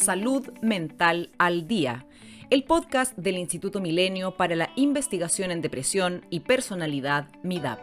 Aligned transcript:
Salud 0.00 0.48
Mental 0.62 1.28
al 1.36 1.68
Día, 1.68 2.06
el 2.48 2.64
podcast 2.64 3.14
del 3.18 3.36
Instituto 3.36 3.82
Milenio 3.82 4.34
para 4.34 4.56
la 4.56 4.70
Investigación 4.74 5.50
en 5.50 5.60
Depresión 5.60 6.24
y 6.30 6.40
Personalidad 6.40 7.28
MIDAP. 7.42 7.78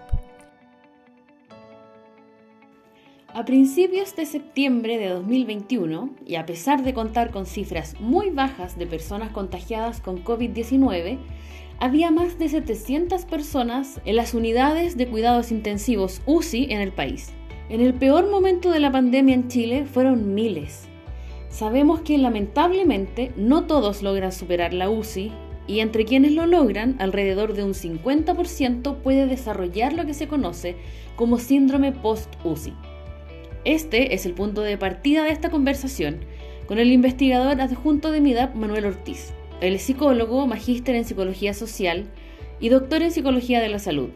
A 3.36 3.46
principios 3.46 4.16
de 4.16 4.26
septiembre 4.26 4.98
de 4.98 5.10
2021, 5.10 6.16
y 6.26 6.36
a 6.36 6.48
pesar 6.48 6.82
de 6.82 6.96
contar 6.96 7.30
con 7.30 7.46
cifras 7.46 8.00
muy 8.00 8.32
bajas 8.32 8.80
de 8.80 8.88
personas 8.88 9.30
contagiadas 9.30 10.02
con 10.02 10.24
COVID-19, 10.24 11.20
había 11.80 12.10
más 12.10 12.40
de 12.40 12.50
700 12.50 13.26
personas 13.26 14.02
en 14.06 14.16
las 14.16 14.34
unidades 14.34 14.98
de 14.98 15.08
cuidados 15.08 15.52
intensivos 15.52 16.24
UCI 16.26 16.74
en 16.74 16.82
el 16.82 16.92
país. 16.92 17.32
En 17.70 17.80
el 17.80 17.94
peor 17.94 18.28
momento 18.32 18.72
de 18.72 18.80
la 18.80 18.92
pandemia 18.92 19.36
en 19.36 19.50
Chile 19.50 19.86
fueron 19.86 20.34
miles. 20.34 20.87
Sabemos 21.58 22.02
que 22.02 22.20
lamentablemente 22.20 23.32
no 23.36 23.64
todos 23.64 24.04
logran 24.04 24.32
superar 24.32 24.76
la 24.76 24.92
UCI 24.92 25.32
y 25.66 25.80
entre 25.80 26.06
quienes 26.06 26.34
lo 26.34 26.46
logran, 26.46 26.96
alrededor 27.00 27.54
de 27.54 27.64
un 27.64 27.74
50% 27.74 28.98
puede 28.98 29.26
desarrollar 29.26 29.94
lo 29.94 30.06
que 30.06 30.14
se 30.14 30.28
conoce 30.28 30.76
como 31.16 31.40
síndrome 31.40 31.94
post-UCI. 31.94 32.76
Este 33.66 34.14
es 34.14 34.28
el 34.28 34.36
punto 34.36 34.62
de 34.62 34.78
partida 34.78 35.24
de 35.24 35.32
esta 35.32 35.50
conversación 35.50 36.20
con 36.68 36.78
el 36.78 36.92
investigador 36.92 37.60
adjunto 37.60 38.12
de 38.12 38.22
MIDAP, 38.22 38.54
Manuel 38.54 38.86
Ortiz. 38.86 39.34
Es 39.60 39.82
psicólogo, 39.82 40.46
magíster 40.46 40.94
en 40.94 41.06
psicología 41.06 41.56
social 41.56 42.06
y 42.60 42.70
doctor 42.70 43.02
en 43.02 43.10
psicología 43.10 43.62
de 43.62 43.70
la 43.70 43.80
salud. 43.80 44.12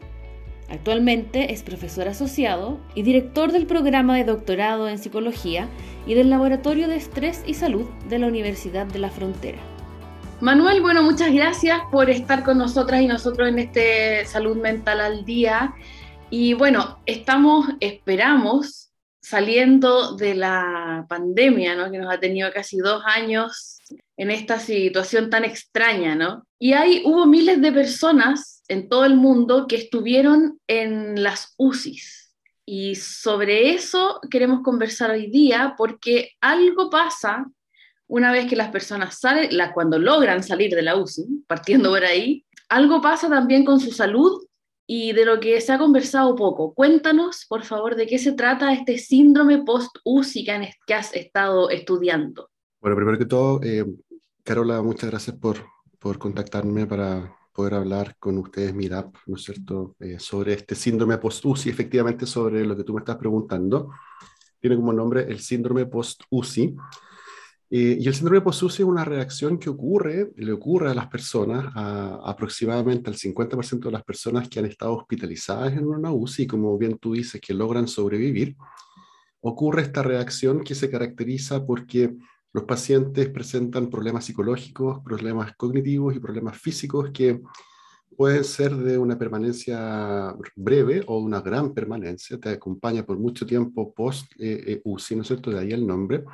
Actualmente 0.71 1.51
es 1.51 1.63
profesor 1.63 2.07
asociado 2.07 2.79
y 2.95 3.03
director 3.03 3.51
del 3.51 3.67
programa 3.67 4.15
de 4.15 4.23
doctorado 4.23 4.87
en 4.87 4.99
psicología 4.99 5.67
y 6.07 6.13
del 6.13 6.29
Laboratorio 6.29 6.87
de 6.87 6.95
Estrés 6.95 7.43
y 7.45 7.55
Salud 7.55 7.85
de 8.07 8.19
la 8.19 8.27
Universidad 8.27 8.85
de 8.85 8.99
la 8.99 9.09
Frontera. 9.09 9.59
Manuel, 10.39 10.81
bueno, 10.81 11.03
muchas 11.03 11.33
gracias 11.33 11.77
por 11.91 12.09
estar 12.09 12.45
con 12.45 12.57
nosotras 12.57 13.01
y 13.01 13.07
nosotros 13.07 13.49
en 13.49 13.59
este 13.59 14.25
Salud 14.25 14.55
Mental 14.55 15.01
al 15.01 15.25
Día. 15.25 15.73
Y 16.29 16.53
bueno, 16.53 17.01
estamos, 17.05 17.67
esperamos, 17.81 18.93
saliendo 19.21 20.15
de 20.15 20.35
la 20.35 21.05
pandemia, 21.09 21.75
¿no? 21.75 21.91
que 21.91 21.97
nos 21.97 22.13
ha 22.13 22.19
tenido 22.19 22.49
casi 22.53 22.77
dos 22.77 23.03
años 23.05 23.77
en 24.15 24.31
esta 24.31 24.57
situación 24.57 25.29
tan 25.29 25.43
extraña, 25.43 26.15
¿no? 26.15 26.43
Y 26.57 26.73
hay, 26.73 27.01
hubo 27.05 27.25
miles 27.25 27.61
de 27.61 27.71
personas 27.71 28.60
en 28.71 28.87
todo 28.87 29.03
el 29.03 29.15
mundo 29.15 29.67
que 29.67 29.75
estuvieron 29.75 30.57
en 30.65 31.21
las 31.21 31.55
UCIs. 31.57 32.33
Y 32.65 32.95
sobre 32.95 33.71
eso 33.71 34.21
queremos 34.29 34.61
conversar 34.61 35.11
hoy 35.11 35.29
día 35.29 35.75
porque 35.77 36.31
algo 36.39 36.89
pasa 36.89 37.51
una 38.07 38.31
vez 38.31 38.47
que 38.47 38.55
las 38.55 38.69
personas 38.69 39.19
salen, 39.19 39.49
cuando 39.73 39.99
logran 39.99 40.41
salir 40.41 40.73
de 40.73 40.83
la 40.83 40.95
UCI, 40.95 41.43
partiendo 41.47 41.89
por 41.89 42.05
ahí, 42.05 42.45
algo 42.69 43.01
pasa 43.01 43.27
también 43.27 43.65
con 43.65 43.81
su 43.81 43.91
salud 43.91 44.41
y 44.87 45.11
de 45.11 45.25
lo 45.25 45.41
que 45.41 45.59
se 45.59 45.73
ha 45.73 45.77
conversado 45.77 46.33
poco. 46.37 46.73
Cuéntanos, 46.73 47.45
por 47.49 47.63
favor, 47.63 47.97
de 47.97 48.07
qué 48.07 48.19
se 48.19 48.31
trata 48.31 48.71
este 48.71 48.97
síndrome 48.97 49.63
post-UCI 49.63 50.45
que, 50.85 50.93
has 50.93 51.13
estado 51.13 51.69
estudiando. 51.69 52.49
Bueno, 52.79 52.95
primero 52.95 53.17
que 53.17 53.25
todo, 53.25 53.61
eh, 53.63 53.85
Carola, 54.43 54.81
muchas 54.81 55.09
gracias 55.09 55.35
por, 55.35 55.57
por 55.99 56.17
contactarme 56.17 56.85
para 56.85 57.35
poder 57.61 57.75
hablar 57.75 58.15
con 58.17 58.39
ustedes, 58.39 58.73
MIRAP, 58.73 59.13
¿no 59.27 59.35
es 59.35 59.43
cierto?, 59.43 59.95
eh, 59.99 60.17
sobre 60.17 60.53
este 60.53 60.73
síndrome 60.73 61.19
post-UCI, 61.19 61.69
efectivamente 61.69 62.25
sobre 62.25 62.65
lo 62.65 62.75
que 62.75 62.83
tú 62.83 62.91
me 62.91 63.01
estás 63.01 63.17
preguntando. 63.17 63.91
Tiene 64.59 64.77
como 64.77 64.91
nombre 64.91 65.27
el 65.29 65.39
síndrome 65.39 65.85
post-UCI. 65.85 66.75
Eh, 67.69 67.97
y 67.99 68.07
el 68.07 68.15
síndrome 68.15 68.41
post-UCI 68.41 68.81
es 68.81 68.89
una 68.89 69.05
reacción 69.05 69.59
que 69.59 69.69
ocurre, 69.69 70.31
le 70.37 70.51
ocurre 70.51 70.89
a 70.89 70.95
las 70.95 71.05
personas, 71.05 71.71
a, 71.75 72.19
aproximadamente 72.25 73.11
al 73.11 73.15
50% 73.15 73.79
de 73.89 73.91
las 73.91 74.03
personas 74.03 74.49
que 74.49 74.57
han 74.57 74.65
estado 74.65 74.93
hospitalizadas 74.97 75.73
en 75.73 75.85
una 75.85 76.11
UCI, 76.11 76.47
como 76.47 76.75
bien 76.79 76.97
tú 76.97 77.13
dices, 77.13 77.39
que 77.39 77.53
logran 77.53 77.87
sobrevivir. 77.87 78.55
Ocurre 79.41 79.83
esta 79.83 80.01
reacción 80.01 80.63
que 80.63 80.73
se 80.73 80.89
caracteriza 80.89 81.63
porque 81.63 82.15
los 82.53 82.63
pacientes 82.65 83.29
presentan 83.29 83.89
problemas 83.89 84.25
psicológicos, 84.25 85.01
problemas 85.03 85.55
cognitivos 85.55 86.15
y 86.15 86.19
problemas 86.19 86.57
físicos 86.57 87.11
que 87.11 87.41
pueden 88.17 88.43
ser 88.43 88.75
de 88.75 88.97
una 88.97 89.17
permanencia 89.17 90.35
breve 90.55 91.03
o 91.07 91.19
una 91.19 91.41
gran 91.41 91.73
permanencia, 91.73 92.37
te 92.37 92.49
acompaña 92.49 93.05
por 93.05 93.17
mucho 93.17 93.45
tiempo 93.45 93.93
post-UCI, 93.93 95.15
¿no 95.15 95.21
es 95.21 95.27
cierto? 95.27 95.49
De 95.49 95.59
ahí 95.59 95.71
el 95.71 95.87
nombre. 95.87 96.25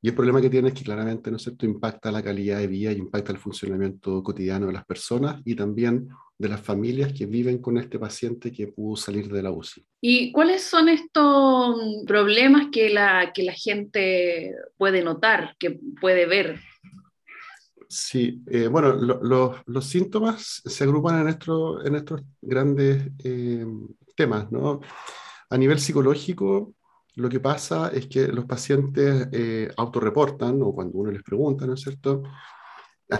Y 0.00 0.08
el 0.08 0.14
problema 0.14 0.40
que 0.40 0.50
tiene 0.50 0.68
es 0.68 0.74
que 0.74 0.84
claramente, 0.84 1.30
¿no 1.30 1.38
es 1.38 1.42
cierto?, 1.42 1.66
impacta 1.66 2.12
la 2.12 2.22
calidad 2.22 2.58
de 2.58 2.68
vida 2.68 2.92
y 2.92 2.96
impacta 2.96 3.32
el 3.32 3.38
funcionamiento 3.38 4.22
cotidiano 4.22 4.66
de 4.66 4.72
las 4.72 4.84
personas 4.84 5.40
y 5.44 5.56
también 5.56 6.08
de 6.38 6.48
las 6.48 6.60
familias 6.60 7.12
que 7.12 7.26
viven 7.26 7.58
con 7.58 7.78
este 7.78 7.98
paciente 7.98 8.52
que 8.52 8.68
pudo 8.68 8.96
salir 8.96 9.28
de 9.28 9.42
la 9.42 9.50
UCI. 9.50 9.84
¿Y 10.00 10.30
cuáles 10.30 10.62
son 10.62 10.88
estos 10.88 11.76
problemas 12.06 12.68
que 12.70 12.90
la, 12.90 13.32
que 13.34 13.42
la 13.42 13.54
gente 13.54 14.54
puede 14.76 15.02
notar, 15.02 15.56
que 15.58 15.80
puede 16.00 16.26
ver? 16.26 16.60
Sí, 17.88 18.42
eh, 18.46 18.68
bueno, 18.68 18.92
los 18.94 19.86
síntomas 19.86 20.62
se 20.64 20.84
agrupan 20.84 21.22
en, 21.22 21.28
estos, 21.28 21.84
en 21.84 21.96
estos 21.96 22.20
grandes 22.40 23.10
eh, 23.24 23.66
temas, 24.14 24.52
¿no? 24.52 24.80
A 25.50 25.56
nivel 25.56 25.80
psicológico, 25.80 26.74
lo 27.18 27.28
que 27.28 27.40
pasa 27.40 27.88
es 27.88 28.06
que 28.06 28.28
los 28.28 28.44
pacientes 28.44 29.28
eh, 29.32 29.68
autorreportan, 29.76 30.62
o 30.62 30.72
cuando 30.72 30.98
uno 30.98 31.10
les 31.10 31.24
pregunta, 31.24 31.66
¿no 31.66 31.74
es 31.74 31.80
cierto? 31.80 32.22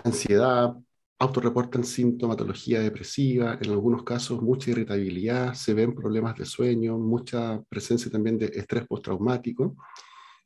Ansiedad, 0.05 0.73
autorreportan 1.19 1.83
sintomatología 1.83 2.79
depresiva, 2.81 3.59
en 3.61 3.71
algunos 3.71 4.05
casos 4.05 4.41
mucha 4.41 4.71
irritabilidad, 4.71 5.55
se 5.55 5.75
ven 5.75 5.97
problemas 5.97 6.37
de 6.37 6.45
sueño, 6.45 6.97
mucha 6.97 7.61
presencia 7.69 8.09
también 8.09 8.39
de 8.39 8.47
estrés 8.47 8.87
postraumático. 8.87 9.77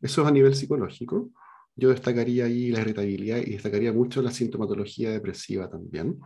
Eso 0.00 0.22
es 0.22 0.28
a 0.28 0.30
nivel 0.30 0.54
psicológico. 0.54 1.30
Yo 1.76 1.90
destacaría 1.90 2.46
ahí 2.46 2.70
la 2.70 2.80
irritabilidad 2.80 3.36
y 3.36 3.52
destacaría 3.52 3.92
mucho 3.92 4.22
la 4.22 4.30
sintomatología 4.30 5.10
depresiva 5.10 5.68
también. 5.68 6.18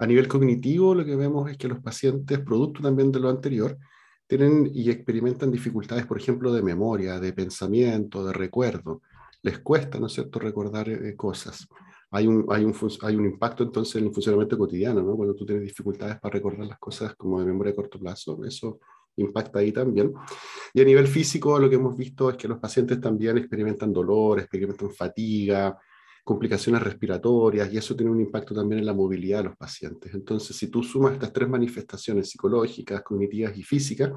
A 0.00 0.06
nivel 0.06 0.26
cognitivo, 0.26 0.92
lo 0.92 1.04
que 1.04 1.14
vemos 1.14 1.48
es 1.48 1.56
que 1.56 1.68
los 1.68 1.78
pacientes, 1.78 2.40
producto 2.40 2.82
también 2.82 3.12
de 3.12 3.20
lo 3.20 3.28
anterior, 3.28 3.78
tienen 4.26 4.70
y 4.72 4.90
experimentan 4.90 5.50
dificultades, 5.50 6.06
por 6.06 6.18
ejemplo, 6.18 6.52
de 6.52 6.62
memoria, 6.62 7.20
de 7.20 7.32
pensamiento, 7.32 8.24
de 8.24 8.32
recuerdo. 8.32 9.02
Les 9.42 9.58
cuesta, 9.58 9.98
¿no 9.98 10.06
es 10.06 10.12
cierto?, 10.14 10.38
recordar 10.38 10.88
eh, 10.88 11.14
cosas. 11.14 11.68
Hay 12.10 12.26
un, 12.26 12.46
hay, 12.48 12.64
un, 12.64 12.74
hay 13.02 13.16
un 13.16 13.26
impacto 13.26 13.64
entonces 13.64 13.96
en 13.96 14.06
el 14.06 14.12
funcionamiento 14.12 14.56
cotidiano, 14.56 15.02
¿no? 15.02 15.16
Cuando 15.16 15.34
tú 15.34 15.44
tienes 15.44 15.64
dificultades 15.64 16.18
para 16.20 16.32
recordar 16.32 16.66
las 16.66 16.78
cosas 16.78 17.14
como 17.16 17.40
de 17.40 17.46
memoria 17.46 17.72
a 17.72 17.76
corto 17.76 17.98
plazo, 17.98 18.44
eso 18.44 18.78
impacta 19.16 19.58
ahí 19.58 19.72
también. 19.72 20.12
Y 20.72 20.80
a 20.80 20.84
nivel 20.84 21.06
físico, 21.06 21.58
lo 21.58 21.68
que 21.68 21.76
hemos 21.76 21.96
visto 21.96 22.30
es 22.30 22.36
que 22.36 22.48
los 22.48 22.58
pacientes 22.58 23.00
también 23.00 23.38
experimentan 23.38 23.92
dolor, 23.92 24.38
experimentan 24.38 24.90
fatiga, 24.90 25.78
complicaciones 26.24 26.82
respiratorias 26.82 27.72
y 27.72 27.76
eso 27.76 27.94
tiene 27.94 28.10
un 28.10 28.20
impacto 28.20 28.54
también 28.54 28.78
en 28.80 28.86
la 28.86 28.94
movilidad 28.94 29.38
de 29.38 29.44
los 29.44 29.56
pacientes. 29.56 30.14
Entonces, 30.14 30.56
si 30.56 30.68
tú 30.68 30.82
sumas 30.82 31.12
estas 31.12 31.32
tres 31.32 31.48
manifestaciones 31.48 32.30
psicológicas, 32.30 33.02
cognitivas 33.02 33.56
y 33.58 33.62
físicas, 33.62 34.10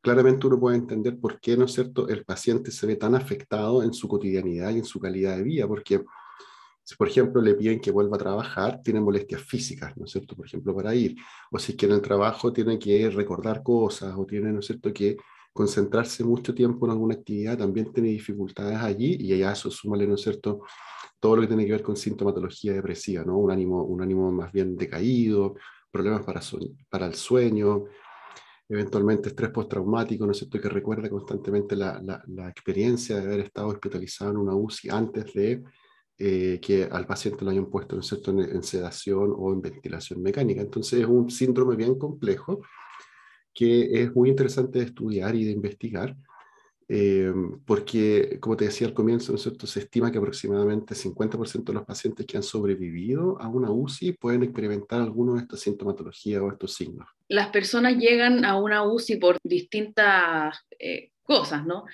claramente 0.00 0.46
uno 0.46 0.58
puede 0.58 0.78
entender 0.78 1.18
por 1.20 1.38
qué, 1.38 1.56
¿no 1.56 1.66
es 1.66 1.72
cierto?, 1.72 2.08
el 2.08 2.24
paciente 2.24 2.70
se 2.70 2.86
ve 2.86 2.96
tan 2.96 3.14
afectado 3.14 3.82
en 3.82 3.92
su 3.92 4.08
cotidianidad 4.08 4.70
y 4.70 4.78
en 4.78 4.84
su 4.84 4.98
calidad 4.98 5.36
de 5.36 5.42
vida, 5.42 5.68
porque 5.68 6.02
si, 6.82 6.96
por 6.96 7.06
ejemplo, 7.06 7.40
le 7.40 7.54
piden 7.54 7.80
que 7.80 7.92
vuelva 7.92 8.16
a 8.16 8.18
trabajar, 8.18 8.80
tiene 8.82 9.00
molestias 9.00 9.42
físicas, 9.42 9.96
¿no 9.96 10.06
es 10.06 10.10
cierto?, 10.10 10.34
por 10.34 10.46
ejemplo, 10.46 10.74
para 10.74 10.94
ir, 10.94 11.14
o 11.52 11.58
si 11.58 11.72
es 11.72 11.78
que 11.78 11.86
el 11.86 12.00
trabajo 12.00 12.52
tiene 12.52 12.78
que 12.78 13.08
recordar 13.10 13.62
cosas, 13.62 14.14
o 14.16 14.24
tiene, 14.26 14.52
¿no 14.52 14.60
es 14.60 14.66
cierto?, 14.66 14.92
que 14.92 15.16
concentrarse 15.52 16.24
mucho 16.24 16.54
tiempo 16.54 16.86
en 16.86 16.92
alguna 16.92 17.14
actividad, 17.14 17.58
también 17.58 17.92
tiene 17.92 18.08
dificultades 18.08 18.78
allí, 18.78 19.18
y 19.20 19.34
allá 19.34 19.52
eso 19.52 19.70
súmale, 19.70 20.06
¿no 20.06 20.14
es 20.14 20.22
cierto?, 20.22 20.62
todo 21.22 21.36
lo 21.36 21.42
que 21.42 21.46
tiene 21.46 21.64
que 21.64 21.70
ver 21.70 21.84
con 21.84 21.94
sintomatología 21.94 22.72
depresiva, 22.72 23.22
¿no? 23.22 23.38
Un 23.38 23.52
ánimo, 23.52 23.84
un 23.84 24.02
ánimo 24.02 24.32
más 24.32 24.50
bien 24.50 24.76
decaído, 24.76 25.54
problemas 25.88 26.24
para, 26.24 27.06
el 27.06 27.14
sueño, 27.14 27.84
eventualmente 28.68 29.28
estrés 29.28 29.50
postraumático, 29.50 30.26
¿no 30.26 30.32
es 30.32 30.44
que 30.50 30.68
recuerda 30.68 31.08
constantemente 31.08 31.76
la, 31.76 32.02
la, 32.26 32.48
experiencia 32.48 33.18
de 33.18 33.22
haber 33.22 33.40
estado 33.40 33.68
hospitalizado 33.68 34.32
en 34.32 34.38
una 34.38 34.56
UCI 34.56 34.90
antes 34.90 35.32
de 35.32 35.62
eh, 36.18 36.58
que 36.60 36.88
al 36.90 37.06
paciente 37.06 37.44
lo 37.44 37.52
hayan 37.52 37.70
puesto, 37.70 37.94
¿no 37.94 38.00
es 38.00 38.08
cierto?, 38.08 38.32
en, 38.32 38.62
sedación 38.64 39.32
o 39.36 39.52
en 39.52 39.62
ventilación 39.62 40.20
mecánica. 40.20 40.60
Entonces 40.60 41.02
es 41.02 41.06
un 41.06 41.30
síndrome 41.30 41.76
bien 41.76 41.96
complejo 41.96 42.62
que 43.54 44.02
es 44.02 44.12
muy 44.12 44.28
interesante 44.28 44.80
de 44.80 44.86
estudiar 44.86 45.36
y 45.36 45.44
de 45.44 45.52
investigar 45.52 46.16
eh, 46.88 47.32
porque, 47.64 48.38
como 48.40 48.56
te 48.56 48.66
decía 48.66 48.86
al 48.86 48.94
comienzo, 48.94 49.32
¿no 49.32 49.38
cierto? 49.38 49.66
se 49.66 49.80
estima 49.80 50.10
que 50.10 50.18
aproximadamente 50.18 50.94
50% 50.94 51.64
de 51.64 51.72
los 51.72 51.84
pacientes 51.84 52.26
que 52.26 52.36
han 52.36 52.42
sobrevivido 52.42 53.40
a 53.40 53.48
una 53.48 53.70
UCI 53.70 54.12
pueden 54.12 54.42
experimentar 54.42 55.00
alguno 55.00 55.34
de 55.34 55.40
estas 55.40 55.60
sintomatologías 55.60 56.42
o 56.42 56.50
estos 56.50 56.74
signos. 56.74 57.08
Las 57.28 57.48
personas 57.48 57.96
llegan 57.96 58.44
a 58.44 58.58
una 58.58 58.84
UCI 58.84 59.16
por 59.16 59.38
distintas 59.42 60.58
eh, 60.78 61.10
cosas, 61.22 61.64
¿no? 61.64 61.84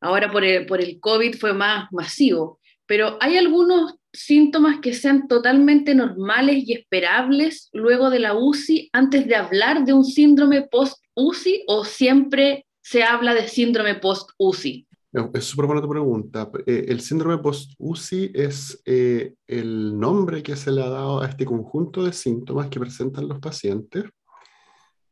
Ahora 0.00 0.30
por 0.30 0.44
el, 0.44 0.66
por 0.66 0.80
el 0.80 0.98
COVID 0.98 1.36
fue 1.36 1.52
más 1.54 1.88
masivo, 1.92 2.60
pero 2.86 3.16
¿hay 3.20 3.36
algunos 3.36 3.94
síntomas 4.12 4.80
que 4.80 4.92
sean 4.92 5.28
totalmente 5.28 5.94
normales 5.94 6.64
y 6.66 6.74
esperables 6.74 7.70
luego 7.72 8.10
de 8.10 8.18
la 8.18 8.34
UCI 8.34 8.90
antes 8.92 9.26
de 9.26 9.36
hablar 9.36 9.84
de 9.84 9.92
un 9.92 10.04
síndrome 10.04 10.62
post-UCI 10.62 11.64
o 11.66 11.84
siempre 11.84 12.66
se 12.82 13.04
habla 13.04 13.32
de 13.34 13.48
síndrome 13.48 13.94
post-UCI? 13.94 14.86
Es 15.34 15.44
súper 15.44 15.66
buena 15.66 15.82
tu 15.82 15.88
pregunta. 15.90 16.50
Eh, 16.66 16.86
el 16.88 17.00
síndrome 17.00 17.38
post-UCI 17.38 18.32
es 18.34 18.82
eh, 18.86 19.34
el 19.46 19.98
nombre 19.98 20.42
que 20.42 20.56
se 20.56 20.72
le 20.72 20.82
ha 20.82 20.88
dado 20.88 21.20
a 21.20 21.26
este 21.26 21.44
conjunto 21.44 22.02
de 22.02 22.12
síntomas 22.12 22.68
que 22.68 22.80
presentan 22.80 23.28
los 23.28 23.38
pacientes. 23.38 24.04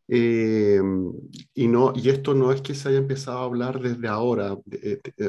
Eh, 0.08 0.80
y, 1.54 1.68
no, 1.68 1.92
y 1.94 2.08
esto 2.08 2.34
no 2.34 2.50
es 2.50 2.62
que 2.62 2.74
se 2.74 2.88
haya 2.88 2.98
empezado 2.98 3.38
a 3.38 3.44
hablar 3.44 3.78
desde 3.80 4.08
ahora 4.08 4.56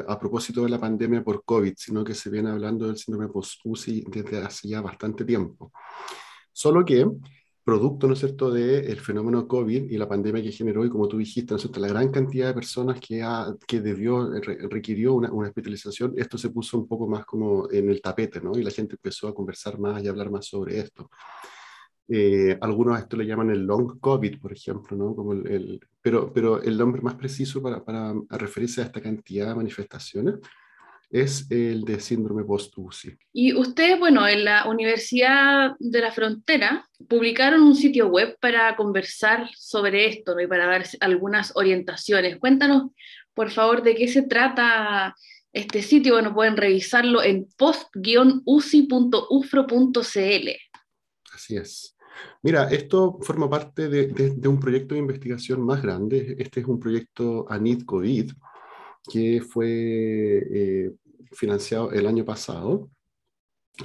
a 0.08 0.18
propósito 0.18 0.64
de 0.64 0.70
la 0.70 0.80
pandemia 0.80 1.22
por 1.22 1.44
COVID, 1.44 1.74
sino 1.76 2.02
que 2.02 2.14
se 2.14 2.30
viene 2.30 2.50
hablando 2.50 2.86
del 2.86 2.96
síndrome 2.96 3.28
post-UCI 3.30 4.06
desde 4.08 4.38
hace 4.38 4.68
ya 4.68 4.80
bastante 4.80 5.24
tiempo. 5.24 5.70
Solo 6.50 6.84
que 6.84 7.06
producto, 7.64 8.06
¿no 8.06 8.14
es 8.14 8.20
cierto?, 8.20 8.50
del 8.50 8.98
fenómeno 9.00 9.46
COVID 9.46 9.90
y 9.90 9.96
la 9.96 10.08
pandemia 10.08 10.42
que 10.42 10.52
generó, 10.52 10.84
y 10.84 10.90
como 10.90 11.08
tú 11.08 11.18
dijiste, 11.18 11.52
¿no 11.52 11.56
es 11.56 11.62
cierto?, 11.62 11.80
la 11.80 11.88
gran 11.88 12.10
cantidad 12.10 12.48
de 12.48 12.54
personas 12.54 13.00
que, 13.00 13.22
ha, 13.22 13.54
que 13.66 13.80
debió, 13.80 14.30
requirió 14.70 15.14
una, 15.14 15.32
una, 15.32 15.48
especialización, 15.48 16.14
esto 16.16 16.38
se 16.38 16.50
puso 16.50 16.78
un 16.78 16.88
poco 16.88 17.06
más 17.06 17.24
como 17.24 17.70
en 17.70 17.90
el 17.90 18.00
tapete, 18.00 18.40
¿no? 18.40 18.58
Y 18.58 18.62
la 18.62 18.70
gente 18.70 18.96
empezó 18.96 19.28
a 19.28 19.34
conversar 19.34 19.78
más 19.78 20.02
y 20.02 20.06
a 20.06 20.10
hablar 20.10 20.30
más 20.30 20.46
sobre 20.46 20.78
esto. 20.78 21.10
Eh, 22.08 22.58
algunos 22.60 22.96
a 22.96 23.00
esto 23.00 23.16
le 23.16 23.26
llaman 23.26 23.50
el 23.50 23.64
long 23.64 23.98
COVID, 24.00 24.40
por 24.40 24.52
ejemplo, 24.52 24.96
¿no? 24.96 25.14
Como 25.14 25.32
el, 25.32 25.80
pero, 26.00 26.32
pero 26.32 26.60
el 26.60 26.76
nombre 26.76 27.00
más 27.00 27.14
preciso 27.14 27.62
para, 27.62 27.84
para 27.84 28.14
referirse 28.30 28.82
a 28.82 28.84
esta 28.84 29.00
cantidad 29.00 29.48
de 29.48 29.54
manifestaciones 29.54 30.34
es 31.12 31.48
el 31.50 31.82
de 31.82 32.00
síndrome 32.00 32.42
post-UCI. 32.42 33.16
Y 33.34 33.54
ustedes, 33.54 33.98
bueno, 33.98 34.26
en 34.26 34.44
la 34.44 34.66
Universidad 34.66 35.72
de 35.78 36.00
la 36.00 36.10
Frontera 36.10 36.88
publicaron 37.06 37.62
un 37.62 37.76
sitio 37.76 38.08
web 38.08 38.38
para 38.40 38.74
conversar 38.76 39.50
sobre 39.54 40.06
esto 40.06 40.34
¿no? 40.34 40.40
y 40.40 40.46
para 40.46 40.66
dar 40.66 40.86
algunas 41.00 41.52
orientaciones. 41.54 42.38
Cuéntanos, 42.38 42.92
por 43.34 43.50
favor, 43.50 43.82
de 43.82 43.94
qué 43.94 44.08
se 44.08 44.22
trata 44.22 45.14
este 45.52 45.82
sitio. 45.82 46.14
Bueno, 46.14 46.34
pueden 46.34 46.56
revisarlo 46.56 47.22
en 47.22 47.46
post-uci.ufro.cl. 47.58 50.48
Así 51.34 51.56
es. 51.56 51.94
Mira, 52.42 52.68
esto 52.70 53.18
forma 53.20 53.50
parte 53.50 53.88
de, 53.88 54.06
de, 54.06 54.48
un 54.48 54.58
proyecto 54.58 54.94
de 54.94 55.00
investigación 55.00 55.64
más 55.64 55.82
grande. 55.82 56.36
Este 56.38 56.60
es 56.60 56.66
un 56.66 56.80
proyecto 56.80 57.46
ANID 57.48 57.84
COVID, 57.84 58.32
que 59.10 59.40
fue 59.40 60.38
eh, 60.38 60.92
financiado 61.32 61.90
el 61.92 62.06
año 62.06 62.24
pasado. 62.24 62.90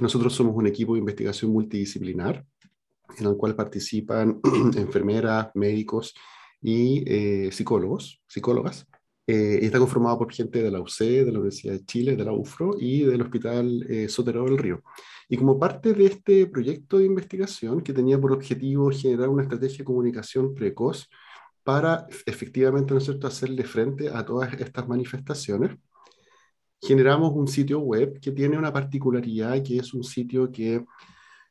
Nosotros 0.00 0.34
somos 0.34 0.54
un 0.54 0.66
equipo 0.66 0.94
de 0.94 1.00
investigación 1.00 1.50
multidisciplinar 1.50 2.44
en 3.18 3.26
el 3.26 3.36
cual 3.36 3.54
participan 3.54 4.40
enfermeras, 4.76 5.48
médicos 5.54 6.14
y 6.60 7.04
eh, 7.06 7.50
psicólogos, 7.52 8.22
psicólogas. 8.26 8.86
Eh, 9.26 9.58
está 9.62 9.78
conformado 9.78 10.18
por 10.18 10.32
gente 10.32 10.62
de 10.62 10.70
la 10.70 10.80
UC, 10.80 10.98
de 11.00 11.32
la 11.32 11.38
Universidad 11.38 11.74
de 11.74 11.84
Chile, 11.84 12.16
de 12.16 12.24
la 12.24 12.32
UFRO 12.32 12.76
y 12.80 13.02
del 13.02 13.20
Hospital 13.20 13.84
eh, 13.88 14.08
Sotero 14.08 14.44
del 14.44 14.56
Río. 14.56 14.82
Y 15.28 15.36
como 15.36 15.58
parte 15.58 15.92
de 15.92 16.06
este 16.06 16.46
proyecto 16.46 16.96
de 16.98 17.04
investigación 17.04 17.82
que 17.82 17.92
tenía 17.92 18.18
por 18.18 18.32
objetivo 18.32 18.90
generar 18.90 19.28
una 19.28 19.42
estrategia 19.42 19.78
de 19.78 19.84
comunicación 19.84 20.54
precoz 20.54 21.08
para 21.62 22.06
efectivamente 22.24 22.94
¿no 22.94 23.26
hacerle 23.28 23.64
frente 23.64 24.08
a 24.08 24.24
todas 24.24 24.54
estas 24.54 24.88
manifestaciones, 24.88 25.76
generamos 26.80 27.32
un 27.34 27.48
sitio 27.48 27.80
web 27.80 28.20
que 28.20 28.32
tiene 28.32 28.58
una 28.58 28.72
particularidad, 28.72 29.62
que 29.62 29.78
es 29.78 29.92
un 29.94 30.04
sitio 30.04 30.50
que 30.50 30.84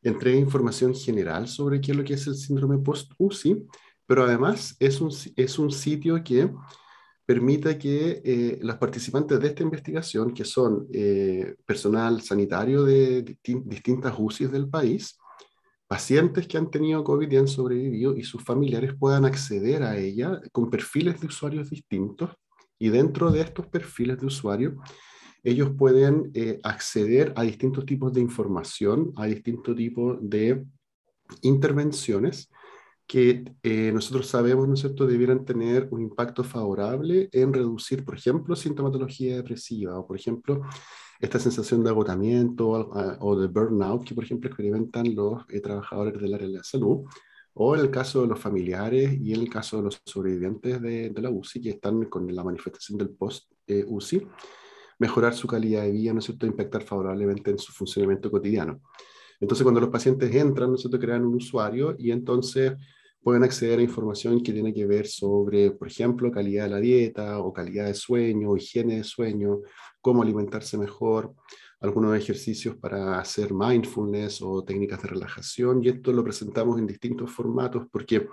entrega 0.01 0.37
información 0.37 0.93
general 0.95 1.47
sobre 1.47 1.81
qué 1.81 1.91
es 1.91 1.97
lo 1.97 2.03
que 2.03 2.13
es 2.13 2.27
el 2.27 2.35
síndrome 2.35 2.77
post-UCI, 2.77 3.65
pero 4.05 4.23
además 4.23 4.75
es 4.79 5.01
un, 5.01 5.11
es 5.35 5.59
un 5.59 5.71
sitio 5.71 6.23
que 6.23 6.49
permite 7.25 7.77
que 7.77 8.21
eh, 8.23 8.59
los 8.61 8.77
participantes 8.77 9.37
de 9.39 9.47
esta 9.47 9.63
investigación, 9.63 10.33
que 10.33 10.45
son 10.45 10.87
eh, 10.93 11.55
personal 11.65 12.21
sanitario 12.21 12.83
de 12.83 13.37
distintas 13.43 14.13
UCIs 14.17 14.49
del 14.49 14.69
país, 14.69 15.17
pacientes 15.87 16.47
que 16.47 16.57
han 16.57 16.71
tenido 16.71 17.03
COVID 17.03 17.29
y 17.29 17.37
han 17.37 17.47
sobrevivido 17.47 18.15
y 18.15 18.23
sus 18.23 18.43
familiares 18.43 18.93
puedan 18.97 19.25
acceder 19.25 19.83
a 19.83 19.97
ella 19.97 20.39
con 20.53 20.69
perfiles 20.69 21.19
de 21.19 21.27
usuarios 21.27 21.69
distintos 21.69 22.31
y 22.79 22.89
dentro 22.89 23.31
de 23.31 23.41
estos 23.41 23.67
perfiles 23.67 24.19
de 24.19 24.27
usuarios 24.27 24.73
ellos 25.43 25.71
pueden 25.77 26.31
eh, 26.33 26.59
acceder 26.63 27.33
a 27.35 27.43
distintos 27.43 27.85
tipos 27.85 28.13
de 28.13 28.21
información, 28.21 29.13
a 29.15 29.25
distintos 29.25 29.75
tipos 29.75 30.17
de 30.21 30.65
intervenciones 31.41 32.49
que 33.07 33.45
eh, 33.63 33.91
nosotros 33.93 34.27
sabemos, 34.27 34.67
¿no 34.67 34.73
es 34.73 34.81
cierto?, 34.81 35.07
debieran 35.07 35.45
tener 35.45 35.87
un 35.91 36.01
impacto 36.01 36.43
favorable 36.43 37.29
en 37.31 37.53
reducir, 37.53 38.03
por 38.03 38.15
ejemplo, 38.15 38.55
sintomatología 38.55 39.37
depresiva 39.37 39.97
o, 39.97 40.05
por 40.05 40.17
ejemplo, 40.17 40.61
esta 41.19 41.39
sensación 41.39 41.83
de 41.83 41.89
agotamiento 41.89 42.67
o, 42.67 43.39
de 43.39 43.47
burnout 43.47 44.03
que, 44.03 44.13
por 44.13 44.25
ejemplo, 44.25 44.49
experimentan 44.49 45.15
los 45.15 45.43
eh, 45.49 45.61
trabajadores 45.61 46.21
del 46.21 46.33
área 46.33 46.47
de 46.47 46.53
la 46.53 46.63
salud, 46.63 47.05
o 47.53 47.75
en 47.75 47.81
el 47.81 47.89
caso 47.89 48.21
de 48.21 48.27
los 48.27 48.39
familiares 48.39 49.17
y 49.19 49.33
en 49.33 49.41
el 49.41 49.49
caso 49.49 49.77
de 49.77 49.83
los 49.83 50.01
sobrevivientes 50.05 50.79
de, 50.81 51.09
de 51.09 51.21
la 51.21 51.31
UCI 51.31 51.61
que 51.61 51.69
están 51.71 52.05
con 52.05 52.35
la 52.35 52.43
manifestación 52.43 52.99
del 52.99 53.09
post-UCI 53.09 54.27
mejorar 54.99 55.33
su 55.33 55.47
calidad 55.47 55.83
de 55.83 55.91
vida, 55.91 56.13
¿no 56.13 56.19
es 56.19 56.25
cierto?, 56.25 56.45
impactar 56.45 56.83
favorablemente 56.83 57.51
en 57.51 57.59
su 57.59 57.71
funcionamiento 57.71 58.31
cotidiano. 58.31 58.81
Entonces, 59.39 59.63
cuando 59.63 59.81
los 59.81 59.89
pacientes 59.89 60.33
entran, 60.33 60.69
¿no 60.69 60.75
es 60.75 60.81
cierto?, 60.81 60.99
crean 60.99 61.25
un 61.25 61.35
usuario 61.35 61.95
y 61.97 62.11
entonces 62.11 62.73
pueden 63.21 63.43
acceder 63.43 63.79
a 63.79 63.83
información 63.83 64.41
que 64.41 64.53
tiene 64.53 64.73
que 64.73 64.85
ver 64.85 65.05
sobre, 65.05 65.71
por 65.71 65.87
ejemplo, 65.87 66.31
calidad 66.31 66.63
de 66.63 66.69
la 66.69 66.79
dieta 66.79 67.39
o 67.39 67.51
calidad 67.51 67.85
de 67.85 67.93
sueño, 67.93 68.55
higiene 68.55 68.97
de 68.97 69.03
sueño, 69.03 69.61
cómo 70.01 70.23
alimentarse 70.23 70.77
mejor, 70.77 71.33
algunos 71.79 72.17
ejercicios 72.17 72.75
para 72.77 73.19
hacer 73.19 73.53
mindfulness 73.53 74.41
o 74.41 74.63
técnicas 74.63 75.01
de 75.01 75.09
relajación, 75.09 75.83
y 75.83 75.89
esto 75.89 76.11
lo 76.11 76.23
presentamos 76.23 76.79
en 76.79 76.87
distintos 76.87 77.29
formatos 77.29 77.83
porque 77.91 78.27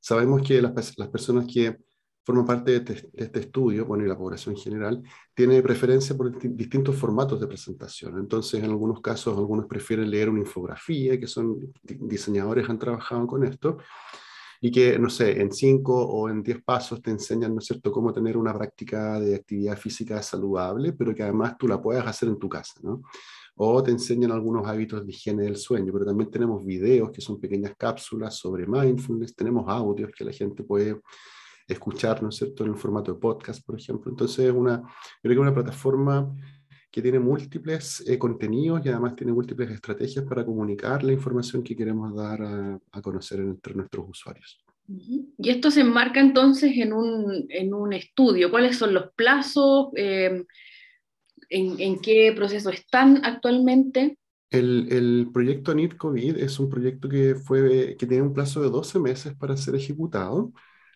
sabemos 0.00 0.42
que 0.42 0.60
las, 0.60 0.98
las 0.98 1.08
personas 1.08 1.46
que 1.46 1.78
forma 2.24 2.44
parte 2.44 2.80
de 2.80 3.10
este, 3.14 3.40
estudio, 3.40 3.84
bueno, 3.84 4.04
y 4.04 4.08
la 4.08 4.16
población 4.16 4.54
en 4.54 4.60
general, 4.60 5.02
tiene 5.34 5.60
preferencia 5.62 6.16
por 6.16 6.30
distintos 6.40 6.94
formatos 6.94 7.40
de 7.40 7.48
presentación. 7.48 8.18
Entonces, 8.18 8.62
en 8.62 8.70
algunos 8.70 9.00
casos, 9.00 9.36
algunos 9.36 9.66
prefieren 9.66 10.10
leer 10.10 10.28
una 10.28 10.40
infografía, 10.40 11.18
que 11.18 11.26
son 11.26 11.72
diseñadores 11.82 12.68
han 12.68 12.78
trabajado 12.78 13.26
con 13.26 13.44
esto, 13.44 13.78
y 14.60 14.70
que, 14.70 14.96
no 14.96 15.10
sé, 15.10 15.40
en 15.40 15.52
cinco 15.52 16.00
o 16.06 16.28
en 16.28 16.40
diez 16.40 16.62
pasos 16.62 17.02
te 17.02 17.10
enseñan, 17.10 17.52
¿no 17.52 17.58
es 17.58 17.66
cierto?, 17.66 17.90
cómo 17.90 18.12
tener 18.12 18.36
una 18.36 18.54
práctica 18.54 19.18
de 19.18 19.34
actividad 19.34 19.76
física 19.76 20.22
saludable, 20.22 20.92
pero 20.92 21.12
que 21.12 21.24
además 21.24 21.58
tú 21.58 21.66
la 21.66 21.82
puedas 21.82 22.06
hacer 22.06 22.28
en 22.28 22.38
tu 22.38 22.48
casa, 22.48 22.74
¿no? 22.82 23.02
O 23.56 23.82
te 23.82 23.90
enseñan 23.90 24.30
algunos 24.30 24.66
hábitos 24.66 25.04
de 25.04 25.10
higiene 25.10 25.42
del 25.42 25.56
sueño, 25.56 25.92
pero 25.92 26.06
también 26.06 26.30
tenemos 26.30 26.64
videos 26.64 27.10
que 27.10 27.20
son 27.20 27.40
pequeñas 27.40 27.74
cápsulas 27.76 28.36
sobre 28.36 28.66
mindfulness, 28.66 29.34
tenemos 29.34 29.64
audios 29.68 30.12
que 30.16 30.24
la 30.24 30.32
gente 30.32 30.62
puede 30.62 31.00
escuchar, 31.72 32.22
¿no 32.22 32.28
es 32.30 32.36
cierto?, 32.36 32.64
en 32.64 32.70
el 32.70 32.76
formato 32.76 33.12
de 33.12 33.18
podcast, 33.18 33.64
por 33.64 33.78
ejemplo. 33.78 34.10
Entonces, 34.10 34.46
es 34.46 34.52
una, 34.52 34.82
creo 35.22 35.34
que 35.34 35.40
una 35.40 35.54
plataforma 35.54 36.34
que 36.90 37.02
tiene 37.02 37.18
múltiples 37.18 38.04
eh, 38.06 38.18
contenidos 38.18 38.84
y 38.84 38.90
además 38.90 39.16
tiene 39.16 39.32
múltiples 39.32 39.70
estrategias 39.70 40.24
para 40.26 40.44
comunicar 40.44 41.02
la 41.02 41.12
información 41.12 41.62
que 41.62 41.74
queremos 41.74 42.14
dar 42.14 42.42
a, 42.42 42.78
a 42.92 43.02
conocer 43.02 43.40
entre 43.40 43.74
nuestros 43.74 44.06
usuarios. 44.08 44.62
Y 44.88 45.48
esto 45.48 45.70
se 45.70 45.80
enmarca 45.80 46.20
entonces 46.20 46.72
en 46.76 46.92
un, 46.92 47.46
en 47.48 47.72
un 47.72 47.92
estudio. 47.92 48.50
¿Cuáles 48.50 48.76
son 48.76 48.92
los 48.92 49.12
plazos? 49.14 49.88
Eh, 49.96 50.44
en, 51.48 51.80
en, 51.80 52.00
qué 52.00 52.32
proceso 52.34 52.70
están 52.70 53.24
actualmente? 53.24 54.18
El, 54.50 54.88
el 54.90 55.30
proyecto 55.32 55.74
NIT 55.74 55.96
COVID 55.96 56.36
es 56.36 56.58
un 56.58 56.68
proyecto 56.68 57.08
que, 57.08 57.34
fue, 57.34 57.96
que 57.98 58.06
tiene 58.06 58.22
un 58.22 58.34
plazo 58.34 58.62
de 58.62 58.70
12 58.70 58.98
meses 58.98 59.34
para 59.34 59.56
ser 59.56 59.74
ejecutado. 59.74 60.52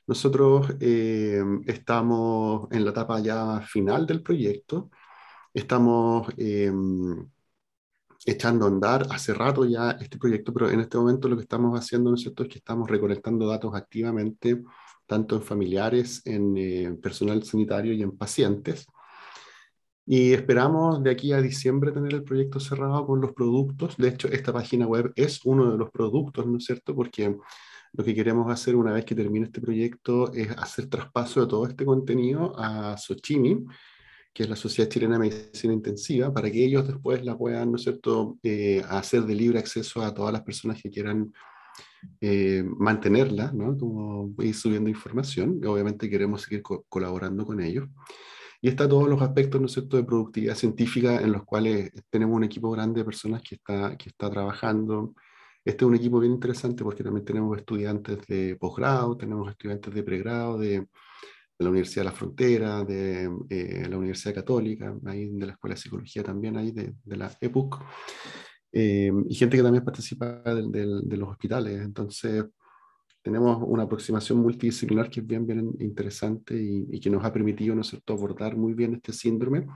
Nosotros 0.06 0.68
eh, 0.80 1.42
estamos 1.66 2.68
en 2.70 2.84
la 2.84 2.90
etapa 2.90 3.20
ya 3.20 3.60
final 3.62 4.06
del 4.06 4.22
proyecto, 4.22 4.90
estamos 5.52 6.28
eh, 6.36 6.70
echando 8.26 8.66
a 8.66 8.68
andar 8.68 9.06
hace 9.10 9.32
rato 9.34 9.64
ya 9.64 9.92
este 9.92 10.18
proyecto, 10.18 10.52
pero 10.52 10.70
en 10.70 10.80
este 10.80 10.98
momento 10.98 11.28
lo 11.28 11.36
que 11.36 11.42
estamos 11.42 11.78
haciendo 11.78 12.10
¿no 12.10 12.16
es, 12.16 12.22
cierto? 12.22 12.42
es 12.42 12.48
que 12.48 12.58
estamos 12.58 12.90
recolectando 12.90 13.46
datos 13.46 13.74
activamente, 13.74 14.62
tanto 15.06 15.36
en 15.36 15.42
familiares, 15.42 16.22
en 16.26 16.56
eh, 16.56 16.98
personal 17.02 17.42
sanitario 17.44 17.92
y 17.92 18.02
en 18.02 18.16
pacientes. 18.16 18.86
Y 20.08 20.32
esperamos 20.32 21.02
de 21.02 21.10
aquí 21.10 21.32
a 21.32 21.42
diciembre 21.42 21.90
tener 21.92 22.14
el 22.14 22.22
proyecto 22.24 22.60
cerrado 22.60 23.06
con 23.06 23.20
los 23.20 23.32
productos. 23.32 23.96
De 23.96 24.08
hecho, 24.08 24.28
esta 24.28 24.52
página 24.52 24.86
web 24.86 25.12
es 25.16 25.40
uno 25.44 25.70
de 25.72 25.78
los 25.78 25.90
productos, 25.90 26.46
¿no 26.46 26.58
es 26.58 26.64
cierto? 26.64 26.94
Porque 26.94 27.36
lo 27.96 28.04
que 28.04 28.14
queremos 28.14 28.50
hacer 28.50 28.76
una 28.76 28.92
vez 28.92 29.04
que 29.04 29.14
termine 29.14 29.46
este 29.46 29.60
proyecto 29.60 30.32
es 30.32 30.50
hacer 30.58 30.86
traspaso 30.86 31.40
de 31.40 31.46
todo 31.46 31.66
este 31.66 31.84
contenido 31.84 32.52
a 32.58 32.96
Sochimi, 32.98 33.64
que 34.34 34.42
es 34.42 34.50
la 34.50 34.56
Sociedad 34.56 34.90
Chilena 34.90 35.14
de 35.14 35.20
Medicina 35.20 35.72
Intensiva, 35.72 36.32
para 36.32 36.50
que 36.50 36.62
ellos 36.62 36.86
después 36.86 37.24
la 37.24 37.38
puedan, 37.38 37.70
¿no 37.70 37.76
es 37.76 37.84
cierto?, 37.84 38.38
eh, 38.42 38.82
hacer 38.90 39.22
de 39.22 39.34
libre 39.34 39.58
acceso 39.58 40.02
a 40.02 40.12
todas 40.12 40.32
las 40.32 40.42
personas 40.42 40.82
que 40.82 40.90
quieran 40.90 41.32
eh, 42.20 42.62
mantenerla, 42.64 43.50
¿no? 43.52 43.76
Como 43.78 44.34
ir 44.42 44.54
subiendo 44.54 44.90
información, 44.90 45.60
obviamente 45.66 46.10
queremos 46.10 46.42
seguir 46.42 46.62
colaborando 46.62 47.46
con 47.46 47.60
ellos. 47.62 47.88
Y 48.60 48.68
está 48.68 48.86
todos 48.88 49.08
los 49.08 49.22
aspectos, 49.22 49.58
¿no 49.60 49.66
es 49.66 49.72
cierto?, 49.72 49.96
de 49.96 50.04
productividad 50.04 50.54
científica 50.54 51.20
en 51.20 51.32
los 51.32 51.44
cuales 51.44 51.90
tenemos 52.10 52.36
un 52.36 52.44
equipo 52.44 52.70
grande 52.70 53.00
de 53.00 53.04
personas 53.06 53.42
que 53.42 53.54
está, 53.54 53.96
que 53.96 54.10
está 54.10 54.30
trabajando. 54.30 55.14
Este 55.66 55.84
es 55.84 55.88
un 55.88 55.96
equipo 55.96 56.20
bien 56.20 56.34
interesante 56.34 56.84
porque 56.84 57.02
también 57.02 57.24
tenemos 57.24 57.58
estudiantes 57.58 58.24
de 58.28 58.54
posgrado, 58.54 59.16
tenemos 59.16 59.50
estudiantes 59.50 59.92
de 59.92 60.02
pregrado, 60.04 60.58
de, 60.58 60.78
de 60.78 60.88
la 61.58 61.70
Universidad 61.70 62.02
de 62.02 62.10
la 62.10 62.12
Frontera, 62.12 62.84
de 62.84 63.24
eh, 63.50 63.88
la 63.90 63.98
Universidad 63.98 64.32
Católica, 64.32 64.96
ahí 65.06 65.28
de 65.28 65.44
la 65.44 65.54
Escuela 65.54 65.74
de 65.74 65.80
Psicología 65.80 66.22
también, 66.22 66.56
ahí 66.56 66.70
de, 66.70 66.94
de 67.02 67.16
la 67.16 67.36
EPUC, 67.40 67.82
eh, 68.70 69.10
y 69.28 69.34
gente 69.34 69.56
que 69.56 69.62
también 69.64 69.84
participa 69.84 70.40
de, 70.44 71.16
los 71.16 71.30
hospitales. 71.30 71.82
Entonces, 71.82 72.44
tenemos 73.20 73.58
una 73.66 73.82
aproximación 73.82 74.38
multidisciplinar 74.38 75.10
que 75.10 75.18
es 75.18 75.26
bien, 75.26 75.44
bien 75.48 75.72
interesante 75.80 76.54
y, 76.56 77.00
que 77.00 77.10
nos 77.10 77.24
ha 77.24 77.32
permitido, 77.32 77.74
¿no 77.74 77.82
cierto?, 77.82 78.12
abordar 78.12 78.56
muy 78.56 78.72
bien 78.72 78.94
este 78.94 79.12
síndrome 79.12 79.66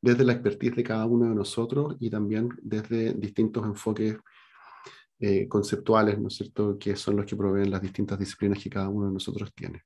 desde 0.00 0.24
la 0.24 0.32
expertise 0.32 0.76
de 0.76 0.84
cada 0.84 1.04
uno 1.04 1.28
de 1.28 1.34
nosotros 1.34 1.96
y 2.00 2.08
también 2.08 2.48
desde 2.62 3.12
distintos 3.12 3.66
enfoques 3.66 4.16
eh, 5.20 5.48
conceptuales, 5.48 6.18
¿no 6.18 6.28
es 6.28 6.36
cierto?, 6.36 6.78
que 6.78 6.96
son 6.96 7.16
los 7.16 7.26
que 7.26 7.36
proveen 7.36 7.70
las 7.70 7.82
distintas 7.82 8.18
disciplinas 8.18 8.62
que 8.62 8.70
cada 8.70 8.88
uno 8.88 9.06
de 9.06 9.14
nosotros 9.14 9.52
tiene. 9.54 9.82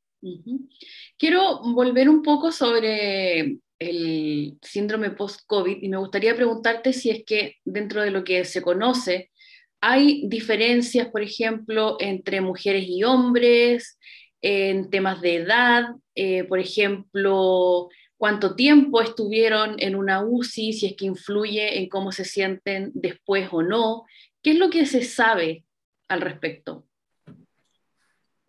Quiero 1.19 1.61
volver 1.63 2.09
un 2.09 2.23
poco 2.23 2.53
sobre 2.53 3.59
el 3.79 4.59
síndrome 4.63 5.11
post-COVID 5.11 5.79
y 5.83 5.89
me 5.89 5.97
gustaría 5.97 6.37
preguntarte 6.37 6.93
si 6.93 7.11
es 7.11 7.25
que 7.25 7.57
dentro 7.65 8.03
de 8.03 8.11
lo 8.11 8.23
que 8.23 8.45
se 8.45 8.63
conoce 8.63 9.31
hay 9.81 10.29
diferencias, 10.29 11.09
por 11.09 11.23
ejemplo, 11.23 11.97
entre 11.99 12.41
mujeres 12.41 12.85
y 12.87 13.03
hombres, 13.03 13.99
en 14.41 14.91
temas 14.91 15.21
de 15.21 15.37
edad, 15.37 15.87
eh, 16.15 16.45
por 16.45 16.61
ejemplo, 16.61 17.89
cuánto 18.17 18.55
tiempo 18.55 19.03
estuvieron 19.03 19.75
en 19.79 19.97
una 19.97 20.25
UCI, 20.25 20.73
si 20.73 20.87
es 20.87 20.97
que 20.97 21.07
influye 21.07 21.81
en 21.81 21.89
cómo 21.89 22.13
se 22.13 22.25
sienten 22.25 22.93
después 22.95 23.49
o 23.51 23.63
no. 23.63 24.05
¿Qué 24.43 24.51
es 24.51 24.59
lo 24.59 24.71
que 24.71 24.87
se 24.87 25.05
sabe 25.05 25.65
al 26.09 26.21
respecto? 26.21 26.85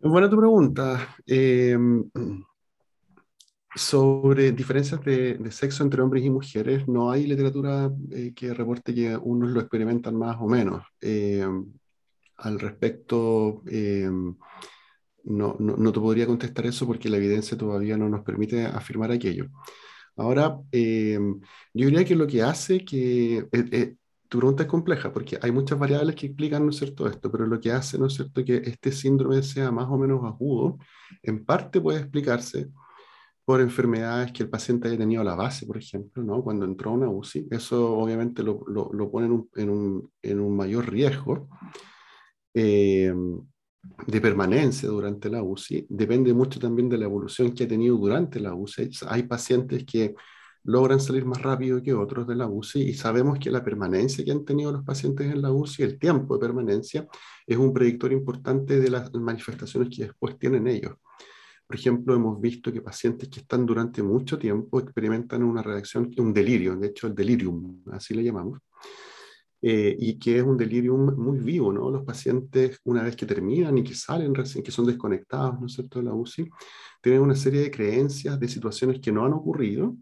Buena 0.00 0.28
tu 0.28 0.36
pregunta. 0.36 1.16
Eh, 1.24 1.78
sobre 3.76 4.52
diferencias 4.52 5.00
de, 5.02 5.38
sexo 5.52 5.84
entre 5.84 6.02
hombres 6.02 6.24
y 6.24 6.30
mujeres, 6.30 6.88
no 6.88 7.12
hay 7.12 7.26
literatura 7.26 7.90
eh, 8.10 8.32
que 8.34 8.52
reporte 8.52 8.92
que 8.92 9.16
unos 9.16 9.50
lo 9.50 9.60
experimentan 9.60 10.16
más 10.16 10.36
o 10.40 10.48
menos. 10.48 10.84
Eh, 11.00 11.46
al 12.38 12.58
respecto, 12.58 13.62
no, 15.22 15.56
no, 15.58 15.92
te 15.92 16.00
podría 16.00 16.26
contestar 16.26 16.66
eso 16.66 16.86
porque 16.86 17.08
la 17.08 17.18
evidencia 17.18 17.56
todavía 17.56 17.96
no 17.96 18.08
nos 18.08 18.24
permite 18.24 18.66
afirmar 18.66 19.12
aquello. 19.12 19.46
Ahora, 20.16 20.58
yo 20.72 21.30
diría 21.72 22.04
que 22.04 22.16
lo 22.16 22.26
que 22.26 22.42
hace 22.42 22.84
que 22.84 23.46
tu 24.28 24.38
pregunta 24.38 24.64
es 24.64 24.68
compleja 24.68 25.12
porque 25.12 25.38
hay 25.40 25.52
muchas 25.52 25.78
variables 25.78 26.16
que 26.16 26.26
explican, 26.26 26.64
¿no 26.64 26.70
es 26.70 26.76
cierto?, 26.76 27.06
esto, 27.06 27.30
pero 27.30 27.46
lo 27.46 27.60
que 27.60 27.72
hace, 27.72 27.98
¿no 27.98 28.06
es 28.06 28.14
cierto?, 28.14 28.44
que 28.44 28.56
este 28.56 28.92
síndrome 28.92 29.42
sea 29.42 29.70
más 29.70 29.86
o 29.88 29.98
menos 29.98 30.24
agudo, 30.24 30.78
en 31.22 31.44
parte 31.44 31.80
puede 31.80 32.00
explicarse 32.00 32.68
por 33.44 33.60
enfermedades 33.60 34.32
que 34.32 34.42
el 34.42 34.48
paciente 34.48 34.88
haya 34.88 34.96
tenido 34.96 35.20
a 35.20 35.24
la 35.24 35.34
base, 35.34 35.66
por 35.66 35.76
ejemplo, 35.76 36.22
¿no? 36.22 36.42
Cuando 36.42 36.64
entró 36.64 36.90
a 36.90 36.94
una 36.94 37.08
UCI, 37.08 37.48
eso 37.50 37.94
obviamente 37.98 38.42
lo, 38.42 38.64
lo, 38.66 38.90
lo 38.92 39.10
pone 39.10 39.26
en 39.26 39.32
un, 39.32 39.50
en, 39.54 39.70
un, 39.70 40.12
en 40.22 40.40
un, 40.40 40.56
mayor 40.56 40.90
riesgo 40.90 41.48
eh, 42.54 43.12
de 44.06 44.20
permanencia 44.20 44.88
durante 44.88 45.28
la 45.28 45.42
UCI. 45.42 45.86
Depende 45.90 46.32
mucho 46.32 46.58
también 46.58 46.88
de 46.88 46.96
la 46.96 47.04
evolución 47.04 47.52
que 47.52 47.64
ha 47.64 47.68
tenido 47.68 47.96
durante 47.98 48.40
la 48.40 48.54
UCI. 48.54 48.90
Hay 49.08 49.24
pacientes 49.24 49.84
que 49.84 50.14
logran 50.64 50.98
salir 50.98 51.24
más 51.24 51.42
rápido 51.42 51.82
que 51.82 51.92
otros 51.92 52.26
de 52.26 52.34
la 52.34 52.48
UCI 52.48 52.82
y 52.82 52.94
sabemos 52.94 53.38
que 53.38 53.50
la 53.50 53.62
permanencia 53.62 54.24
que 54.24 54.32
han 54.32 54.44
tenido 54.44 54.72
los 54.72 54.82
pacientes 54.82 55.30
en 55.30 55.42
la 55.42 55.52
UCI, 55.52 55.82
el 55.82 55.98
tiempo 55.98 56.34
de 56.34 56.40
permanencia, 56.40 57.06
es 57.46 57.56
un 57.56 57.72
predictor 57.72 58.12
importante 58.12 58.80
de 58.80 58.90
las 58.90 59.12
manifestaciones 59.14 59.94
que 59.94 60.04
después 60.04 60.38
tienen 60.38 60.66
ellos. 60.66 60.94
Por 61.66 61.76
ejemplo, 61.76 62.14
hemos 62.14 62.40
visto 62.40 62.72
que 62.72 62.80
pacientes 62.80 63.28
que 63.28 63.40
están 63.40 63.64
durante 63.66 64.02
mucho 64.02 64.38
tiempo 64.38 64.80
experimentan 64.80 65.42
una 65.42 65.62
reacción, 65.62 66.10
un 66.16 66.32
delirio, 66.32 66.76
de 66.76 66.88
hecho 66.88 67.06
el 67.06 67.14
delirium, 67.14 67.82
así 67.92 68.14
le 68.14 68.22
llamamos, 68.22 68.60
eh, 69.60 69.96
y 69.98 70.18
que 70.18 70.38
es 70.38 70.42
un 70.42 70.58
delirium 70.58 71.14
muy 71.16 71.38
vivo, 71.38 71.72
¿no? 71.72 71.90
Los 71.90 72.04
pacientes, 72.04 72.78
una 72.84 73.02
vez 73.02 73.16
que 73.16 73.24
terminan 73.24 73.76
y 73.78 73.84
que 73.84 73.94
salen, 73.94 74.34
que 74.34 74.70
son 74.70 74.86
desconectados, 74.86 75.58
¿no 75.58 75.66
es 75.66 75.72
cierto?, 75.72 76.00
de 76.00 76.04
la 76.04 76.14
UCI, 76.14 76.50
tienen 77.00 77.22
una 77.22 77.34
serie 77.34 77.62
de 77.62 77.70
creencias 77.70 78.38
de 78.38 78.48
situaciones 78.48 79.00
que 79.00 79.10
no 79.10 79.24
han 79.24 79.32
ocurrido, 79.32 79.96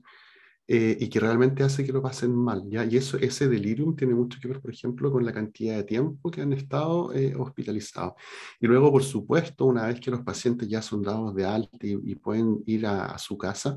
eh, 0.74 0.96
y 0.98 1.10
que 1.10 1.20
realmente 1.20 1.62
hace 1.62 1.84
que 1.84 1.92
lo 1.92 2.00
pasen 2.00 2.34
mal. 2.34 2.62
¿ya? 2.66 2.82
Y 2.86 2.96
eso, 2.96 3.18
ese 3.18 3.46
delirium 3.46 3.94
tiene 3.94 4.14
mucho 4.14 4.38
que 4.40 4.48
ver, 4.48 4.58
por 4.58 4.72
ejemplo, 4.72 5.12
con 5.12 5.22
la 5.22 5.30
cantidad 5.30 5.76
de 5.76 5.84
tiempo 5.84 6.30
que 6.30 6.40
han 6.40 6.54
estado 6.54 7.12
eh, 7.12 7.34
hospitalizados. 7.36 8.14
Y 8.58 8.68
luego, 8.68 8.90
por 8.90 9.04
supuesto, 9.04 9.66
una 9.66 9.86
vez 9.86 10.00
que 10.00 10.10
los 10.10 10.22
pacientes 10.22 10.66
ya 10.66 10.80
son 10.80 11.02
dados 11.02 11.34
de 11.34 11.44
alta 11.44 11.76
y, 11.82 12.14
pueden 12.14 12.62
ir 12.64 12.86
a, 12.86 13.18
su 13.18 13.36
casa, 13.36 13.76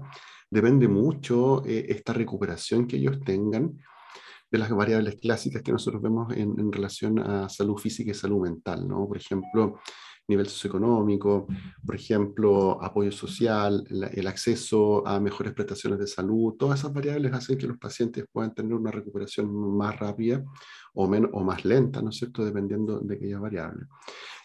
depende 0.49 0.87
mucho 0.87 1.65
eh, 1.65 1.85
esta 1.89 2.13
recuperación 2.13 2.87
que 2.87 2.95
ellos 2.95 3.19
tengan 3.25 3.77
de 4.49 4.57
las 4.57 4.69
variables 4.69 5.17
clásicas 5.17 5.61
que 5.63 5.73
nosotros 5.73 6.01
vemos 6.01 6.31
en, 6.31 6.57
en, 6.57 6.71
relación 6.71 7.19
a 7.19 7.49
salud 7.49 7.75
física 7.75 8.11
y 8.11 8.13
salud 8.13 8.41
mental, 8.41 8.87
¿no? 8.87 9.05
Por 9.05 9.17
ejemplo, 9.17 9.81
nivel 10.27 10.47
socioeconómico, 10.47 11.47
por 11.85 11.95
ejemplo, 11.95 12.81
apoyo 12.81 13.11
social, 13.11 13.85
el 13.89 14.27
acceso 14.27 15.07
a 15.07 15.19
mejores 15.19 15.53
prestaciones 15.53 15.99
de 15.99 16.07
salud, 16.07 16.53
todas 16.53 16.79
esas 16.79 16.93
variables 16.93 17.33
hacen 17.33 17.57
que 17.57 17.67
los 17.67 17.77
pacientes 17.77 18.25
puedan 18.31 18.53
tener 18.53 18.73
una 18.73 18.91
recuperación 18.91 19.53
más 19.77 19.99
rápida 19.99 20.43
o, 20.93 21.07
menos, 21.07 21.29
o 21.33 21.43
más 21.43 21.63
lenta, 21.65 22.01
¿no 22.01 22.09
es 22.09 22.17
cierto?, 22.17 22.43
dependiendo 22.43 22.99
de 22.99 23.15
aquellas 23.15 23.41
variables. 23.41 23.87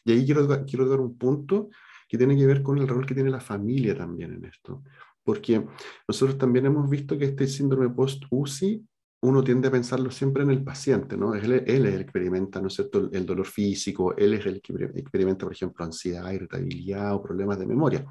Y 0.05 0.13
ahí 0.13 0.25
quiero, 0.25 0.47
quiero 0.67 0.89
dar 0.89 1.01
un 1.01 1.17
punto 1.17 1.71
que 2.09 2.19
tiene 2.19 2.37
que 2.37 2.47
ver 2.47 2.63
con 2.63 2.79
el 2.79 2.89
rol 2.89 3.07
que 3.07 3.15
tiene 3.15 3.31
la 3.31 3.41
familia 3.41 3.97
también 3.97 4.35
en 4.35 4.45
esto. 4.45 4.83
Porque 5.23 5.65
nosotros 6.09 6.37
también 6.37 6.67
hemos 6.67 6.91
visto 6.91 7.17
que 7.17 7.27
este 7.27 7.47
síndrome 7.47 7.89
post-UCI 7.91 8.85
uno 9.23 9.45
tiende 9.45 9.69
a 9.69 9.71
pensarlo 9.71 10.11
siempre 10.11 10.43
en 10.43 10.51
el 10.51 10.65
paciente, 10.65 11.17
¿no? 11.17 11.35
Él, 11.35 11.53
él 11.53 11.87
es 11.87 11.93
el 11.93 11.99
que 11.99 12.03
experimenta, 12.03 12.61
¿no 12.61 12.69
es 12.69 12.75
cierto?, 12.75 13.11
el 13.13 13.27
dolor 13.27 13.47
físico, 13.47 14.17
él 14.17 14.35
es 14.35 14.47
el 14.47 14.63
que 14.63 14.73
experimenta, 14.95 15.45
por 15.45 15.53
ejemplo, 15.53 15.85
ansiedad, 15.85 16.31
irritabilidad 16.33 17.15
o 17.15 17.23
problemas 17.23 17.59
de 17.59 17.67
memoria. 17.67 18.07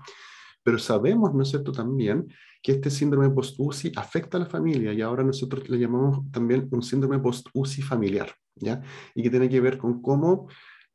Pero 0.61 0.77
sabemos, 0.77 1.33
¿no 1.33 1.41
es 1.41 1.49
cierto?, 1.49 1.71
también 1.71 2.27
que 2.61 2.73
este 2.73 2.89
síndrome 2.89 3.29
post-UCI 3.29 3.93
afecta 3.95 4.37
a 4.37 4.41
la 4.41 4.45
familia 4.45 4.93
y 4.93 5.01
ahora 5.01 5.23
nosotros 5.23 5.67
le 5.69 5.79
llamamos 5.79 6.29
también 6.31 6.67
un 6.71 6.83
síndrome 6.83 7.19
post-UCI 7.19 7.81
familiar, 7.81 8.31
¿ya? 8.55 8.81
Y 9.15 9.23
que 9.23 9.29
tiene 9.29 9.49
que 9.49 9.61
ver 9.61 9.77
con 9.77 10.01
cómo 10.01 10.47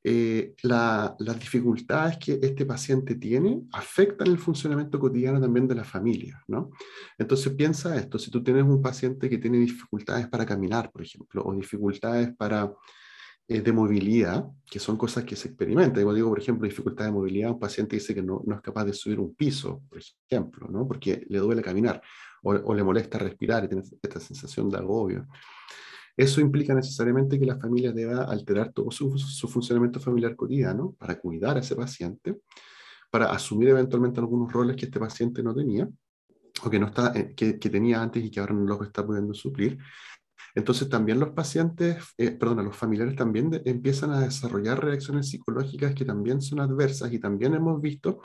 eh, 0.06 0.54
las 0.62 1.40
dificultades 1.40 2.18
que 2.18 2.38
este 2.42 2.66
paciente 2.66 3.14
tiene 3.14 3.62
afectan 3.72 4.26
el 4.26 4.36
funcionamiento 4.38 4.98
cotidiano 4.98 5.40
también 5.40 5.66
de 5.66 5.74
la 5.74 5.84
familia, 5.84 6.42
¿no? 6.46 6.72
Entonces 7.16 7.50
piensa 7.54 7.96
esto, 7.96 8.18
si 8.18 8.30
tú 8.30 8.44
tienes 8.44 8.64
un 8.64 8.82
paciente 8.82 9.30
que 9.30 9.38
tiene 9.38 9.56
dificultades 9.56 10.28
para 10.28 10.44
caminar, 10.44 10.92
por 10.92 11.00
ejemplo, 11.00 11.42
o 11.42 11.54
dificultades 11.54 12.36
para, 12.36 12.70
eh, 13.48 13.62
de 13.62 13.72
movilidad, 13.72 14.46
que 14.70 14.78
son 14.78 14.98
cosas 14.98 15.24
que 15.24 15.36
se 15.36 15.48
experimentan, 15.48 16.02
Como 16.02 16.14
digo, 16.14 16.28
por 16.28 16.38
ejemplo, 16.38 16.68
dificultad 16.68 17.06
de 17.06 17.12
movilidad, 17.12 17.52
un 17.52 17.58
paciente 17.58 17.96
dice 17.96 18.14
que 18.14 18.22
no, 18.22 18.42
no, 18.46 18.56
es 18.56 18.60
capaz 18.60 18.84
de 18.84 18.92
subir 18.92 19.18
un 19.18 19.34
piso, 19.34 19.82
por 19.88 19.98
ejemplo, 19.98 20.68
¿no? 20.68 20.86
Porque 20.86 21.24
le 21.28 21.38
duele 21.38 21.62
caminar, 21.62 22.02
o, 22.42 22.50
o 22.52 22.74
le 22.74 22.82
molesta 22.82 23.18
respirar 23.18 23.64
y 23.64 23.68
tiene 23.68 23.82
esta 24.02 24.20
sensación 24.20 24.68
de 24.68 24.76
agobio. 24.76 25.26
Eso 26.16 26.40
implica 26.40 26.74
necesariamente 26.74 27.38
que 27.38 27.46
la 27.46 27.58
familia 27.58 27.92
deba 27.92 28.24
alterar 28.24 28.72
todo 28.72 28.90
su, 28.90 29.10
funcionamiento 29.48 29.98
familiar 30.00 30.36
cotidiano 30.36 30.94
para 30.98 31.18
cuidar 31.18 31.56
a 31.56 31.60
ese 31.60 31.74
paciente, 31.74 32.36
para 33.10 33.32
asumir 33.32 33.68
eventualmente 33.68 34.20
algunos 34.20 34.52
roles 34.52 34.76
que 34.76 34.86
este 34.86 35.00
paciente 35.00 35.42
no 35.42 35.54
tenía 35.54 35.88
o 36.62 36.70
que, 36.70 36.78
no 36.78 36.86
está, 36.86 37.12
eh, 37.14 37.34
que, 37.34 37.58
que 37.58 37.68
tenía 37.68 38.00
antes 38.00 38.24
y 38.24 38.30
que 38.30 38.40
ahora 38.40 38.54
no 38.54 38.64
los 38.64 38.86
está 38.86 39.04
pudiendo 39.04 39.34
suplir. 39.34 39.78
Entonces 40.54 40.88
también 40.88 41.18
los 41.18 41.30
pacientes, 41.30 41.96
eh, 42.16 42.30
perdón, 42.30 42.64
los 42.64 42.76
familiares 42.76 43.16
también 43.16 43.60
empiezan 43.64 44.12
a 44.12 44.20
desarrollar 44.20 44.82
reacciones 44.84 45.28
psicológicas 45.28 45.94
que 45.94 46.04
también 46.04 46.40
son 46.40 46.60
adversas 46.60 47.12
y 47.12 47.18
también 47.18 47.54
hemos 47.54 47.80
visto 47.80 48.20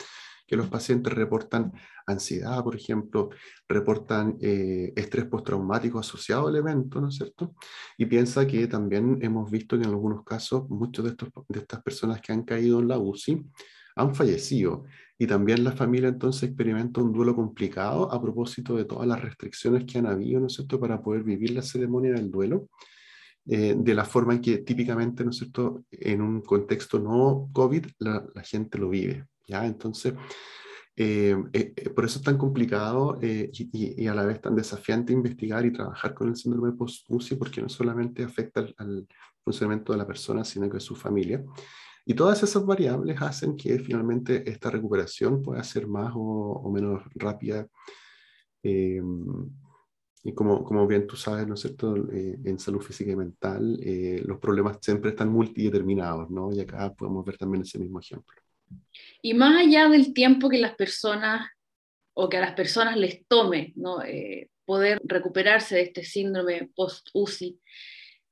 que 0.49 0.55
los 0.55 0.67
pacientes 0.67 1.13
reportan 1.13 1.71
ansiedad, 2.07 2.63
por 2.63 2.75
ejemplo, 2.75 3.29
reportan 3.67 4.35
eh, 4.41 4.91
estrés 4.95 5.25
postraumático 5.25 5.99
asociado 5.99 6.47
al 6.47 6.55
evento, 6.55 6.99
¿no 6.99 7.09
es 7.09 7.15
cierto? 7.17 7.53
Y 7.99 8.07
piensa 8.07 8.47
que 8.47 8.65
también 8.65 9.19
hemos 9.21 9.51
visto 9.51 9.77
que 9.77 9.83
en 9.83 9.91
algunos 9.91 10.23
casos 10.23 10.67
muchos 10.69 11.05
de, 11.05 11.11
estos, 11.11 11.29
de 11.47 11.59
estas 11.59 11.83
personas 11.83 12.19
que 12.19 12.33
han 12.33 12.43
caído 12.43 12.79
en 12.79 12.87
la 12.87 12.97
UCI 12.97 13.45
han 13.95 14.15
fallecido. 14.15 14.85
Y 15.19 15.27
también 15.27 15.63
la 15.63 15.73
familia 15.73 16.09
entonces 16.09 16.43
experimenta 16.49 16.99
un 16.99 17.13
duelo 17.13 17.35
complicado 17.35 18.11
a 18.11 18.19
propósito 18.19 18.75
de 18.75 18.85
todas 18.85 19.07
las 19.07 19.21
restricciones 19.21 19.83
que 19.85 19.99
han 19.99 20.07
habido, 20.07 20.39
¿no 20.39 20.47
es 20.47 20.53
cierto?, 20.53 20.79
para 20.79 20.99
poder 20.99 21.21
vivir 21.21 21.51
la 21.51 21.61
ceremonia 21.61 22.13
del 22.13 22.31
duelo. 22.31 22.69
Eh, 23.51 23.73
de 23.75 23.95
la 23.95 24.05
forma 24.05 24.35
en 24.35 24.41
que 24.41 24.59
típicamente, 24.59 25.23
¿no 25.23 25.31
es 25.31 25.37
cierto?, 25.37 25.83
en 25.89 26.21
un 26.21 26.41
contexto 26.41 26.99
no 26.99 27.49
COVID, 27.51 27.83
la, 27.97 28.23
la 28.35 28.43
gente 28.43 28.77
lo 28.77 28.89
vive, 28.89 29.25
¿ya? 29.47 29.65
Entonces, 29.65 30.13
eh, 30.95 31.35
eh, 31.53 31.89
por 31.89 32.05
eso 32.05 32.19
es 32.19 32.25
tan 32.25 32.37
complicado 32.37 33.17
y, 33.19 34.03
y, 34.03 34.05
a 34.05 34.13
la 34.13 34.23
vez 34.23 34.39
tan 34.39 34.55
desafiante 34.55 35.13
investigar 35.13 35.65
y 35.65 35.73
trabajar 35.73 36.13
con 36.13 36.29
el 36.29 36.35
síndrome 36.35 36.73
post-UCI, 36.73 37.37
porque 37.37 37.59
no 37.59 37.69
solamente 37.69 38.23
afecta 38.23 38.59
al, 38.59 38.75
al, 38.77 39.07
funcionamiento 39.43 39.93
de 39.93 39.97
la 39.97 40.05
persona, 40.05 40.45
sino 40.45 40.69
que 40.69 40.77
a 40.77 40.81
su 40.81 40.95
familia. 40.95 41.43
Y 42.05 42.13
todas 42.13 42.43
esas 42.43 42.63
variables 42.63 43.19
hacen 43.19 43.55
que 43.55 43.79
finalmente 43.79 44.47
esta 44.47 44.69
recuperación 44.69 45.41
pueda 45.41 45.63
ser 45.63 45.87
más 45.87 46.13
o, 46.15 46.61
o 46.63 46.71
menos 46.71 47.01
rápida. 47.15 47.67
Y 50.23 50.33
como, 50.33 50.63
como 50.63 50.85
bien 50.85 51.07
tú 51.07 51.15
sabes, 51.15 51.47
¿no 51.47 51.53
es 51.53 51.61
cierto?, 51.61 51.95
eh, 52.11 52.37
en 52.43 52.59
salud 52.59 52.81
física 52.81 53.11
y 53.11 53.15
mental, 53.15 53.79
eh, 53.81 54.21
los 54.25 54.37
problemas 54.39 54.77
siempre 54.81 55.11
están 55.11 55.29
multideterminados, 55.29 56.29
¿no? 56.29 56.51
Y 56.51 56.59
acá 56.59 56.93
podemos 56.93 57.25
ver 57.25 57.37
también 57.37 57.63
ese 57.63 57.79
mismo 57.79 57.99
ejemplo. 57.99 58.35
Y 59.21 59.33
más 59.33 59.65
allá 59.65 59.87
del 59.87 60.13
tiempo 60.13 60.49
que 60.49 60.57
las 60.57 60.75
personas 60.75 61.47
o 62.13 62.27
que 62.27 62.37
a 62.37 62.41
las 62.41 62.53
personas 62.53 62.97
les 62.97 63.25
tome, 63.27 63.71
¿no? 63.75 64.03
Eh, 64.03 64.49
poder 64.65 64.99
recuperarse 65.03 65.75
de 65.75 65.81
este 65.83 66.03
síndrome 66.03 66.69
post-UCI, 66.75 67.57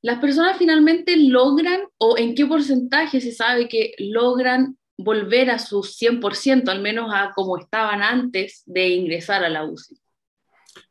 ¿las 0.01 0.19
personas 0.19 0.57
finalmente 0.57 1.15
logran 1.15 1.81
o 1.97 2.17
en 2.17 2.35
qué 2.35 2.45
porcentaje 2.45 3.21
se 3.21 3.31
sabe 3.31 3.69
que 3.69 3.93
logran 3.97 4.77
volver 4.97 5.49
a 5.49 5.59
su 5.59 5.83
100%, 5.83 6.69
al 6.69 6.81
menos 6.81 7.11
a 7.13 7.31
como 7.33 7.57
estaban 7.57 8.03
antes 8.03 8.63
de 8.65 8.89
ingresar 8.89 9.43
a 9.43 9.49
la 9.49 9.63
UCI? 9.63 9.97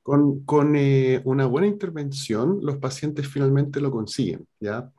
Con, 0.02 0.76
eh, 0.76 1.21
una 1.25 1.47
buena 1.47 1.66
intervención, 1.66 2.61
los 2.62 2.78
pacientes 2.78 3.28
finalmente 3.28 3.81
lo 3.81 3.90
consiguen, 3.90 4.47
¿ya? 4.61 4.90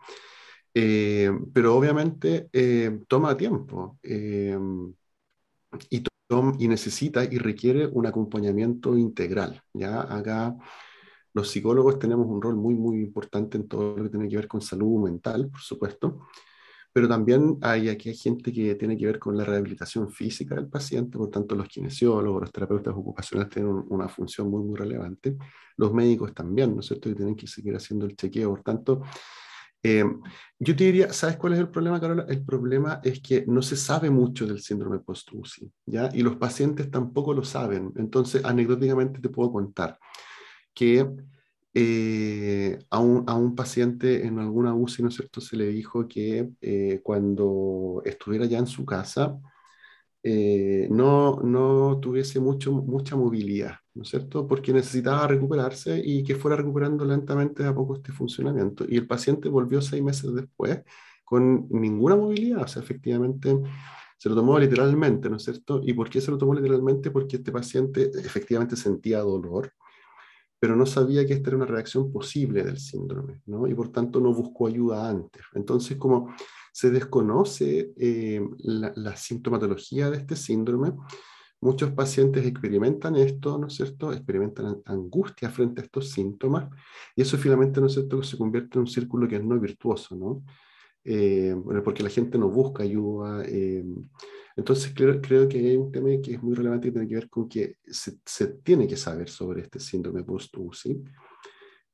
Eh, 0.73 1.31
pero 1.53 1.75
obviamente 1.75 2.49
eh, 2.53 2.99
toma 3.07 3.35
tiempo 3.35 3.97
y, 4.03 4.53
y, 5.89 6.67
necesita 6.67 7.23
y 7.23 7.37
requiere 7.37 7.87
un 7.87 8.05
acompañamiento 8.05 8.97
integral, 8.97 9.61
¿ya? 9.73 10.01
Acá 10.01 10.55
los 11.33 11.49
psicólogos 11.49 11.99
tenemos 11.99 12.25
un 12.27 12.41
rol 12.41 12.55
muy, 12.55 12.73
muy 12.73 12.97
importante 12.97 13.57
en 13.57 13.67
todo 13.67 13.97
lo 13.97 14.03
que 14.03 14.09
tiene 14.09 14.27
que 14.27 14.35
ver 14.37 14.47
con 14.47 14.61
salud 14.61 15.03
mental, 15.03 15.49
por 15.49 15.61
supuesto, 15.61 16.27
pero 16.97 17.07
también 17.07 17.59
hay 17.61 17.89
aquí 17.89 18.09
hay 18.09 18.15
gente 18.15 18.51
que 18.51 18.73
tiene 18.73 18.97
que 18.97 19.05
ver 19.05 19.19
con 19.19 19.37
la 19.37 19.43
rehabilitación 19.43 20.09
física 20.09 20.55
del 20.55 20.67
paciente, 20.67 21.15
por 21.15 21.29
tanto 21.29 21.53
los 21.53 21.67
kinesiólogos, 21.67 22.41
los 22.41 22.51
terapeutas 22.51 22.91
ocupacionales 22.95 23.53
tienen 23.53 23.83
una 23.89 24.09
función 24.09 24.49
muy, 24.49 24.63
muy 24.63 24.75
relevante, 24.75 25.37
los 25.75 25.93
médicos 25.93 26.33
también, 26.33 26.73
¿no 26.73 26.79
es 26.79 26.87
cierto?, 26.87 27.07
que 27.07 27.15
tienen 27.15 27.35
que 27.35 27.45
seguir 27.45 27.75
haciendo 27.75 28.07
el 28.07 28.15
chequeo, 28.15 28.49
por 28.49 28.63
tanto, 28.63 29.03
eh, 29.83 30.05
yo 30.57 30.75
te 30.75 30.85
diría, 30.85 31.13
¿sabes 31.13 31.37
cuál 31.37 31.53
es 31.53 31.59
el 31.59 31.69
problema, 31.69 32.01
Carola? 32.01 32.25
El 32.27 32.43
problema 32.43 32.99
es 33.03 33.21
que 33.21 33.45
no 33.45 33.61
se 33.61 33.75
sabe 33.75 34.09
mucho 34.09 34.47
del 34.47 34.59
síndrome 34.59 34.97
post-UCI, 34.97 35.71
¿ya? 35.85 36.09
Y 36.15 36.23
los 36.23 36.37
pacientes 36.37 36.89
tampoco 36.89 37.31
lo 37.31 37.43
saben, 37.43 37.93
entonces 37.97 38.43
anecdóticamente 38.43 39.19
te 39.19 39.29
puedo 39.29 39.51
contar 39.51 39.99
que 40.73 41.07
eh, 41.79 42.79
a, 42.89 42.99
un, 42.99 43.23
a, 43.27 43.35
un, 43.35 43.55
paciente 43.55 44.25
en 44.25 44.39
alguna 44.39 44.73
UCI, 44.73 45.03
¿no 45.03 45.09
es 45.09 45.15
cierto?, 45.15 45.41
se 45.41 45.55
le 45.55 45.67
dijo 45.67 46.07
que 46.07 46.49
eh, 46.59 47.01
cuando 47.03 48.01
estuviera 48.03 48.45
ya 48.45 48.57
en 48.57 48.65
su 48.65 48.83
casa, 48.83 49.39
eh, 50.23 50.87
no, 50.89 51.39
no 51.43 51.99
tuviese 52.01 52.39
mucho, 52.39 52.71
mucha 52.71 53.15
movilidad, 53.15 53.75
¿no 53.93 54.01
es 54.01 54.09
cierto?, 54.09 54.47
porque 54.47 54.73
necesitaba 54.73 55.27
recuperarse 55.27 56.01
y 56.03 56.23
que 56.23 56.33
fuera 56.33 56.57
recuperando 56.57 57.05
lentamente 57.05 57.63
a 57.63 57.75
poco 57.75 57.97
este 57.97 58.11
funcionamiento. 58.11 58.83
Y 58.89 58.97
el 58.97 59.05
paciente 59.05 59.47
volvió 59.47 59.79
seis 59.79 60.01
meses 60.01 60.33
después 60.33 60.81
con 61.23 61.67
ninguna 61.69 62.15
movilidad, 62.15 62.63
o 62.63 62.67
sea, 62.67 62.81
efectivamente 62.81 63.55
se 64.17 64.29
lo 64.29 64.35
tomó 64.35 64.57
literalmente, 64.57 65.29
¿no 65.29 65.35
es 65.37 65.43
cierto? 65.43 65.81
¿Y 65.83 65.93
por 65.93 66.09
qué 66.09 66.21
se 66.21 66.31
lo 66.31 66.39
tomó 66.39 66.55
literalmente? 66.55 67.11
Porque 67.11 67.35
este 67.37 67.51
paciente 67.51 68.09
efectivamente 68.15 68.75
sentía 68.75 69.19
dolor, 69.19 69.71
pero 70.59 70.75
no 70.75 70.85
sabía 70.85 71.25
que 71.25 71.33
esta 71.33 71.49
era 71.49 71.57
una 71.57 71.65
reacción 71.65 72.11
posible 72.11 72.63
del 72.63 72.79
síndrome, 72.79 73.41
¿no? 73.45 73.67
Y 73.67 73.73
por 73.75 73.91
tanto 73.91 74.19
no 74.19 74.33
buscó 74.33 74.67
ayuda 74.67 75.09
antes. 75.09 75.43
Entonces, 75.53 75.97
como 75.97 76.33
se 76.71 76.89
desconoce 76.89 77.93
eh, 77.97 78.41
la, 78.59 78.91
la, 78.95 79.15
sintomatología 79.15 80.09
de 80.09 80.17
este 80.17 80.35
síndrome, 80.35 80.93
muchos 81.61 81.91
pacientes 81.91 82.45
experimentan 82.45 83.15
esto, 83.15 83.57
¿no 83.57 83.67
es 83.67 83.75
cierto? 83.75 84.11
Experimentan 84.13 84.81
angustia 84.85 85.49
frente 85.49 85.81
a 85.81 85.85
estos 85.85 86.11
síntomas, 86.11 86.69
y 87.15 87.21
eso 87.21 87.37
finalmente, 87.37 87.79
¿no 87.81 87.87
es 87.87 87.93
cierto?, 87.93 88.21
se 88.23 88.37
convierte 88.37 88.77
en 88.77 88.81
un 88.81 88.87
círculo 88.87 89.27
que 89.27 89.37
es 89.37 89.43
no 89.43 89.59
virtuoso, 89.59 90.15
¿no? 90.15 90.43
Eh, 91.09 91.55
porque 91.85 92.03
la 92.03 92.09
gente 92.09 92.37
no 92.37 92.49
busca 92.49 92.83
ayuda. 92.83 93.41
Eh, 93.45 93.81
entonces 94.57 94.91
creo, 94.93 95.21
creo, 95.21 95.47
que 95.47 95.57
hay 95.57 95.77
un 95.77 95.89
tema 95.89 96.09
que 96.21 96.33
es 96.33 96.43
muy 96.43 96.53
relevante 96.53 96.89
y 96.89 96.91
tiene 96.91 97.07
que 97.07 97.15
ver 97.15 97.29
con 97.29 97.47
que 97.47 97.77
se, 97.85 98.17
se 98.25 98.47
tiene 98.55 98.87
que 98.87 98.97
saber 98.97 99.29
sobre 99.29 99.61
este 99.61 99.79
síndrome 99.79 100.25
post-UCI 100.25 101.01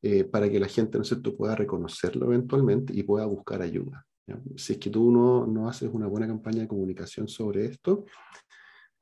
eh, 0.01 0.23
para 0.23 0.49
que 0.49 0.59
la 0.59 0.67
gente 0.67 0.97
¿no 0.97 1.03
cierto? 1.03 1.37
pueda 1.37 1.55
reconocerlo 1.55 2.25
eventualmente 2.25 2.91
y 2.95 3.03
pueda 3.03 3.27
buscar 3.27 3.61
ayuda. 3.61 4.03
¿ya? 4.25 4.41
Si 4.55 4.73
es 4.73 4.79
que 4.79 4.89
tú 4.89 5.11
no, 5.11 5.45
no 5.45 5.69
haces 5.69 5.91
una 5.93 6.07
buena 6.07 6.25
campaña 6.25 6.61
de 6.61 6.67
comunicación 6.67 7.27
sobre 7.27 7.65
esto, 7.65 8.05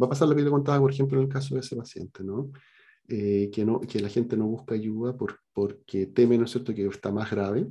va 0.02 0.08
a 0.08 0.10
pasar 0.10 0.28
lo 0.28 0.36
que 0.36 0.44
te 0.44 0.50
contaba, 0.50 0.82
por 0.82 0.92
ejemplo, 0.92 1.20
en 1.20 1.28
el 1.28 1.32
caso 1.32 1.56
de 1.56 1.62
ese 1.62 1.78
paciente, 1.78 2.22
¿no? 2.22 2.52
Eh, 3.08 3.50
que, 3.52 3.64
no 3.64 3.80
que 3.80 4.00
la 4.00 4.10
gente 4.10 4.36
no 4.36 4.48
busca 4.48 4.76
ayuda 4.76 5.16
por, 5.16 5.40
porque 5.54 6.08
teme, 6.08 6.38
¿no 6.38 6.46
es 6.46 6.52
cierto?, 6.52 6.74
que 6.74 6.86
está 6.86 7.12
más 7.12 7.32
grave 7.32 7.68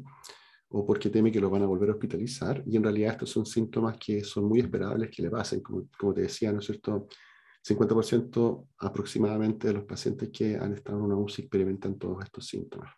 o 0.70 0.86
porque 0.86 1.10
teme 1.10 1.32
que 1.32 1.40
lo 1.40 1.50
van 1.50 1.62
a 1.62 1.66
volver 1.66 1.90
a 1.90 1.92
hospitalizar, 1.92 2.62
y 2.66 2.76
en 2.76 2.82
realidad 2.84 3.12
estos 3.12 3.30
son 3.30 3.44
síntomas 3.44 3.96
que 3.98 4.22
son 4.22 4.44
muy 4.44 4.60
esperables 4.60 5.10
que 5.10 5.22
le 5.22 5.30
pasen, 5.30 5.60
como, 5.60 5.88
como 5.98 6.14
te 6.14 6.22
decía, 6.22 6.52
¿no 6.52 6.60
es 6.60 6.66
cierto? 6.66 7.08
50% 7.62 8.68
aproximadamente 8.78 9.68
de 9.68 9.74
los 9.74 9.84
pacientes 9.84 10.30
que 10.32 10.56
han 10.56 10.74
estado 10.74 10.98
en 10.98 11.04
una 11.04 11.16
UCI 11.16 11.42
experimentan 11.42 11.98
todos 11.98 12.24
estos 12.24 12.46
síntomas. 12.46 12.90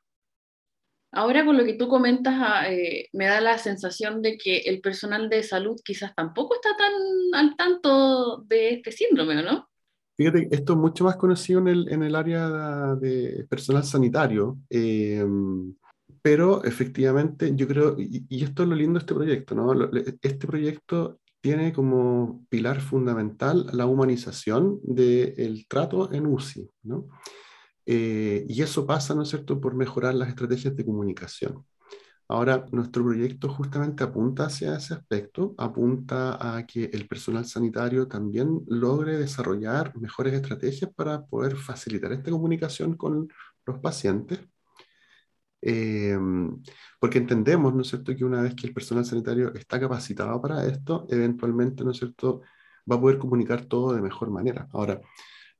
Ahora 1.14 1.44
con 1.44 1.58
lo 1.58 1.64
que 1.64 1.74
tú 1.74 1.88
comentas, 1.88 2.34
ah, 2.38 2.72
eh, 2.72 3.08
me 3.12 3.26
da 3.26 3.40
la 3.40 3.58
sensación 3.58 4.22
de 4.22 4.38
que 4.38 4.58
el 4.58 4.80
personal 4.80 5.28
de 5.28 5.42
salud 5.42 5.78
quizás 5.84 6.14
tampoco 6.14 6.54
está 6.54 6.70
tan 6.76 6.92
al 7.34 7.56
tanto 7.56 8.38
de 8.46 8.74
este 8.74 8.92
síndrome, 8.92 9.42
¿no? 9.42 9.68
Fíjate, 10.16 10.48
esto 10.50 10.72
es 10.72 10.78
mucho 10.78 11.04
más 11.04 11.16
conocido 11.16 11.60
en 11.60 11.68
el, 11.68 11.88
en 11.92 12.02
el 12.02 12.14
área 12.14 12.94
de 12.94 13.46
personal 13.48 13.84
sanitario. 13.84 14.58
Eh, 14.70 15.24
pero 16.22 16.62
efectivamente 16.64 17.52
yo 17.54 17.66
creo, 17.66 17.96
y, 17.98 18.24
y, 18.28 18.44
esto 18.44 18.62
es 18.62 18.68
lo 18.68 18.76
lindo 18.76 18.94
de 18.94 19.02
este 19.02 19.14
proyecto, 19.14 19.54
¿no? 19.54 19.90
Este 20.22 20.46
proyecto 20.46 21.18
tiene 21.42 21.72
como 21.72 22.46
pilar 22.48 22.80
fundamental 22.80 23.66
la 23.72 23.86
humanización 23.86 24.78
del 24.84 25.66
trato 25.66 26.12
en 26.12 26.26
UCI, 26.26 26.70
¿no? 26.84 27.08
Eh, 27.84 28.46
y 28.48 28.62
eso 28.62 28.86
pasa, 28.86 29.14
¿no 29.14 29.22
es 29.22 29.30
cierto?, 29.30 29.60
por 29.60 29.74
mejorar 29.74 30.14
las 30.14 30.28
estrategias 30.28 30.76
de 30.76 30.84
comunicación. 30.84 31.64
Ahora, 32.28 32.64
nuestro 32.70 33.04
proyecto 33.04 33.48
justamente 33.48 34.04
apunta 34.04 34.46
hacia 34.46 34.76
ese 34.76 34.94
aspecto, 34.94 35.54
apunta 35.58 36.56
a 36.56 36.64
que 36.64 36.84
el 36.84 37.08
personal 37.08 37.44
sanitario 37.44 38.06
también 38.08 38.62
logre 38.68 39.18
desarrollar 39.18 39.94
mejores 39.98 40.34
estrategias 40.34 40.92
para 40.94 41.26
poder 41.26 41.56
facilitar 41.56 42.12
esta 42.12 42.30
comunicación 42.30 42.96
con 42.96 43.28
los 43.66 43.80
pacientes 43.80 44.40
eh, 45.62 46.18
porque 47.00 47.18
entendemos, 47.18 47.74
¿no 47.74 47.82
es 47.82 47.88
cierto?, 47.88 48.14
que 48.14 48.24
una 48.24 48.42
vez 48.42 48.54
que 48.54 48.66
el 48.66 48.74
personal 48.74 49.04
sanitario 49.04 49.54
está 49.54 49.80
capacitado 49.80 50.40
para 50.40 50.66
esto, 50.66 51.06
eventualmente, 51.08 51.84
¿no 51.84 51.92
es 51.92 51.98
cierto?, 51.98 52.42
va 52.90 52.96
a 52.96 53.00
poder 53.00 53.18
comunicar 53.18 53.64
todo 53.66 53.94
de 53.94 54.02
mejor 54.02 54.30
manera. 54.30 54.68
Ahora, 54.72 55.00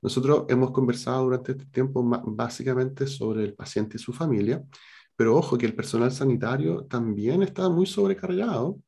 nosotros 0.03 0.47
hemos 0.49 0.73
conversado 0.73 1.25
durante 1.25 1.53
este 1.53 1.67
tiempo 1.67 2.03
básicamente 2.03 3.07
sobre 3.07 3.45
el 3.45 3.55
paciente 3.55 3.97
y 3.97 4.01
su 4.01 4.13
familia, 4.13 4.63
pero 5.17 5.37
ojo 5.37 5.57
que 5.57 5.67
el 5.67 5.75
personal 5.75 6.11
sanitario 6.11 6.85
también 6.87 7.43
está 7.43 7.69
muy 7.69 7.87
sobrecargado. 7.87 8.79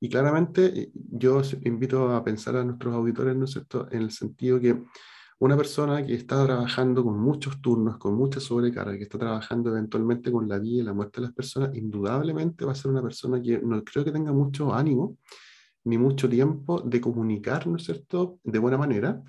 Y 0.00 0.08
claramente 0.08 0.66
eh, 0.66 0.90
yo 0.94 1.42
invito 1.62 2.10
a 2.10 2.24
pensar 2.24 2.56
a 2.56 2.64
nuestros 2.64 2.94
auditores, 2.94 3.36
¿no 3.36 3.44
es 3.44 3.52
cierto?, 3.52 3.86
en 3.92 4.02
el 4.02 4.10
sentido 4.10 4.58
que 4.58 4.82
una 5.40 5.56
persona 5.56 6.04
que 6.04 6.14
está 6.14 6.44
trabajando 6.44 7.02
con 7.02 7.18
muchos 7.18 7.60
turnos, 7.62 7.96
con 7.96 8.14
mucha 8.14 8.40
sobrecarga, 8.40 8.96
que 8.96 9.04
está 9.04 9.18
trabajando 9.18 9.70
eventualmente 9.70 10.30
con 10.30 10.46
la 10.46 10.58
vida 10.58 10.82
y 10.82 10.84
la 10.84 10.92
muerte 10.92 11.20
de 11.20 11.28
las 11.28 11.34
personas, 11.34 11.74
indudablemente 11.74 12.66
va 12.66 12.72
a 12.72 12.74
ser 12.74 12.90
una 12.90 13.02
persona 13.02 13.40
que 13.40 13.58
no 13.58 13.82
creo 13.82 14.04
que 14.04 14.12
tenga 14.12 14.32
mucho 14.32 14.74
ánimo 14.74 15.16
ni 15.84 15.96
mucho 15.96 16.28
tiempo 16.28 16.82
de 16.82 17.00
comunicar, 17.00 17.66
¿no 17.66 17.76
es 17.76 17.84
cierto?, 17.84 18.38
de 18.44 18.58
buena 18.58 18.76
manera, 18.76 19.22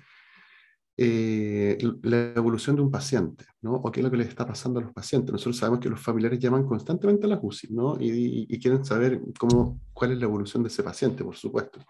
eh, 0.98 1.78
la 2.02 2.34
evolución 2.36 2.76
de 2.76 2.82
un 2.82 2.90
paciente, 2.90 3.46
¿no? 3.62 3.76
O 3.76 3.90
qué 3.90 4.00
es 4.00 4.04
lo 4.04 4.10
que 4.10 4.18
les 4.18 4.28
está 4.28 4.46
pasando 4.46 4.80
a 4.80 4.82
los 4.82 4.92
pacientes. 4.92 5.32
Nosotros 5.32 5.56
sabemos 5.56 5.80
que 5.80 5.88
los 5.88 6.00
familiares 6.00 6.38
llaman 6.38 6.66
constantemente 6.66 7.24
a 7.24 7.30
la 7.30 7.40
UCI, 7.42 7.72
¿no? 7.72 7.96
Y, 7.98 8.46
y, 8.54 8.60
quieren 8.60 8.84
saber 8.84 9.18
cómo, 9.38 9.80
cuál 9.94 10.12
es 10.12 10.18
la 10.18 10.24
evolución 10.24 10.62
de 10.62 10.68
ese 10.68 10.82
paciente, 10.82 11.24
por 11.24 11.36
supuesto. 11.36 11.80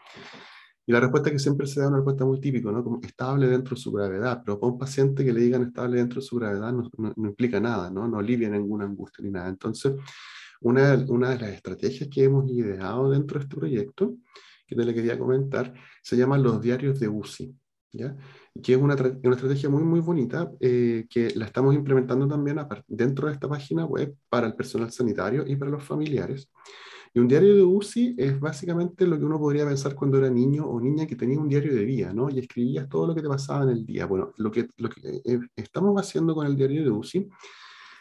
Y 0.84 0.92
la 0.92 1.00
respuesta 1.00 1.30
que 1.30 1.38
siempre 1.38 1.66
se 1.66 1.78
da 1.78 1.86
es 1.86 1.88
una 1.90 1.98
respuesta 1.98 2.24
muy 2.24 2.40
típica, 2.40 2.72
¿no? 2.72 2.82
Como 2.82 3.00
estable 3.02 3.46
dentro 3.46 3.76
de 3.76 3.80
su 3.80 3.92
gravedad, 3.92 4.42
pero 4.44 4.58
para 4.58 4.72
un 4.72 4.78
paciente 4.78 5.24
que 5.24 5.32
le 5.32 5.40
digan 5.40 5.62
estable 5.62 5.98
dentro 5.98 6.20
de 6.20 6.26
su 6.26 6.36
gravedad 6.36 6.72
no, 6.72 6.90
no, 6.98 7.28
implica 7.28 7.60
nada, 7.60 7.90
¿no? 7.90 8.08
No 8.08 8.18
alivia 8.18 8.48
ninguna 8.48 8.84
angustia 8.84 9.24
ni 9.24 9.30
nada. 9.30 9.48
Entonces, 9.48 9.94
una, 10.60 10.94
una 11.08 11.30
de 11.30 11.38
las 11.38 11.50
estrategias 11.50 12.08
que 12.08 12.24
hemos 12.24 12.50
ideado 12.50 13.10
dentro 13.10 13.38
de 13.38 13.44
este 13.44 13.56
proyecto, 13.56 14.16
que 14.66 14.74
te 14.74 14.84
le 14.84 14.94
quería 14.94 15.18
comentar, 15.18 15.72
se 16.02 16.16
llaman 16.16 16.42
los 16.42 16.60
diarios 16.60 16.98
de 16.98 17.08
UCI, 17.08 17.54
¿ya? 17.92 18.16
que 18.60 18.72
es 18.72 18.78
una, 18.78 18.94
una 18.94 19.34
estrategia 19.36 19.68
muy, 19.68 19.82
muy 19.82 20.00
bonita 20.00 20.50
eh, 20.60 21.06
que 21.08 21.30
la 21.36 21.46
estamos 21.46 21.74
implementando 21.74 22.26
también 22.26 22.58
dentro 22.88 23.28
de 23.28 23.34
esta 23.34 23.48
página 23.48 23.84
web 23.84 24.16
para 24.28 24.46
el 24.46 24.54
personal 24.54 24.90
sanitario 24.90 25.44
y 25.46 25.56
para 25.56 25.70
los 25.70 25.84
familiares. 25.84 26.50
Y 27.14 27.18
un 27.18 27.28
diario 27.28 27.54
de 27.54 27.62
UCI 27.62 28.14
es 28.16 28.40
básicamente 28.40 29.06
lo 29.06 29.18
que 29.18 29.24
uno 29.24 29.38
podría 29.38 29.66
pensar 29.66 29.94
cuando 29.94 30.18
era 30.18 30.30
niño 30.30 30.64
o 30.64 30.80
niña 30.80 31.06
que 31.06 31.14
tenía 31.14 31.38
un 31.38 31.48
diario 31.48 31.74
de 31.74 31.84
vida, 31.84 32.12
¿no? 32.12 32.30
Y 32.30 32.38
escribías 32.38 32.88
todo 32.88 33.06
lo 33.06 33.14
que 33.14 33.20
te 33.20 33.28
pasaba 33.28 33.64
en 33.64 33.70
el 33.70 33.84
día. 33.84 34.06
Bueno, 34.06 34.32
lo 34.38 34.50
que, 34.50 34.68
lo 34.78 34.88
que 34.88 35.20
eh, 35.24 35.40
estamos 35.54 36.00
haciendo 36.00 36.34
con 36.34 36.46
el 36.46 36.56
diario 36.56 36.82
de 36.82 36.90
UCI 36.90 37.28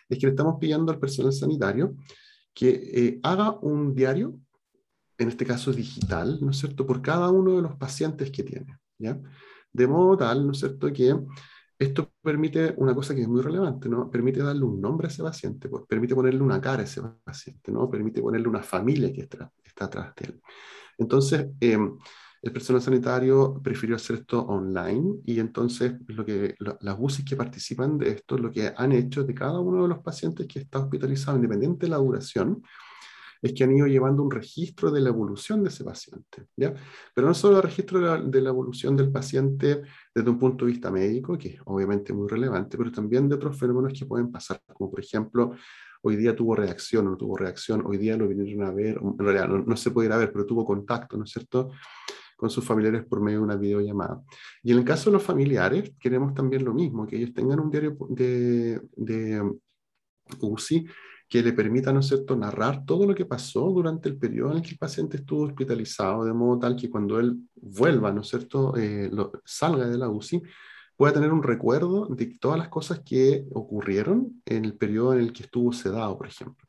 es 0.08 0.17
que 0.17 0.28
le 0.28 0.32
estamos 0.32 0.56
pidiendo 0.60 0.91
al 0.91 1.00
personal 1.00 1.34
sanitario 1.34 1.95
que 2.54 2.69
eh, 2.69 3.19
haga 3.24 3.52
un 3.60 3.93
diario, 3.93 4.38
en 5.17 5.28
este 5.28 5.45
caso 5.45 5.74
digital, 5.74 6.39
¿no 6.41 6.52
es 6.52 6.58
cierto?, 6.58 6.86
por 6.86 7.02
cada 7.02 7.30
uno 7.30 7.56
de 7.58 7.62
los 7.62 7.76
pacientes 7.76 8.32
que 8.32 8.43
tiene, 8.43 8.78
¿ya? 8.97 9.19
De 9.74 9.88
modo 9.88 10.17
tal, 10.17 10.45
¿no 10.45 10.54
es 10.54 10.60
cierto?, 10.60 10.91
que 10.91 11.15
esto 11.82 12.12
permite 12.22 12.76
una 12.78 12.94
cosa 12.94 13.15
que 13.15 13.22
es 13.22 13.28
muy 13.28 13.41
relevante, 13.41 13.89
¿no? 13.89 14.10
Permite 14.10 14.44
darle 14.44 14.63
un 14.63 14.80
nombre 14.80 15.08
a 15.08 15.10
ese 15.10 15.24
paciente, 15.24 15.67
pues, 15.67 15.84
permite 15.88 16.13
ponerle 16.13 16.41
una 16.41 16.62
cara 16.62 16.84
a 16.84 16.86
ese 16.86 17.02
paciente, 17.24 17.72
¿no? 17.72 17.89
Permite 17.89 18.22
ponerle 18.22 18.48
una 18.48 18.62
familia 18.62 19.12
que 19.12 19.22
está, 19.22 19.52
está 19.63 19.86
atrás 19.86 20.13
de 20.15 20.26
él. 20.28 20.41
Entonces, 21.00 21.48
em, 21.60 21.98
el 22.44 22.52
personal 22.52 22.84
sanitario 22.84 23.60
prefirió 23.63 23.96
hacer 23.96 24.17
esto 24.17 24.41
online 24.41 25.22
y 25.26 25.39
entonces 25.39 25.94
lo 26.08 26.24
que, 26.24 26.56
las 26.60 26.96
UCI 27.00 27.26
que 27.26 27.36
participan 27.36 27.98
de 27.98 28.10
esto, 28.12 28.38
lo 28.38 28.52
que 28.52 28.72
han 28.76 28.91
hecho 28.91 29.24
de 29.24 29.34
cada 29.34 29.60
uno 29.60 29.84
de 29.84 29.89
los 29.89 30.00
pacientes 30.00 30.46
que 30.48 30.60
está 30.60 30.80
hospitalizado, 30.80 31.38
independiente 31.38 31.88
de 31.88 31.89
la 31.89 31.98
duración, 31.98 32.62
es 33.41 33.54
que 33.54 33.63
han 33.63 33.75
ido 33.75 33.88
llevando 33.88 34.21
un 34.21 34.30
registro 34.30 34.91
de 34.91 35.01
la 35.01 35.10
evolución 35.10 35.63
de 35.63 35.69
ese 35.69 35.84
paciente, 35.84 36.45
¿ya? 36.56 36.73
Pero 37.13 37.27
no 37.27 37.34
solo 37.34 37.58
el 37.58 37.63
registro 37.63 37.99
de 37.99 38.41
la, 38.41 38.49
evolución 38.49 38.95
del 38.95 39.12
paciente 39.12 39.82
desde 40.13 40.30
un 40.30 40.38
punto 40.38 40.65
de 40.65 40.71
vista 40.71 40.91
médico, 40.91 41.38
que 41.38 41.49
es 41.49 41.62
obviamente 41.65 42.13
muy 42.13 42.27
relevante, 42.27 42.77
pero 42.77 42.91
también 42.91 43.27
de 43.27 43.36
otros 43.36 43.58
fenómenos 43.58 43.97
que 43.97 44.06
pueden 44.06 44.32
pasar, 44.32 44.62
como 44.73 44.91
por 44.91 44.99
ejemplo, 44.99 45.56
hoy 46.04 46.15
día 46.15 46.36
tuvo 46.36 46.56
reacción 46.56 47.08
o 47.08 47.12
no 47.12 47.17
tuvo 47.17 47.38
reacción, 47.38 47.84
hoy 47.86 47.97
día 47.97 48.15
lo 48.15 48.27
vinieron 48.27 48.67
a 48.67 48.71
ver, 48.71 48.99
en 49.01 49.17
realidad 49.17 49.47
no, 49.47 49.77
se 49.77 49.91
puede 49.91 50.10
ver, 50.10 50.32
pero 50.32 50.45
tuvo 50.45 50.65
contacto, 50.65 51.17
¿no 51.17 51.23
es 51.23 51.32
cierto?, 51.32 51.71
con 52.38 52.49
sus 52.49 52.65
familiares 52.65 53.06
por 53.06 53.21
medio 53.21 53.38
de 53.38 53.43
una 53.43 53.56
videollamada. 53.56 54.19
Y 54.63 54.71
en 54.71 54.80
el 54.80 54.84
caso 54.84 55.12
de 55.12 55.13
los 55.13 55.23
familiares, 55.23 55.93
queremos 55.99 56.34
también 56.34 56.65
lo 56.65 56.73
mismo, 56.73 57.06
que 57.06 57.17
ellos 57.17 57.34
tengan 57.36 57.60
un 57.60 57.69
diario 57.69 57.95
de, 58.10 58.82
de 58.95 59.51
UCI 60.39 60.88
que 61.32 61.41
le 61.41 61.54
permita, 61.54 61.94
¿no 61.94 62.02
es 62.02 62.08
cierto?, 62.08 62.36
narrar 62.36 62.84
todo 62.86 63.08
lo 63.08 63.15
que 63.15 63.26
pasó 63.26 63.72
durante 63.72 64.10
el 64.10 64.17
periodo 64.17 64.52
en 64.52 64.58
el 64.58 64.62
que 64.62 64.72
el 64.72 64.78
paciente 64.78 65.15
estuvo 65.15 65.44
hospitalizado, 65.44 66.26
de 66.26 66.34
modo 66.34 66.60
tal 66.60 66.76
que 66.76 66.89
cuando 66.89 67.22
él 67.22 67.38
vuelva, 67.56 68.12
¿no 68.12 68.20
es 68.20 68.28
cierto?, 68.28 68.76
eh, 68.76 69.10
salga 69.46 69.88
de 69.88 69.98
la 69.98 70.10
UCI, 70.10 70.41
pueda 70.98 71.13
tener 71.13 71.32
un 71.32 71.41
recuerdo 71.41 72.08
de 72.08 72.38
todas 72.38 72.60
las 72.60 72.67
cosas 72.67 73.00
que 73.00 73.46
ocurrieron 73.54 74.41
en 74.46 74.65
el 74.65 74.76
periodo 74.76 75.13
en 75.13 75.22
el 75.22 75.32
que 75.32 75.44
estuvo 75.44 75.72
sedado, 75.72 76.17
por 76.17 76.28
ejemplo. 76.28 76.67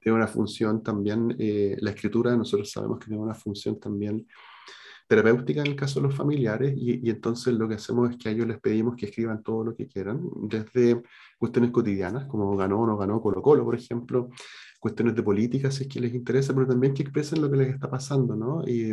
Tiene 0.00 0.16
una 0.16 0.26
función 0.26 0.82
también, 0.82 1.36
eh, 1.38 1.76
la 1.80 1.90
escritura, 1.90 2.34
nosotros 2.34 2.70
sabemos 2.70 3.00
que 3.00 3.08
tiene 3.08 3.22
una 3.22 3.34
función 3.34 3.78
también 3.78 4.26
terapéutica 5.10 5.60
en 5.62 5.66
el 5.66 5.74
caso 5.74 6.00
de 6.00 6.06
los 6.06 6.14
familiares 6.14 6.72
y, 6.76 7.04
y, 7.04 7.10
entonces 7.10 7.52
lo 7.54 7.68
que 7.68 7.74
hacemos 7.74 8.10
es 8.10 8.16
que 8.16 8.28
a 8.28 8.32
ellos 8.32 8.46
les 8.46 8.60
pedimos 8.60 8.94
que 8.94 9.06
escriban 9.06 9.42
todo 9.42 9.64
lo 9.64 9.74
que 9.74 9.88
quieran, 9.88 10.20
desde 10.42 11.02
cuestiones 11.36 11.72
cotidianas, 11.72 12.26
como 12.26 12.56
ganó 12.56 12.82
o 12.82 12.86
no 12.86 12.96
ganó 12.96 13.20
Colo 13.20 13.42
Colo, 13.42 13.64
por 13.64 13.74
ejemplo, 13.74 14.30
cuestiones 14.78 15.16
de 15.16 15.24
política, 15.24 15.68
si 15.72 15.82
es 15.82 15.88
que 15.88 15.98
les 15.98 16.14
interesa, 16.14 16.54
pero 16.54 16.68
también 16.68 16.94
que 16.94 17.02
expresen 17.02 17.42
lo 17.42 17.50
que 17.50 17.56
les 17.56 17.74
está 17.74 17.90
pasando, 17.90 18.36
¿no? 18.36 18.62
Y 18.64 18.92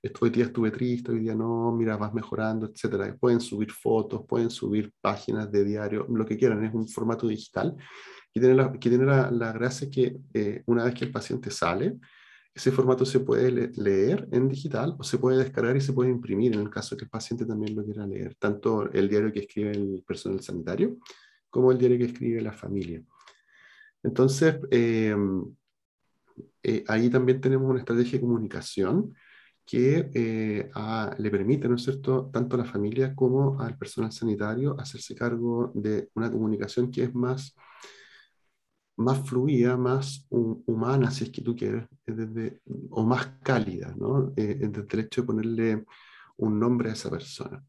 esto, 0.00 0.20
hoy 0.22 0.30
día 0.30 0.44
estuve 0.44 0.70
triste, 0.70 1.10
hoy 1.10 1.18
día 1.18 1.34
no, 1.34 1.72
mira, 1.72 1.96
vas 1.96 2.14
mejorando, 2.14 2.66
etcétera. 2.66 3.16
Pueden 3.18 3.40
subir 3.40 3.72
fotos, 3.72 4.22
pueden 4.28 4.50
subir 4.50 4.92
páginas 5.00 5.50
de 5.50 5.64
diario, 5.64 6.06
lo 6.08 6.24
que 6.24 6.36
quieran, 6.36 6.64
es 6.64 6.72
un 6.72 6.86
formato 6.86 7.26
digital 7.26 7.74
que 8.32 8.38
tiene 8.38 8.54
la, 8.54 8.70
que 8.70 8.88
tiene 8.88 9.04
la, 9.06 9.28
la 9.32 9.50
gracia 9.50 9.90
que 9.90 10.18
eh, 10.34 10.62
una 10.66 10.84
vez 10.84 10.94
que 10.94 11.04
el 11.06 11.10
paciente 11.10 11.50
sale, 11.50 11.96
ese 12.58 12.72
formato 12.72 13.04
se 13.06 13.20
puede 13.20 13.70
leer 13.76 14.28
en 14.32 14.48
digital 14.48 14.96
o 14.98 15.04
se 15.04 15.18
puede 15.18 15.38
descargar 15.38 15.76
y 15.76 15.80
se 15.80 15.92
puede 15.92 16.10
imprimir 16.10 16.54
en 16.54 16.60
el 16.60 16.70
caso 16.70 16.96
que 16.96 17.04
el 17.04 17.10
paciente 17.10 17.46
también 17.46 17.76
lo 17.76 17.84
quiera 17.84 18.04
leer, 18.04 18.34
tanto 18.34 18.90
el 18.90 19.08
diario 19.08 19.32
que 19.32 19.40
escribe 19.40 19.70
el 19.70 20.02
personal 20.04 20.40
sanitario 20.40 20.96
como 21.48 21.70
el 21.70 21.78
diario 21.78 21.98
que 21.98 22.06
escribe 22.06 22.40
la 22.40 22.52
familia. 22.52 23.00
Entonces, 24.02 24.56
eh, 24.72 25.14
eh, 26.64 26.84
ahí 26.88 27.08
también 27.08 27.40
tenemos 27.40 27.70
una 27.70 27.78
estrategia 27.78 28.18
de 28.18 28.20
comunicación 28.22 29.14
que 29.64 30.10
eh, 30.12 30.68
le 31.18 31.30
permite, 31.30 31.68
¿no 31.68 31.76
es 31.76 31.84
cierto?, 31.84 32.28
tanto 32.32 32.56
a 32.56 32.58
la 32.58 32.64
familia 32.64 33.14
como 33.14 33.60
al 33.60 33.78
personal 33.78 34.10
sanitario 34.10 34.74
hacerse 34.80 35.14
cargo 35.14 35.70
de 35.76 36.08
una 36.14 36.28
comunicación 36.28 36.90
que 36.90 37.04
es 37.04 37.14
más, 37.14 37.54
más 38.98 39.26
fluida, 39.28 39.76
más 39.76 40.26
humana, 40.30 41.10
si 41.10 41.24
es 41.24 41.30
que 41.30 41.40
tú 41.40 41.56
quieres, 41.56 41.86
o 42.90 43.04
más 43.04 43.26
cálida, 43.42 43.94
¿no? 43.96 44.32
desde 44.34 44.86
el 44.90 45.00
hecho 45.00 45.22
de 45.22 45.26
ponerle 45.26 45.84
un 46.36 46.58
nombre 46.58 46.90
a 46.90 46.92
esa 46.94 47.10
persona. 47.10 47.64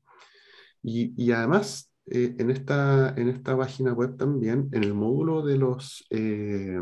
Y, 0.81 1.13
y 1.21 1.31
además 1.31 1.91
eh, 2.07 2.35
en, 2.39 2.49
esta, 2.49 3.13
en 3.15 3.29
esta 3.29 3.55
página 3.55 3.93
web 3.93 4.17
también, 4.17 4.69
en 4.71 4.83
el 4.83 4.95
módulo 4.95 5.45
de 5.45 5.57
los 5.57 6.05
eh, 6.09 6.79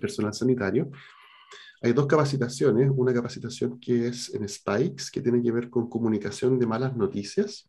personal 0.00 0.32
sanitario, 0.32 0.90
hay 1.82 1.92
dos 1.92 2.06
capacitaciones. 2.06 2.90
Una 2.94 3.12
capacitación 3.12 3.80
que 3.80 4.08
es 4.08 4.32
en 4.34 4.48
Spikes, 4.48 5.04
que 5.12 5.20
tiene 5.20 5.42
que 5.42 5.52
ver 5.52 5.70
con 5.70 5.88
comunicación 5.88 6.58
de 6.58 6.66
malas 6.66 6.96
noticias. 6.96 7.68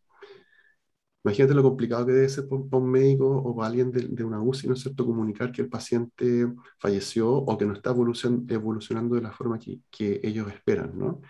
Imagínate 1.22 1.54
lo 1.54 1.62
complicado 1.62 2.06
que 2.06 2.12
debe 2.12 2.28
ser 2.28 2.48
para 2.48 2.82
un 2.82 2.90
médico 2.90 3.28
o 3.28 3.54
para 3.54 3.68
alguien 3.68 3.90
de, 3.90 4.08
de, 4.08 4.24
una 4.24 4.40
UCI, 4.40 4.68
¿no 4.68 4.74
es 4.74 4.80
cierto?, 4.80 5.04
comunicar 5.04 5.52
que 5.52 5.62
el 5.62 5.68
paciente 5.68 6.46
falleció 6.78 7.30
o 7.30 7.58
que 7.58 7.66
no 7.66 7.74
está 7.74 7.90
evolucionando 7.90 9.16
de 9.16 9.22
la 9.22 9.32
forma 9.32 9.58
que, 9.58 9.80
que 9.90 10.20
ellos 10.22 10.48
esperan, 10.50 10.98
¿no? 10.98 11.20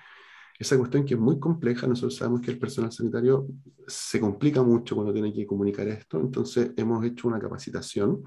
esa 0.60 0.76
cuestión 0.76 1.06
que 1.06 1.14
es 1.14 1.20
muy 1.20 1.40
compleja, 1.40 1.86
nosotros 1.86 2.16
sabemos 2.16 2.42
que 2.42 2.50
el 2.50 2.58
personal 2.58 2.92
sanitario 2.92 3.48
se 3.86 4.20
complica 4.20 4.62
mucho 4.62 4.94
cuando 4.94 5.10
tiene 5.10 5.32
que 5.32 5.46
comunicar 5.46 5.88
esto, 5.88 6.20
entonces 6.20 6.72
hemos 6.76 7.02
hecho 7.02 7.28
una 7.28 7.40
capacitación 7.40 8.22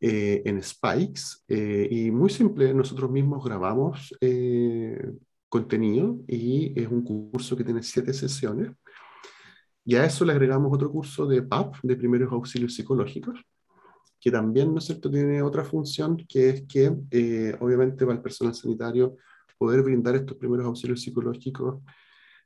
eh, 0.00 0.42
en 0.44 0.60
Spikes 0.60 1.22
eh, 1.46 1.86
y 1.88 2.10
muy 2.10 2.28
simple, 2.28 2.74
nosotros 2.74 3.08
mismos 3.08 3.44
grabamos 3.44 4.12
eh, 4.20 5.12
contenido 5.48 6.18
y 6.26 6.78
es 6.78 6.88
un 6.88 7.04
curso 7.04 7.56
que 7.56 7.64
tiene 7.64 7.84
siete 7.84 8.12
sesiones 8.12 8.72
y 9.88 9.96
a 9.96 10.04
eso 10.04 10.22
le 10.26 10.32
agregamos 10.32 10.70
otro 10.70 10.92
curso 10.92 11.24
de 11.24 11.40
PAP, 11.40 11.76
de 11.82 11.96
primeros 11.96 12.30
auxilios 12.30 12.74
psicológicos, 12.74 13.40
que 14.20 14.30
también, 14.30 14.70
¿no 14.74 14.80
es 14.80 14.84
cierto?, 14.84 15.10
tiene 15.10 15.40
otra 15.40 15.64
función 15.64 16.26
que 16.28 16.50
es 16.50 16.62
que 16.66 16.88
obviamente 17.58 18.04
para 18.04 18.18
el 18.18 18.22
personal 18.22 18.54
sanitario 18.54 19.16
poder 19.56 19.82
brindar 19.82 20.14
estos 20.14 20.36
primeros 20.36 20.66
auxilios 20.66 21.00
psicológicos 21.00 21.82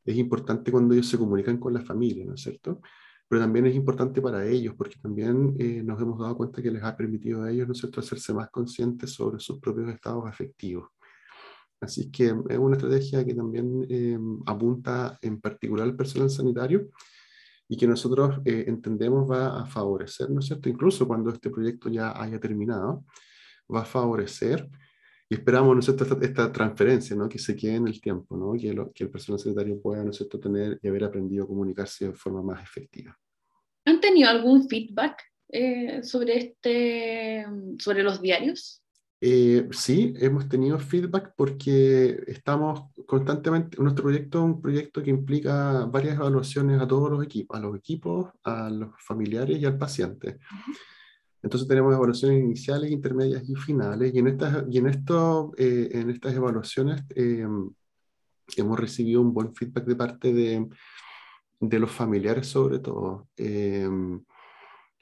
es 0.05 0.17
importante 0.19 0.71
cuando 0.71 0.95
ellos 0.95 1.09
se 1.09 1.19
comunican 1.19 1.59
con 1.59 1.75
la 1.75 1.81
familia, 1.81 2.25
¿no 2.25 2.35
es 2.35 2.43
cierto? 2.43 2.81
Pero 3.27 3.43
también 3.43 3.67
es 3.67 3.75
importante 3.75 4.23
para 4.23 4.47
ellos, 4.47 4.77
porque 4.79 5.01
también 5.03 5.57
eh, 5.59 5.83
nos 5.83 6.01
hemos 6.01 6.21
dado 6.21 6.37
cuenta 6.37 6.63
que 6.63 6.71
les 6.71 6.85
ha 6.85 6.97
permitido 6.97 7.43
a 7.43 7.51
ellos, 7.51 7.67
¿no 7.67 7.73
es 7.73 7.79
cierto?, 7.81 7.99
hacerse 7.99 8.33
más 8.33 8.51
conscientes 8.51 9.11
sobre 9.11 9.41
sus 9.41 9.59
propios 9.59 9.89
estados 9.89 10.25
afectivos. 10.29 10.91
Así 11.81 12.09
que 12.09 12.27
es 12.27 12.59
una 12.59 12.77
estrategia 12.77 13.25
que 13.25 13.35
también 13.35 13.85
eh, 13.89 14.17
apunta 14.47 15.19
en 15.21 15.41
particular 15.41 15.89
al 15.89 15.97
personal 15.97 16.31
sanitario 16.31 16.89
y 17.69 17.77
que 17.77 17.87
nosotros 17.87 18.41
eh, 18.45 18.65
entendemos 18.67 19.31
va 19.31 19.61
a 19.61 19.67
favorecer, 19.67 20.31
¿no 20.31 20.41
es 20.41 20.47
cierto? 20.47 20.69
Incluso 20.69 21.07
cuando 21.07 21.31
este 21.31 21.51
proyecto 21.51 21.89
ya 21.89 22.21
haya 22.21 22.39
terminado, 22.39 23.05
va 23.73 23.83
a 23.83 23.85
favorecer 23.85 24.69
y 25.29 25.35
esperamos, 25.35 25.75
¿no 25.75 25.81
esta, 25.81 26.19
esta, 26.21 26.53
transferencia, 26.53 27.17
¿no? 27.17 27.27
Que 27.27 27.39
se 27.39 27.57
quede 27.57 27.77
en 27.77 27.89
el 27.89 28.01
tiempo, 28.03 28.37
¿no? 28.37 28.53
Que, 28.53 28.75
que 28.95 29.05
el 29.05 29.11
personal 29.11 29.39
sanitario 29.39 29.81
pueda, 29.81 30.05
¿no 30.05 30.11
es 30.11 30.17
cierto?, 30.17 30.39
tener 30.39 30.79
y 30.83 30.89
haber 30.89 31.05
aprendido 31.05 31.45
a 31.45 31.49
comunicarse 31.49 32.09
de 32.09 32.13
forma 32.13 32.43
más 32.43 32.63
efectiva. 32.63 33.19
¿Han 33.87 34.01
tenido 34.01 34.29
algún 34.29 34.69
feedback 34.69 35.23
eh, 35.49 36.03
sobre, 36.03 36.37
este, 36.37 37.47
sobre 37.79 38.03
los 38.03 38.21
diarios? 38.21 38.82
Eh, 39.25 39.69
sí, 39.71 40.15
hemos 40.17 40.49
tenido 40.49 40.81
feedback 40.81 41.33
porque 41.37 42.25
estamos 42.27 42.91
constantemente, 43.07 43.81
nuestro 43.81 44.03
proyecto 44.03 44.39
es 44.39 44.45
un 44.45 44.61
proyecto 44.61 45.01
que 45.01 45.11
implica 45.11 45.85
varias 45.85 46.17
evaluaciones 46.17 46.81
a 46.81 46.89
todos 46.89 47.09
los 47.09 47.25
equipos, 47.25 47.57
a 47.57 47.61
los 47.61 47.77
equipos, 47.77 48.33
a 48.43 48.69
los 48.69 48.91
familiares 48.99 49.61
y 49.61 49.65
al 49.65 49.79
paciente. 49.79 50.41
Entonces 51.41 51.69
tenemos 51.69 51.95
evaluaciones 51.95 52.43
iniciales, 52.43 52.91
intermedias 52.91 53.49
y 53.49 53.55
finales, 53.55 54.13
y 54.13 54.19
en 54.19 54.27
estas, 54.27 54.65
y 54.69 54.79
en 54.79 54.89
esto, 54.89 55.53
eh, 55.57 55.91
en 55.93 56.11
estas 56.11 56.35
evaluaciones 56.35 57.05
eh, 57.15 57.47
hemos 58.57 58.81
recibido 58.81 59.21
un 59.21 59.33
buen 59.33 59.55
feedback 59.55 59.85
de 59.85 59.95
parte 59.95 60.33
de, 60.33 60.69
de 61.61 61.79
los 61.79 61.93
familiares 61.93 62.49
sobre 62.49 62.81
todo. 62.81 63.29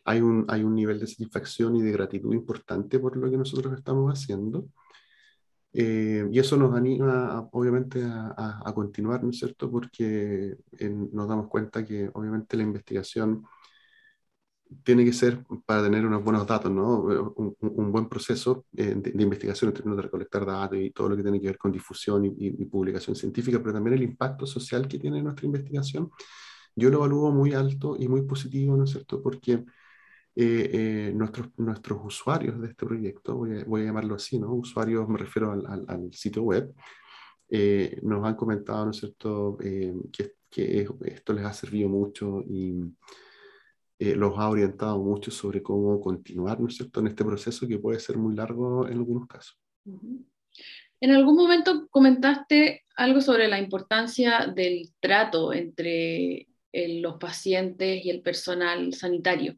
Hay, 0.04 0.20
un, 0.20 0.46
hay 0.48 0.62
un 0.64 0.74
nivel 0.74 0.98
de 0.98 1.06
satisfacción 1.06 1.76
y 1.76 1.82
de 1.82 1.92
gratitud 1.92 2.32
importante 2.34 2.98
por 2.98 3.16
lo 3.16 3.30
que 3.30 3.36
nosotros 3.36 3.76
estamos 3.76 4.12
haciendo. 4.12 4.66
Eh, 5.72 6.26
y 6.32 6.38
eso 6.38 6.56
nos 6.56 6.74
anima, 6.74 7.48
obviamente, 7.52 8.02
a, 8.04 8.60
a, 8.64 8.74
continuar, 8.74 9.22
¿no 9.22 9.30
es 9.30 9.38
cierto? 9.38 9.70
Porque 9.70 10.56
nos 11.12 11.28
damos 11.28 11.48
cuenta 11.48 11.84
que, 11.84 12.10
obviamente, 12.12 12.56
la 12.56 12.64
investigación 12.64 13.44
tiene 14.84 15.04
que 15.04 15.12
ser 15.12 15.44
para 15.66 15.82
tener 15.82 16.06
unos 16.06 16.22
buenos 16.22 16.46
datos, 16.46 16.70
¿no? 16.70 17.00
Un, 17.36 17.56
un 17.60 17.92
buen 17.92 18.08
proceso 18.08 18.66
eh, 18.76 18.94
de, 18.96 19.22
investigación 19.22 19.70
en 19.70 19.74
términos 19.74 19.96
de 19.96 20.02
recolectar 20.02 20.46
datos 20.46 20.78
y 20.78 20.90
todo 20.90 21.08
lo 21.08 21.16
que 21.16 21.22
tiene 21.22 21.40
que 21.40 21.48
ver 21.48 21.58
con 21.58 21.72
difusión 21.72 22.24
y, 22.24 22.32
y, 22.38 22.64
publicación 22.66 23.16
científica, 23.16 23.58
pero 23.58 23.72
también 23.72 23.94
el 23.94 24.02
impacto 24.02 24.46
social 24.46 24.86
que 24.88 24.98
tiene 24.98 25.22
nuestra 25.22 25.46
investigación, 25.46 26.10
yo 26.76 26.90
lo 26.90 26.98
evalúo 26.98 27.32
muy 27.32 27.52
alto 27.52 27.96
y 27.98 28.08
muy 28.08 28.22
positivo, 28.22 28.76
¿no 28.76 28.84
es 28.84 28.90
cierto? 28.90 29.22
Porque 29.22 29.64
eh, 30.36 30.70
eh, 30.72 31.12
nuestros, 31.14 31.48
nuestros 31.58 32.00
usuarios 32.04 32.60
de 32.60 32.68
este 32.68 32.86
proyecto, 32.86 33.36
voy 33.36 33.58
a, 33.58 33.64
voy 33.64 33.82
a 33.82 33.84
llamarlo 33.86 34.14
así, 34.14 34.38
¿no? 34.38 34.52
Usuarios, 34.54 35.08
me 35.08 35.18
refiero 35.18 35.52
al, 35.52 35.66
al, 35.66 35.84
al 35.88 36.12
sitio 36.12 36.42
web, 36.42 36.72
nos 38.02 38.24
han 38.24 38.36
comentado, 38.36 38.84
¿no 38.84 38.90
es 38.92 38.98
cierto?, 38.98 39.56
que, 39.58 39.92
que 40.48 40.86
esto 41.06 41.32
les 41.32 41.44
ha 41.44 41.52
servido 41.52 41.88
mucho 41.88 42.42
y 42.48 42.74
eh, 43.98 44.16
los 44.16 44.38
ha 44.38 44.48
orientado 44.48 44.98
mucho 44.98 45.30
sobre 45.30 45.62
cómo 45.62 46.00
continuar, 46.00 46.58
¿no 46.58 46.68
es 46.68 46.76
cierto?, 46.76 47.00
en 47.00 47.08
este 47.08 47.24
proceso 47.24 47.68
que 47.68 47.78
puede 47.78 48.00
ser 48.00 48.16
muy 48.16 48.34
largo 48.34 48.86
en 48.86 48.94
algunos 48.94 49.26
casos. 49.26 49.58
En 51.02 51.10
algún 51.10 51.36
momento 51.36 51.86
comentaste 51.90 52.84
algo 52.96 53.20
sobre 53.20 53.48
la 53.48 53.58
importancia 53.58 54.46
del 54.46 54.90
trato 55.00 55.52
entre 55.52 56.48
los 56.72 57.16
pacientes 57.16 58.04
y 58.04 58.10
el 58.10 58.22
personal 58.22 58.94
sanitario. 58.94 59.56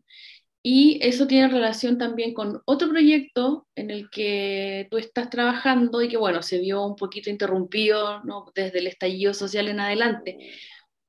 Y 0.64 1.00
eso 1.02 1.26
tiene 1.26 1.48
relación 1.48 1.98
también 1.98 2.34
con 2.34 2.62
otro 2.66 2.88
proyecto 2.88 3.66
en 3.74 3.90
el 3.90 4.08
que 4.10 4.86
tú 4.90 4.98
estás 4.98 5.28
trabajando 5.28 6.02
y 6.02 6.08
que, 6.08 6.16
bueno, 6.16 6.40
se 6.42 6.58
vio 6.60 6.86
un 6.86 6.94
poquito 6.94 7.30
interrumpido 7.30 8.22
desde 8.54 8.78
el 8.78 8.86
estallido 8.86 9.34
social 9.34 9.68
en 9.68 9.80
adelante 9.80 10.38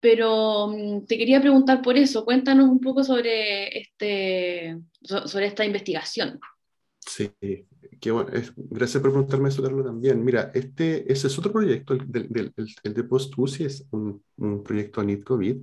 pero 0.04 0.68
mm, 0.68 1.06
te 1.06 1.18
quería 1.18 1.39
preguntar 1.39 1.82
por 1.82 1.96
eso, 1.96 2.26
cuéntanos 2.26 2.68
un 2.68 2.82
poco 2.82 3.06
sobre, 3.06 3.80
este, 3.80 4.78
sobre 5.02 5.46
esta 5.46 5.63
investigación. 5.63 6.42
Sí, 7.00 7.32
qué 8.02 8.12
bueno. 8.12 8.30
gracias 8.58 9.02
por 9.02 9.13
preguntarme 9.13 9.48
eso, 9.48 9.63
Carlos, 9.63 9.86
también. 9.86 10.22
Mira, 10.22 10.52
este, 10.54 11.10
ese 11.10 11.28
es 11.28 11.39
otro 11.39 11.54
proyecto, 11.54 11.94
el, 11.94 12.52
el, 12.84 12.94
de 12.94 13.04
post-UCI 13.06 13.63
es 13.63 13.88
un, 13.92 14.22
un 14.36 14.62
proyecto 14.62 15.00
ANIT 15.00 15.24
COVID. 15.24 15.58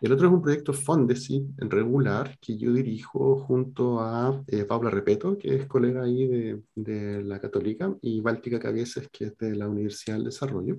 El 0.00 0.12
otro 0.12 0.26
es 0.26 0.32
un 0.34 0.42
proyecto 0.42 0.72
Fondesit 0.72 1.44
regular 1.58 2.36
que 2.40 2.56
yo 2.56 2.72
dirijo 2.72 3.38
junto 3.38 4.00
a 4.00 4.42
eh, 4.46 4.64
Paula 4.64 4.90
Repeto, 4.90 5.38
que 5.38 5.54
es 5.54 5.66
colega 5.66 6.02
ahí 6.02 6.26
de, 6.26 6.62
de 6.74 7.22
la 7.22 7.40
Católica, 7.40 7.94
y 8.02 8.20
Báltica 8.20 8.58
Cabezas, 8.58 9.08
que 9.10 9.26
es 9.26 9.38
de 9.38 9.54
la 9.54 9.68
Universidad 9.68 10.16
del 10.16 10.24
Desarrollo. 10.26 10.78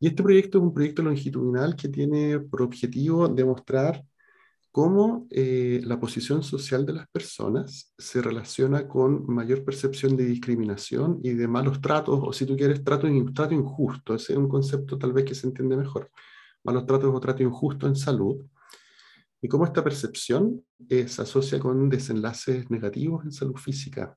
Y 0.00 0.08
este 0.08 0.22
proyecto 0.22 0.58
es 0.58 0.64
un 0.64 0.74
proyecto 0.74 1.02
longitudinal 1.02 1.76
que 1.76 1.88
tiene 1.88 2.40
por 2.40 2.62
objetivo 2.62 3.28
demostrar 3.28 4.04
cómo 4.72 5.26
eh, 5.30 5.80
la 5.84 5.98
posición 5.98 6.42
social 6.42 6.86
de 6.86 6.92
las 6.94 7.08
personas 7.08 7.92
se 7.98 8.22
relaciona 8.22 8.86
con 8.86 9.26
mayor 9.26 9.64
percepción 9.64 10.16
de 10.16 10.24
discriminación 10.24 11.20
y 11.22 11.30
de 11.30 11.48
malos 11.48 11.80
tratos, 11.80 12.20
o 12.22 12.32
si 12.32 12.46
tú 12.46 12.56
quieres, 12.56 12.84
trato, 12.84 13.08
trato 13.34 13.54
injusto. 13.54 14.14
Ese 14.14 14.32
es 14.32 14.38
un 14.38 14.48
concepto 14.48 14.96
tal 14.98 15.12
vez 15.12 15.24
que 15.24 15.34
se 15.34 15.46
entiende 15.46 15.76
mejor. 15.76 16.10
Malos 16.64 16.86
tratos 16.86 17.14
o 17.14 17.20
trato 17.20 17.42
injusto 17.42 17.86
en 17.86 17.96
salud. 17.96 18.44
Y 19.42 19.48
cómo 19.48 19.64
esta 19.64 19.82
percepción 19.82 20.64
eh, 20.88 21.08
se 21.08 21.22
asocia 21.22 21.58
con 21.58 21.88
desenlaces 21.88 22.70
negativos 22.70 23.24
en 23.24 23.32
salud 23.32 23.56
física, 23.56 24.16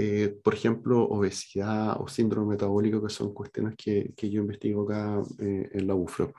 eh, 0.00 0.38
por 0.44 0.54
ejemplo, 0.54 1.02
obesidad 1.02 2.00
o 2.00 2.06
síndrome 2.06 2.50
metabólico, 2.50 3.02
que 3.02 3.12
son 3.12 3.34
cuestiones 3.34 3.74
que, 3.76 4.12
que 4.16 4.30
yo 4.30 4.42
investigo 4.42 4.84
acá 4.84 5.20
eh, 5.40 5.70
en 5.72 5.86
la 5.86 5.94
UFRO. 5.96 6.32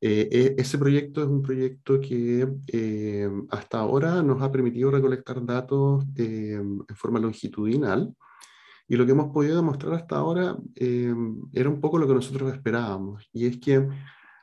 Eh, 0.00 0.28
e, 0.30 0.54
ese 0.60 0.76
proyecto 0.76 1.22
es 1.22 1.28
un 1.28 1.42
proyecto 1.42 1.98
que 1.98 2.46
hasta 3.50 3.78
ahora 3.78 4.22
nos 4.22 4.42
ha 4.42 4.52
permitido 4.52 4.90
recolectar 4.90 5.44
datos 5.44 6.04
en 6.16 6.84
forma 6.94 7.18
longitudinal 7.18 8.14
y 8.88 8.96
lo 8.96 9.04
que 9.04 9.12
hemos 9.12 9.32
podido 9.32 9.56
demostrar 9.56 9.94
hasta 9.94 10.16
ahora 10.16 10.56
era 10.74 11.68
un 11.68 11.80
poco 11.80 11.98
lo 11.98 12.08
que 12.08 12.14
nosotros 12.14 12.52
esperábamos, 12.52 13.28
y 13.32 13.46
es 13.46 13.58
que 13.58 13.86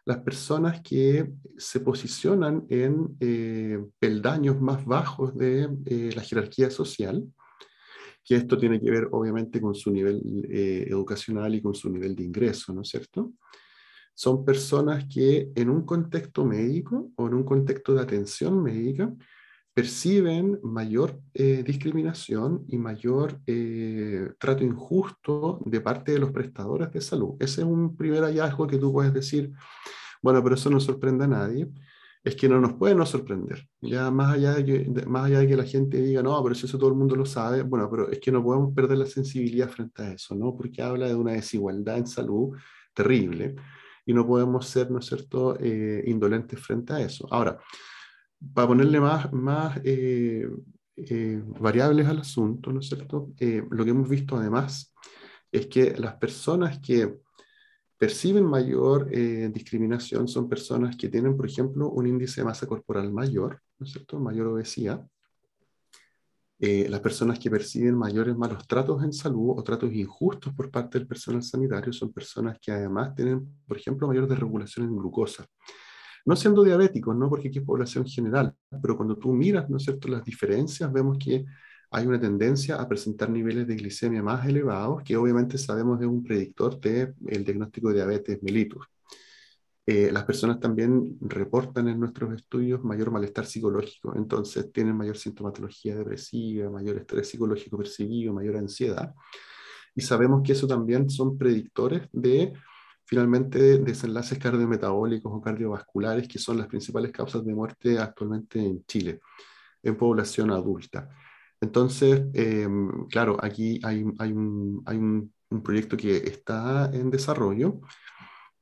las 0.05 0.19
personas 0.19 0.81
que 0.81 1.31
se 1.57 1.79
posicionan 1.79 2.65
en 2.69 3.17
peldaños 3.97 4.61
más 4.61 4.85
bajos 4.85 5.35
de 5.35 5.67
la 6.15 6.21
jerarquía 6.21 6.69
social, 6.69 7.25
que 8.25 8.35
esto 8.35 8.57
tiene 8.57 8.81
que 8.81 8.89
ver 8.89 9.07
obviamente 9.11 9.61
con 9.61 9.75
su 9.75 9.91
nivel 9.91 10.21
eh, 10.49 10.87
educacional 10.89 11.53
y 11.53 11.61
con 11.61 11.75
su 11.75 11.91
nivel 11.91 12.15
de 12.15 12.23
ingreso, 12.23 12.73
¿no 12.73 12.81
es 12.81 12.89
cierto? 12.89 13.33
Son 14.15 14.43
personas 14.43 15.05
que 15.07 15.51
en 15.53 15.69
un 15.69 15.85
contexto 15.85 16.43
médico 16.43 17.11
o 17.15 17.27
en 17.27 17.35
un 17.35 17.43
contexto 17.43 17.93
de 17.93 18.01
atención 18.01 18.63
médica 18.63 19.13
perciben 19.75 20.59
mayor 20.63 21.19
eh, 21.33 21.61
discriminación 21.61 22.63
y 22.67 22.77
mayor 22.77 23.39
eh, 23.45 24.31
trato 24.39 24.63
injusto 24.63 25.59
de 25.65 25.81
parte 25.81 26.13
de 26.13 26.19
los 26.19 26.31
prestadores 26.31 26.91
de 26.91 27.01
salud. 27.01 27.35
Ese 27.39 27.61
es 27.61 27.67
un 27.67 27.95
primer 27.95 28.23
hallazgo 28.23 28.65
que 28.65 28.77
tú 28.77 28.91
puedes 28.91 29.13
decir, 29.13 29.51
bueno, 30.21 30.41
pero 30.41 30.55
eso 30.55 30.69
no 30.69 30.79
sorprende 30.79 31.25
a 31.25 31.27
nadie 31.27 31.69
es 32.25 32.35
que 32.35 32.49
no 32.49 32.59
nos 32.59 32.73
puede 32.73 32.95
no 32.95 33.05
sorprender. 33.05 33.67
Ya 33.81 34.09
más 34.09 34.33
allá, 34.33 34.55
de 34.55 34.65
que, 34.65 35.05
más 35.05 35.25
allá 35.25 35.39
de 35.39 35.47
que 35.47 35.55
la 35.55 35.63
gente 35.63 36.01
diga, 36.01 36.23
no, 36.23 36.41
pero 36.41 36.53
eso 36.53 36.77
todo 36.79 36.89
el 36.89 36.95
mundo 36.95 37.15
lo 37.15 37.25
sabe, 37.25 37.61
bueno, 37.61 37.87
pero 37.87 38.09
es 38.09 38.19
que 38.19 38.31
no 38.31 38.43
podemos 38.43 38.73
perder 38.73 38.97
la 38.97 39.05
sensibilidad 39.05 39.69
frente 39.69 40.01
a 40.01 40.13
eso, 40.13 40.33
¿no? 40.33 40.57
Porque 40.57 40.81
habla 40.81 41.07
de 41.07 41.13
una 41.13 41.33
desigualdad 41.33 41.99
en 41.99 42.07
salud 42.07 42.57
terrible 42.95 43.55
y 44.07 44.13
no 44.13 44.25
podemos 44.25 44.65
ser, 44.65 44.89
¿no 44.89 44.99
es 44.99 45.05
cierto?, 45.05 45.55
eh, 45.59 46.03
indolentes 46.07 46.59
frente 46.59 46.93
a 46.93 47.01
eso. 47.01 47.27
Ahora, 47.29 47.59
para 48.53 48.67
ponerle 48.67 48.99
más, 48.99 49.31
más 49.33 49.79
eh, 49.83 50.47
eh, 50.95 51.41
variables 51.59 52.07
al 52.07 52.19
asunto, 52.19 52.71
¿no 52.71 52.79
es 52.79 52.87
cierto?, 52.87 53.29
lo 53.69 53.83
que 53.83 53.89
hemos 53.89 54.09
visto 54.09 54.37
además 54.37 54.93
es 55.51 55.67
que 55.67 55.95
las 55.97 56.15
personas 56.15 56.79
que 56.79 57.19
perciben 57.97 58.45
mayor 58.45 59.09
eh, 59.11 59.49
discriminación 59.53 60.27
son 60.27 60.49
personas 60.49 60.95
que 60.97 61.09
tienen, 61.09 61.37
por 61.37 61.47
ejemplo, 61.47 61.89
un 61.89 62.07
índice 62.07 62.41
de 62.41 62.45
masa 62.45 62.67
corporal 62.67 63.11
mayor, 63.11 63.61
¿no 63.79 63.85
es 63.85 63.93
cierto? 63.93 64.19
Mayor 64.19 64.47
obesidad. 64.47 65.07
Eh, 66.59 66.87
las 66.89 67.01
personas 67.01 67.37
que 67.37 67.49
perciben 67.49 67.95
mayores 67.95 68.35
malos 68.35 68.65
tratos 68.67 69.03
en 69.03 69.11
salud 69.11 69.55
o 69.57 69.63
tratos 69.63 69.91
injustos 69.93 70.53
por 70.53 70.71
parte 70.71 70.97
del 70.97 71.07
personal 71.07 71.43
sanitario 71.43 71.91
son 71.91 72.13
personas 72.13 72.57
que 72.61 72.71
además 72.71 73.13
tienen, 73.13 73.45
por 73.67 73.77
ejemplo, 73.77 74.07
mayor 74.07 74.27
desregulación 74.27 74.87
en 74.87 74.95
glucosa. 74.95 75.45
No 76.25 76.35
siendo 76.35 76.63
diabéticos, 76.63 77.15
¿no? 77.15 77.29
Porque 77.29 77.49
aquí 77.49 77.59
es 77.59 77.65
población 77.65 78.05
general, 78.05 78.53
pero 78.81 78.97
cuando 78.97 79.17
tú 79.17 79.31
miras, 79.31 79.69
¿no 79.69 79.77
es 79.77 79.83
cierto?, 79.83 80.07
las 80.07 80.23
diferencias, 80.23 80.91
vemos 80.91 81.17
que 81.17 81.45
hay 81.91 82.07
una 82.07 82.19
tendencia 82.19 82.75
a 82.75 82.87
presentar 82.87 83.29
niveles 83.29 83.67
de 83.67 83.75
glicemia 83.75 84.23
más 84.23 84.45
elevados, 84.47 85.03
que 85.03 85.15
obviamente 85.15 85.57
sabemos 85.57 86.01
es 86.01 86.07
un 86.07 86.23
predictor 86.23 86.79
del 86.79 87.13
el 87.27 87.45
diagnóstico 87.45 87.89
de 87.89 87.95
diabetes 87.95 88.41
mellitus. 88.41 88.85
Eh, 89.87 90.09
las 90.11 90.23
personas 90.23 90.59
también 90.59 91.15
reportan 91.21 91.87
en 91.87 91.99
nuestros 91.99 92.33
estudios 92.33 92.83
mayor 92.83 93.11
malestar 93.11 93.45
psicológico, 93.45 94.15
entonces 94.15 94.71
tienen 94.71 94.95
mayor 94.95 95.15
sintomatología 95.15 95.95
depresiva, 95.95 96.71
mayor 96.71 96.97
estrés 96.97 97.29
psicológico 97.29 97.77
percibido, 97.77 98.33
mayor 98.33 98.57
ansiedad. 98.57 99.13
Y 99.93 100.01
sabemos 100.01 100.41
que 100.43 100.53
eso 100.53 100.67
también 100.67 101.09
son 101.09 101.37
predictores 101.37 102.09
de 102.11 102.51
finalmente 103.05 103.77
desenlaces 103.79 104.39
cardiometabólicos 104.39 105.31
o 105.31 105.41
cardiovasculares, 105.41 106.27
que 106.27 106.39
son 106.39 106.57
las 106.57 106.67
principales 106.67 107.11
causas 107.11 107.45
de 107.45 107.53
muerte 107.53 107.99
actualmente 107.99 108.59
en 108.59 108.83
Chile, 108.85 109.21
en 109.83 109.95
población 109.95 110.51
adulta. 110.51 111.09
Entonces, 111.61 112.23
em, 112.33 113.07
claro, 113.07 113.37
aquí 113.41 113.79
hay, 113.83 114.03
un, 114.03 115.31
proyecto 115.63 115.95
que 115.95 116.17
está 116.17 116.89
en 116.93 117.09
desarrollo. 117.09 117.79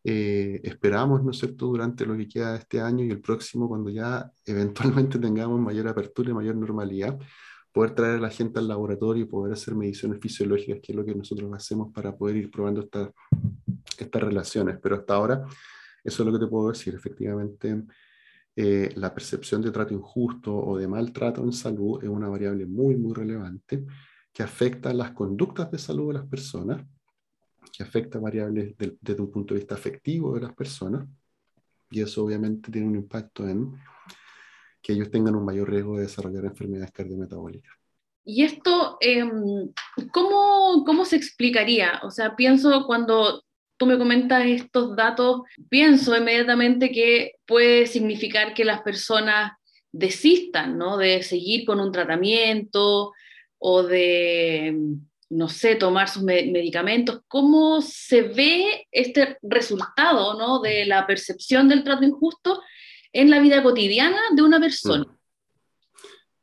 Eh, 0.03 0.59
esperamos, 0.63 1.23
¿no 1.23 1.31
es 1.31 1.39
cierto?, 1.39 1.67
durante 1.67 2.05
lo 2.05 2.15
que 2.17 2.27
queda 2.27 2.51
de 2.53 2.59
este 2.59 2.81
año 2.81 3.03
y 3.05 3.09
el 3.09 3.21
próximo, 3.21 3.67
cuando 3.67 3.89
ya 3.89 4.31
eventualmente 4.45 5.19
tengamos 5.19 5.59
mayor 5.59 5.87
apertura 5.87 6.31
y 6.31 6.33
mayor 6.33 6.55
normalidad, 6.55 7.17
poder 7.71 7.95
traer 7.95 8.17
a 8.17 8.21
la 8.21 8.29
gente 8.29 8.59
al 8.59 8.67
laboratorio 8.67 9.23
y 9.23 9.27
poder 9.27 9.53
hacer 9.53 9.75
mediciones 9.75 10.19
fisiológicas, 10.21 10.79
que 10.81 10.91
es 10.91 10.95
lo 10.95 11.05
que 11.05 11.15
nosotros 11.15 11.51
hacemos 11.53 11.91
para 11.91 12.15
poder 12.15 12.37
ir 12.37 12.51
probando 12.51 12.81
estas 12.81 13.09
relaciones. 13.97 14.77
Pero 14.81 14.95
hasta 14.95 15.15
ahora, 15.15 15.43
eso 16.03 16.23
es 16.23 16.27
lo 16.27 16.33
que 16.33 16.45
te 16.45 16.49
puedo 16.49 16.69
decir. 16.69 16.95
Efectivamente, 16.95 17.83
eh, 18.55 18.91
la 18.95 19.13
percepción 19.13 19.61
de 19.61 19.71
trato 19.71 19.93
injusto 19.93 20.55
o 20.55 20.77
de 20.77 20.87
maltrato 20.87 21.43
en 21.43 21.53
salud 21.53 22.03
es 22.03 22.09
una 22.09 22.27
variable 22.27 22.65
muy, 22.65 22.95
muy 22.95 23.13
relevante 23.13 23.85
que 24.31 24.43
afecta 24.43 24.93
las 24.93 25.11
conductas 25.11 25.71
de 25.71 25.77
salud 25.77 26.07
de 26.07 26.19
las 26.19 26.27
personas 26.27 26.83
que 27.71 27.83
afecta 27.83 28.19
variables 28.19 28.75
desde 28.77 29.21
un 29.21 29.31
punto 29.31 29.53
de 29.53 29.61
vista 29.61 29.75
afectivo 29.75 30.35
de 30.35 30.41
las 30.41 30.53
personas, 30.53 31.07
y 31.89 32.01
eso 32.01 32.23
obviamente 32.23 32.71
tiene 32.71 32.87
un 32.87 32.95
impacto 32.95 33.47
en 33.47 33.73
que 34.81 34.93
ellos 34.93 35.09
tengan 35.09 35.35
un 35.35 35.45
mayor 35.45 35.69
riesgo 35.69 35.95
de 35.95 36.03
desarrollar 36.03 36.45
enfermedades 36.45 36.91
cardiometabólicas. 36.91 37.73
¿Y 38.25 38.43
esto 38.43 38.97
em, 38.99 39.71
¿cómo, 40.11 40.83
cómo 40.85 41.05
se 41.05 41.15
explicaría? 41.15 41.99
O 42.03 42.11
sea, 42.11 42.35
pienso 42.35 42.85
cuando 42.85 43.43
tú 43.83 43.89
me 43.89 43.97
comentas 43.97 44.45
estos 44.45 44.95
datos, 44.95 45.41
pienso 45.69 46.15
inmediatamente 46.15 46.89
que 46.89 47.33
puede 47.45 47.85
significar 47.85 48.53
que 48.53 48.63
las 48.63 48.81
personas 48.81 49.51
desistan, 49.91 50.77
¿no? 50.77 50.95
De 50.97 51.21
seguir 51.21 51.65
con 51.65 51.81
un 51.81 51.91
tratamiento 51.91 53.11
o 53.59 53.83
de, 53.83 54.73
no 55.29 55.49
sé, 55.49 55.75
tomar 55.75 56.07
sus 56.07 56.23
medicamentos. 56.23 57.21
¿Cómo 57.27 57.81
se 57.81 58.21
ve 58.21 58.87
este 58.89 59.37
resultado, 59.41 60.39
¿no? 60.39 60.61
De 60.61 60.85
la 60.85 61.05
percepción 61.05 61.67
del 61.67 61.83
trato 61.83 62.05
injusto 62.05 62.61
en 63.11 63.29
la 63.29 63.39
vida 63.39 63.61
cotidiana 63.61 64.19
de 64.33 64.43
una 64.43 64.61
persona. 64.61 65.03
Mm. 65.03 65.17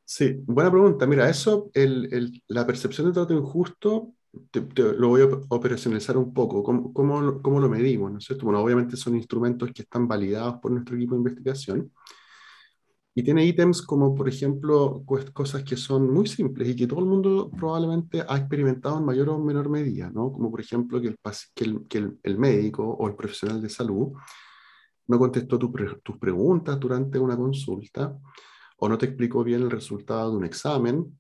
Sí, 0.05 0.35
buena 0.41 0.71
pregunta. 0.71 1.07
Mira, 1.07 1.31
eso, 1.31 1.71
el, 1.73 2.43
la 2.49 2.67
percepción 2.67 3.07
de 3.07 3.15
trato 3.15 3.33
injusto, 3.33 4.13
lo 4.77 5.09
voy 5.09 5.23
a 5.23 5.29
operacionalizar 5.49 6.17
un 6.17 6.33
poco. 6.33 6.63
¿Cómo, 6.63 6.93
cómo, 6.93 7.61
lo 7.61 7.69
medimos? 7.69 8.13
¿no 8.13 8.19
es 8.19 8.25
cierto? 8.25 8.45
Bueno, 8.45 8.61
obviamente 8.61 8.97
son 8.97 9.17
instrumentos 9.17 9.71
que 9.73 9.83
están 9.83 10.07
validados 10.07 10.57
por 10.61 10.71
nuestro 10.71 10.97
equipo 10.97 11.15
de 11.15 11.19
investigación. 11.19 11.93
Y 13.13 13.25
tiene 13.25 13.45
ítems 13.45 13.83
como, 13.83 14.15
por 14.15 14.29
ejemplo, 14.29 15.05
cosas 15.33 15.65
que 15.65 15.77
son 15.77 16.13
muy 16.13 16.29
simples 16.29 16.69
y 16.69 16.77
que 16.77 16.87
todo 16.87 17.01
el 17.01 17.07
mundo 17.07 17.51
probablemente 17.51 18.23
ha 18.27 18.37
experimentado 18.37 18.99
en 18.99 19.05
mayor 19.05 19.31
o 19.31 19.39
menor 19.39 19.69
medida, 19.69 20.11
¿no? 20.11 20.33
Como, 20.33 20.51
por 20.51 20.61
ejemplo, 20.61 21.01
que 21.01 21.09
el, 21.09 21.19
que 21.55 21.65
el, 21.65 21.87
que 21.89 21.99
el, 21.99 22.19
el 22.23 22.39
médico 22.39 22.85
o 22.85 23.09
el 23.09 23.17
profesional 23.17 23.61
de 23.61 23.69
salud 23.69 24.13
no 25.09 25.19
contestó 25.19 25.59
tus 25.59 26.19
preguntas 26.19 26.79
durante 26.79 27.19
una 27.19 27.37
consulta, 27.37 28.17
o 28.79 28.89
no 28.89 28.97
te 28.97 29.07
explicó 29.07 29.43
bien 29.43 29.63
el 29.63 29.71
resultado 29.71 30.31
de 30.31 30.37
un 30.37 30.45
examen, 30.45 31.20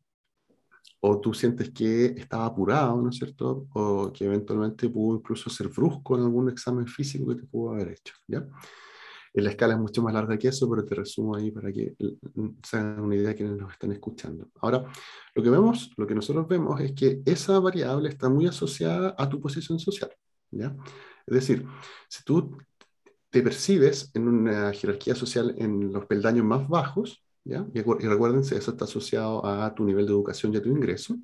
o 1.01 1.21
tú 1.21 1.33
sientes 1.33 1.71
que 1.71 2.07
estaba 2.07 2.47
apurado, 2.47 3.01
¿no 3.01 3.11
es 3.11 3.17
cierto? 3.17 3.67
O 3.73 4.13
que 4.13 4.27
eventualmente 4.27 4.89
pudo 4.89 5.17
incluso 5.19 5.49
ser 5.51 5.69
brusco 5.69 6.17
en 6.17 6.25
algún 6.25 6.51
examen 6.51 6.87
físico 6.87 7.29
que 7.29 7.37
te 7.37 7.47
pudo 7.47 7.73
haber 7.73 7.89
hecho, 7.93 8.15
¿ya? 8.27 8.47
La 9.33 9.51
escala 9.51 9.75
es 9.75 9.81
mucho 9.81 10.03
más 10.03 10.13
larga 10.13 10.37
que 10.37 10.49
eso, 10.49 10.69
pero 10.69 10.85
te 10.85 10.95
resumo 10.95 11.37
ahí 11.37 11.53
para 11.53 11.73
que 11.73 11.95
se 12.65 12.77
hagan 12.77 13.01
una 13.01 13.15
idea 13.15 13.29
de 13.29 13.37
quienes 13.37 13.57
nos 13.57 13.73
están 13.73 13.93
escuchando. 13.93 14.49
Ahora, 14.61 14.85
lo 15.35 15.43
que 15.43 15.51
vemos, 15.51 15.93
lo 15.97 16.07
que 16.07 16.17
nosotros 16.17 16.49
vemos 16.49 16.81
es 16.81 16.93
que 16.93 17.23
esa 17.25 17.61
variable 17.61 18.09
está 18.09 18.29
muy 18.29 18.47
asociada 18.47 19.15
a 19.17 19.29
tu 19.29 19.41
posición 19.41 19.79
social, 19.79 20.11
¿ya? 20.51 20.75
Es 21.27 21.35
decir, 21.35 21.65
si 22.09 22.25
tú 22.25 22.59
te 23.31 23.43
percibes 23.43 24.11
en 24.15 24.27
una 24.27 24.73
jerarquía 24.73 25.15
social 25.15 25.55
en 25.59 25.93
los 25.93 26.07
peldaños 26.07 26.45
más 26.45 26.69
bajos, 26.69 27.25
¿ya? 27.45 27.67
Y, 27.75 27.81
recuérdense, 27.83 28.57
eso 28.57 28.73
está 28.73 28.85
asociado 28.85 29.45
a 29.45 29.75
tu 29.75 29.85
nivel 29.85 30.07
de 30.07 30.13
educación 30.13 30.53
y 30.53 30.57
a 30.57 30.63
tu 30.63 30.69
ingreso. 30.69 31.17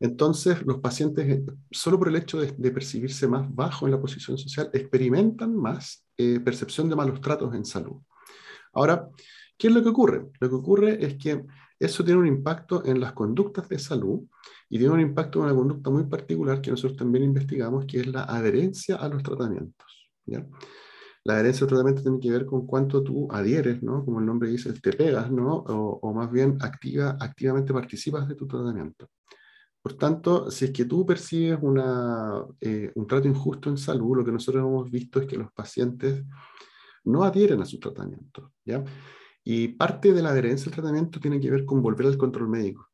Entonces, 0.00 0.64
los 0.66 0.80
pacientes, 0.80 1.26
eh, 1.26 1.44
solo 1.70 1.98
por 1.98 2.08
el 2.08 2.16
hecho 2.16 2.40
de, 2.40 2.70
percibirse 2.70 3.26
más 3.28 3.52
bajo 3.54 3.86
en 3.86 3.92
la 3.92 4.00
posición 4.00 4.36
social, 4.36 4.70
experimentan 4.72 5.56
más 5.56 6.04
eh, 6.16 6.40
percepción 6.40 6.88
de 6.88 6.96
malos 6.96 7.20
tratos 7.20 7.54
en 7.54 7.64
salud. 7.64 7.96
Ahora, 8.72 9.08
¿qué 9.56 9.68
es 9.68 9.72
lo 9.72 9.82
que 9.82 9.88
ocurre? 9.88 10.26
Lo 10.40 10.48
que 10.48 10.54
ocurre 10.54 11.04
es 11.04 11.16
que 11.16 11.44
eso 11.78 12.04
tiene 12.04 12.20
un 12.20 12.26
impacto 12.26 12.84
en 12.84 13.00
las 13.00 13.12
conductas 13.12 13.68
de 13.68 13.78
salud 13.78 14.20
y 14.68 14.78
tiene 14.78 14.94
un 14.94 15.00
impacto 15.00 15.38
en 15.38 15.44
una 15.46 15.54
conducta 15.54 15.90
muy 15.90 16.04
particular 16.04 16.60
que 16.60 16.70
nosotros 16.70 16.96
también 16.96 17.24
investigamos, 17.24 17.84
que 17.86 18.00
es 18.00 18.06
la 18.06 18.24
adherencia 18.24 18.96
a 18.96 19.08
los 19.08 19.22
tratamientos. 19.22 20.10
¿ya? 20.26 20.44
La 21.24 21.34
adherencia 21.34 21.64
al 21.64 21.70
tratamiento 21.70 22.02
tiene 22.02 22.20
que 22.20 22.30
ver 22.30 22.46
con 22.46 22.66
cuánto 22.66 23.02
tú 23.02 23.28
adhieres, 23.30 23.82
¿no? 23.82 24.04
Como 24.04 24.20
el 24.20 24.26
nombre 24.26 24.50
dice, 24.50 24.72
te 24.74 24.92
pegas, 24.92 25.30
¿no? 25.30 25.56
O, 25.56 26.12
más 26.12 26.30
bien 26.30 26.58
activa, 26.60 27.16
activamente 27.18 27.72
participas 27.72 28.28
de 28.28 28.34
tu 28.34 28.46
tratamiento. 28.46 29.08
Por 29.82 29.94
tanto, 29.94 30.50
si 30.50 30.66
es 30.66 30.70
que 30.70 30.84
tú 30.84 31.04
percibes 31.04 31.58
una, 31.62 32.44
eh, 32.60 32.92
un 32.94 33.06
trato 33.06 33.28
injusto 33.28 33.70
en 33.70 33.78
salud, 33.78 34.18
lo 34.18 34.24
que 34.24 34.32
nosotros 34.32 34.62
hemos 34.62 34.90
visto 34.90 35.20
es 35.20 35.26
que 35.26 35.36
los 35.36 35.50
pacientes 35.52 36.24
no 37.04 37.24
adhieren 37.24 37.60
a 37.60 37.66
su 37.66 37.78
tratamiento, 37.78 38.52
¿ya? 38.64 38.84
Y 39.44 39.68
parte 39.68 40.12
de 40.12 40.22
la 40.22 40.30
adherencia 40.30 40.68
al 40.70 40.74
tratamiento 40.74 41.20
tiene 41.20 41.38
que 41.38 41.50
ver 41.50 41.64
con 41.66 41.82
volver 41.82 42.06
al 42.06 42.16
control 42.16 42.48
médico. 42.48 42.88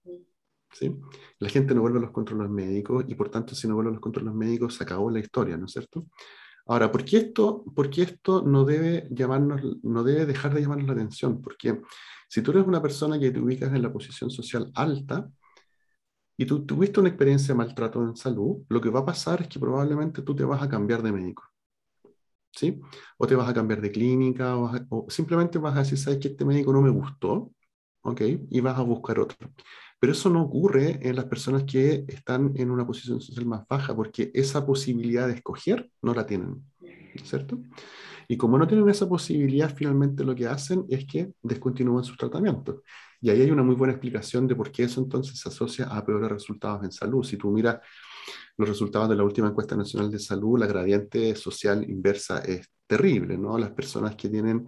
¿sí? 0.73 0.97
La 1.39 1.49
gente 1.49 1.75
no 1.75 1.81
vuelve 1.81 1.99
a 1.99 2.03
los 2.03 2.11
controles 2.11 2.51
médicos 2.51 3.05
y 3.09 3.15
por 3.15 3.31
tanto 3.31 3.55
si 3.55 3.69
no 3.69 3.75
vuelve 3.75 3.91
a 3.91 3.95
los 3.95 4.01
controles 4.01 4.35
médicos 4.35 4.75
se 4.75 4.85
acabó 4.85 5.11
la 5.11 5.21
historia, 5.21 5.57
¿no 5.57 5.67
es 5.67 5.73
cierto? 5.73 6.07
Ahora, 6.71 6.93
¿por 6.93 7.05
qué 7.05 7.17
esto, 7.17 7.65
por 7.75 7.91
esto 7.99 8.43
no, 8.43 8.65
debe 8.65 9.09
llamarnos, 9.11 9.61
no 9.83 10.05
debe 10.05 10.25
dejar 10.25 10.55
de 10.55 10.61
llamarnos 10.63 10.87
la 10.87 10.93
atención? 10.93 11.43
Porque 11.43 11.81
si 12.29 12.43
tú 12.43 12.53
eres 12.53 12.65
una 12.65 12.81
persona 12.81 13.19
que 13.19 13.33
te 13.33 13.41
ubicas 13.41 13.73
en 13.75 13.83
la 13.83 13.93
posición 13.93 14.31
social 14.31 14.71
alta 14.77 15.29
y 16.37 16.47
tú 16.47 16.67
tuviste 16.67 17.01
una 17.01 17.09
experiencia 17.11 17.55
de 17.55 17.59
maltrato 17.59 18.03
en 18.03 18.17
salud, 18.17 18.65
lo 18.69 18.81
que 18.81 18.91
va 18.91 19.01
a 19.01 19.05
pasar 19.05 19.43
es 19.43 19.49
que 19.49 19.61
probablemente 19.61 20.23
tú 20.23 20.35
te 20.35 20.45
vas 20.45 20.63
a 20.63 20.69
cambiar 20.69 21.03
de 21.03 21.13
médico. 21.13 21.45
¿Sí? 22.53 22.81
O 23.19 23.27
te 23.27 23.35
vas 23.37 23.49
a 23.49 23.55
cambiar 23.55 23.81
de 23.81 23.91
clínica, 23.93 24.57
o, 24.57 24.71
o 24.91 25.07
simplemente 25.11 25.59
vas 25.59 25.77
a 25.77 25.81
decir, 25.81 25.99
¿sabes 25.99 26.19
que 26.19 26.29
este 26.29 26.45
médico 26.45 26.73
no 26.73 26.83
me 26.83 26.91
gustó? 26.91 27.53
¿Ok? 28.03 28.23
Y 28.51 28.61
vas 28.61 28.79
a 28.79 28.83
buscar 28.83 29.19
otro. 29.21 29.37
Pero 30.01 30.13
eso 30.13 30.31
no 30.31 30.43
ocurre 30.43 30.99
en 31.07 31.15
las 31.15 31.27
personas 31.27 31.65
que 31.65 32.05
están 32.09 32.53
en 32.57 32.71
una 32.71 32.87
posición 32.87 33.21
social 33.21 33.47
más 33.47 33.69
baja, 33.69 33.95
porque 33.95 34.31
esa 34.35 34.65
posibilidad 34.67 35.29
de 35.29 35.35
escoger 35.35 35.91
no 36.03 36.15
la 36.15 36.27
tienen, 36.27 36.65
¿cierto? 37.23 37.61
Y 38.27 38.37
como 38.37 38.57
no 38.57 38.67
tienen 38.67 38.89
esa 38.89 39.09
posibilidad, 39.09 39.75
finalmente 39.75 40.25
lo 40.25 40.35
que 40.35 40.47
hacen 40.47 40.85
es 40.89 41.05
que 41.05 41.33
descontinúan 41.43 42.05
sus 42.05 42.17
tratamientos. 42.17 42.77
Y 43.21 43.29
ahí 43.29 43.43
hay 43.43 43.51
una 43.51 43.63
muy 43.63 43.75
buena 43.75 43.93
explicación 43.93 44.47
de 44.47 44.55
por 44.55 44.71
qué 44.71 44.85
eso 44.85 45.03
entonces 45.03 45.39
se 45.39 45.49
asocia 45.49 45.87
a 45.87 46.07
peores 46.07 46.31
resultados 46.31 46.83
en 46.85 46.93
salud. 46.93 47.23
Si 47.23 47.37
tú 47.37 47.51
miras 47.51 47.81
los 48.57 48.69
resultados 48.69 49.09
de 49.09 49.17
la 49.17 49.25
última 49.25 49.49
encuesta 49.49 49.77
nacional 49.77 50.11
de 50.11 50.19
salud, 50.19 50.59
la 50.59 50.67
gradiente 50.67 51.35
social 51.35 51.85
inversa 51.91 52.39
es 52.39 52.71
terrible, 52.87 53.37
¿no? 53.37 53.59
Las 53.59 53.73
personas 53.73 54.17
que 54.17 54.29
tienen 54.29 54.67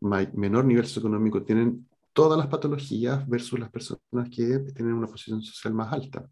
menor 0.00 0.64
nivel 0.64 0.86
socioeconómico 0.86 1.42
tienen 1.42 1.87
todas 2.18 2.36
las 2.36 2.48
patologías 2.48 3.28
versus 3.28 3.60
las 3.60 3.70
personas 3.70 4.28
que 4.28 4.58
tienen 4.74 4.94
una 4.94 5.06
posición 5.06 5.40
social 5.40 5.72
más 5.72 5.92
alta. 5.92 6.28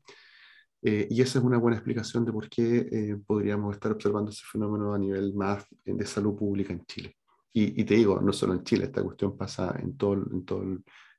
Eh, 0.82 1.06
y 1.08 1.22
esa 1.22 1.38
es 1.38 1.44
una 1.44 1.58
buena 1.58 1.76
explicación 1.76 2.24
de 2.24 2.32
por 2.32 2.48
qué 2.48 2.88
eh, 2.90 3.16
podríamos 3.24 3.72
estar 3.72 3.92
observando 3.92 4.32
ese 4.32 4.42
fenómeno 4.50 4.92
a 4.92 4.98
nivel 4.98 5.32
más 5.34 5.64
de 5.84 6.04
salud 6.04 6.34
pública 6.34 6.72
en 6.72 6.84
Chile. 6.86 7.16
Y, 7.52 7.84
te 7.84 7.94
digo, 7.94 8.20
no 8.20 8.32
solo 8.32 8.54
en 8.54 8.64
Chile, 8.64 8.86
esta 8.86 9.00
cuestión 9.00 9.36
pasa 9.38 9.76
en 9.80 9.96
todo, 9.96 10.14
en 10.14 10.44
todo 10.44 10.62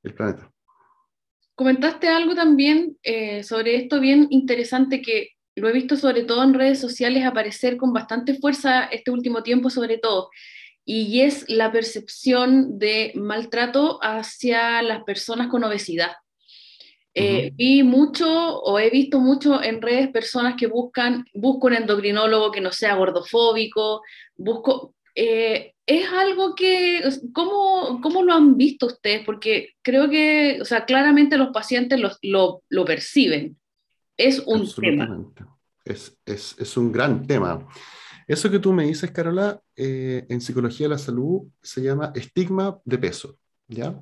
el, 0.04 0.14
planeta. 0.14 0.52
Comentaste 1.56 2.10
algo 2.10 2.36
también 2.36 2.98
eh, 3.04 3.44
sobre 3.44 3.78
esto 3.78 4.02
bien 4.02 4.28
interesante 4.32 5.02
que 5.02 5.30
lo 5.56 5.70
he 5.70 5.74
visto 5.74 5.96
sobre 5.96 6.24
todo 6.26 6.44
en 6.44 6.54
redes 6.54 6.80
sociales 6.80 7.26
aparecer 7.26 7.78
con 7.78 7.94
bastante 7.94 8.36
fuerza 8.36 8.84
este 8.84 9.12
último 9.12 9.44
tiempo 9.44 9.70
sobre 9.70 9.98
todo, 9.98 10.30
y 10.90 11.20
es 11.20 11.50
la 11.50 11.70
percepción 11.70 12.80
de 12.80 13.12
maltrato 13.14 14.00
hacia 14.02 14.82
las 14.82 15.04
personas 15.04 15.48
con 15.50 15.66
obesidad. 15.66 16.14
Eh, 17.14 17.52
vi 17.54 17.84
mucho 17.84 18.62
o 18.62 18.80
he 18.80 18.90
visto 18.90 19.20
mucho 19.20 19.62
en 19.62 19.82
redes 19.82 20.08
personas 20.10 20.56
que 20.56 20.68
buscan, 20.68 21.26
busco 21.34 21.68
un 21.68 21.74
endocrinólogo 21.74 22.52
que 22.52 22.62
no 22.62 22.72
sea 22.72 22.96
gordofóbico, 22.96 24.02
busco... 24.38 24.96
Eh, 25.14 25.74
es 25.86 26.10
algo 26.10 26.56
que, 26.56 27.02
¿cómo, 27.34 28.00
¿cómo, 28.02 28.24
lo 28.24 28.34
han 28.34 28.56
visto 28.56 28.86
ustedes? 28.86 29.26
Porque 29.26 29.72
creo 29.82 30.10
que, 30.10 30.60
o 30.62 30.66
sea, 30.66 30.86
claramente 30.86 31.38
los 31.38 31.50
pacientes 31.50 32.00
lo, 32.00 32.62
lo, 32.70 32.86
perciben. 32.86 33.58
Es 34.16 34.40
un 34.40 34.70
tema. 34.74 35.26
Es, 35.84 36.18
es, 36.26 36.56
es 36.60 36.78
un 36.78 36.92
gran 36.92 37.26
tema. 37.26 37.68
Eso 38.28 38.52
que 38.52 38.60
tú 38.60 38.74
me 38.74 38.86
dices, 38.86 39.12
Carola, 39.12 39.62
eh, 39.76 40.26
en 40.28 40.42
psicología 40.42 40.88
de 40.88 40.92
la 40.92 40.98
salud 40.98 41.48
se 41.62 41.82
llama 41.82 42.12
estigma 42.14 42.78
de 42.84 42.98
peso, 42.98 43.38
¿ya? 43.68 43.98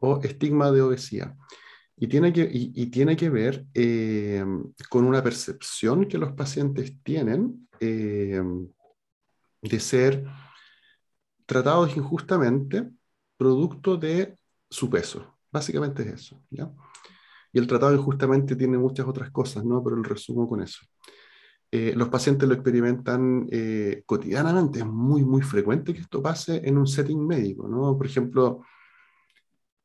O 0.00 0.20
estigma 0.22 0.70
de 0.70 0.82
obesidad. 0.82 1.34
Y 1.96 2.08
tiene 2.08 2.32
que, 2.32 2.46
y, 2.52 2.86
tiene 2.86 3.16
que 3.16 3.30
ver 3.30 3.64
eh, 3.72 4.44
con 4.90 5.04
una 5.04 5.22
percepción 5.22 6.06
que 6.06 6.18
los 6.18 6.32
pacientes 6.32 6.92
tienen 7.02 7.68
eh, 7.80 8.42
de 9.62 9.80
ser 9.80 10.24
tratados 11.46 11.96
injustamente 11.96 12.90
producto 13.36 13.96
de 13.96 14.36
su 14.68 14.90
peso. 14.90 15.38
Básicamente 15.50 16.02
es 16.02 16.08
eso, 16.08 16.42
¿ya? 16.50 16.70
Y 17.52 17.58
el 17.60 17.66
tratado 17.66 17.94
injustamente 17.94 18.56
tiene 18.56 18.76
muchas 18.76 19.06
otras 19.06 19.30
cosas, 19.30 19.64
¿no? 19.64 19.82
Pero 19.82 19.96
el 19.96 20.04
resumo 20.04 20.48
con 20.48 20.60
eso. 20.60 20.80
Eh, 21.76 21.92
los 21.96 22.08
pacientes 22.08 22.48
lo 22.48 22.54
experimentan 22.54 23.48
eh, 23.50 24.04
cotidianamente. 24.06 24.78
Es 24.78 24.86
muy, 24.86 25.24
muy 25.24 25.42
frecuente 25.42 25.92
que 25.92 26.02
esto 26.02 26.22
pase 26.22 26.60
en 26.64 26.78
un 26.78 26.86
setting 26.86 27.26
médico, 27.26 27.66
¿no? 27.66 27.96
Por 27.98 28.06
ejemplo, 28.06 28.62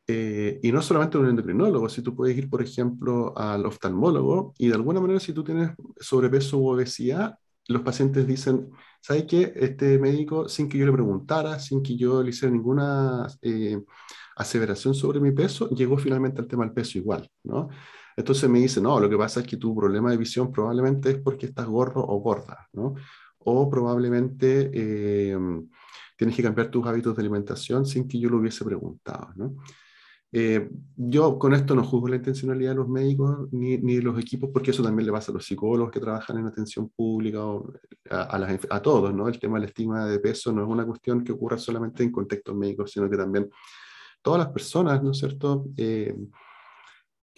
eh, 0.05 0.59
y 0.61 0.71
no 0.71 0.83
solamente 0.83 1.17
un 1.17 1.29
endocrinólogo, 1.29 1.89
si 1.89 2.03
tú 2.03 2.15
puedes 2.15 2.37
ir, 2.37 2.47
por 2.47 2.61
ejemplo, 2.61 3.35
al 3.35 3.65
oftalmólogo 3.65 4.53
y 4.59 4.67
de 4.67 4.75
alguna 4.75 5.01
manera 5.01 5.19
si 5.19 5.33
tú 5.33 5.43
tienes 5.43 5.71
sobrepeso 5.99 6.59
u 6.59 6.69
obesidad, 6.69 7.39
los 7.67 7.81
pacientes 7.81 8.27
dicen, 8.27 8.69
¿sabes 9.01 9.25
qué? 9.25 9.51
Este 9.55 9.97
médico, 9.97 10.47
sin 10.47 10.69
que 10.69 10.77
yo 10.77 10.85
le 10.85 10.93
preguntara, 10.93 11.57
sin 11.57 11.81
que 11.81 11.97
yo 11.97 12.21
le 12.21 12.29
hiciera 12.29 12.53
ninguna 12.53 13.25
eh, 13.41 13.81
aseveración 14.35 14.93
sobre 14.93 15.19
mi 15.19 15.31
peso, 15.31 15.69
llegó 15.69 15.97
finalmente 15.97 16.39
al 16.39 16.47
tema 16.47 16.65
del 16.65 16.73
peso 16.73 16.99
igual, 16.99 17.27
¿no? 17.43 17.69
Entonces 18.19 18.49
me 18.49 18.59
dice, 18.59 18.81
no, 18.81 18.99
lo 18.99 19.09
que 19.09 19.15
pasa 19.15 19.39
es 19.39 19.47
que 19.47 19.55
tu 19.55 19.73
problema 19.73 20.11
de 20.11 20.17
visión 20.17 20.51
probablemente 20.51 21.09
es 21.09 21.19
porque 21.19 21.45
estás 21.45 21.65
gordo 21.67 22.05
o 22.05 22.19
gorda, 22.19 22.67
¿no? 22.73 22.95
O 23.37 23.69
probablemente 23.69 24.69
eh, 24.73 25.37
tienes 26.17 26.35
que 26.35 26.43
cambiar 26.43 26.69
tus 26.69 26.85
hábitos 26.85 27.15
de 27.15 27.21
alimentación 27.21 27.85
sin 27.85 28.09
que 28.09 28.19
yo 28.19 28.29
lo 28.29 28.39
hubiese 28.39 28.65
preguntado, 28.65 29.29
¿no? 29.37 29.55
Eh, 30.33 30.69
yo 30.97 31.39
con 31.39 31.53
esto 31.53 31.73
no 31.73 31.83
juzgo 31.85 32.09
la 32.09 32.17
intencionalidad 32.17 32.71
de 32.71 32.75
los 32.75 32.89
médicos 32.89 33.47
ni, 33.53 33.77
ni, 33.77 33.95
de 33.95 34.01
los 34.01 34.19
equipos, 34.19 34.49
porque 34.51 34.71
eso 34.71 34.83
también 34.83 35.05
le 35.05 35.13
pasa 35.13 35.31
a 35.31 35.35
los 35.35 35.45
psicólogos 35.45 35.89
que 35.89 36.01
trabajan 36.01 36.39
en 36.39 36.45
atención 36.45 36.89
pública 36.89 37.45
o 37.45 37.71
a, 38.09 38.35
a, 38.35 38.59
a, 38.69 38.81
todos, 38.81 39.13
¿no? 39.13 39.29
El 39.29 39.39
tema 39.39 39.59
del 39.59 39.69
estigma 39.69 40.05
de 40.05 40.19
peso 40.19 40.51
no 40.51 40.63
es 40.63 40.67
una 40.67 40.85
cuestión 40.85 41.23
que 41.23 41.31
ocurra 41.31 41.57
solamente 41.57 42.03
en 42.03 42.11
contextos 42.11 42.53
médicos, 42.53 42.91
sino 42.91 43.09
que 43.09 43.15
también 43.15 43.49
todas 44.21 44.39
las 44.39 44.49
personas, 44.49 45.01
¿no 45.01 45.11
es 45.11 45.17
cierto?, 45.19 45.67
eh, 45.77 46.13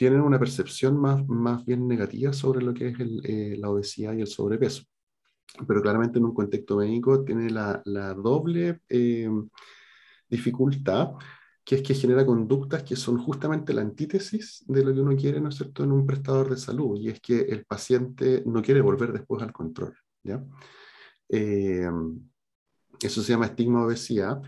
tienen 0.02 0.22
una 0.22 0.40
percepción 0.40 0.98
más, 0.98 1.24
más 1.28 1.64
bien 1.64 1.88
negativa 1.88 2.34
sobre 2.34 2.66
lo 2.66 2.74
que 2.74 2.88
es 2.88 3.00
el, 3.00 3.22
eh, 3.24 3.56
la 3.56 3.70
obesidad 3.70 4.14
y 4.14 4.22
el 4.22 4.26
sobrepeso. 4.26 4.82
Pero 5.68 5.80
claramente 5.80 6.18
en 6.18 6.26
un 6.26 6.34
contexto 6.34 6.78
médico 6.78 7.24
tiene 7.24 7.52
la, 7.52 7.84
la 7.86 8.16
doble 8.16 8.82
eh, 8.90 9.30
dificultad 10.28 11.12
que 11.64 11.76
es 11.76 11.84
que 11.84 11.94
genera 11.94 12.26
conductas 12.26 12.82
que 12.82 12.96
son 12.96 13.20
justamente 13.20 13.76
la 13.76 13.82
antítesis 13.82 14.66
de 14.68 14.84
lo 14.84 14.92
que 14.92 15.02
uno 15.02 15.16
quiere, 15.16 15.40
¿no 15.40 15.50
es 15.50 15.56
cierto?, 15.58 15.84
en 15.84 15.92
un 15.92 16.08
prestador 16.08 16.50
de 16.50 16.58
salud, 16.58 17.00
y 17.00 17.10
es 17.10 17.22
que 17.22 17.42
el 17.42 17.64
paciente 17.66 18.42
no 18.48 18.64
quiere 18.64 18.82
volver 18.82 19.14
después 19.14 19.44
al 19.44 19.54
control, 19.54 19.96
¿ya? 20.24 20.44
Eh, 21.30 21.88
eso 23.00 23.22
se 23.22 23.34
llama 23.34 23.46
estigma 23.46 23.86
obesidad. 23.86 24.42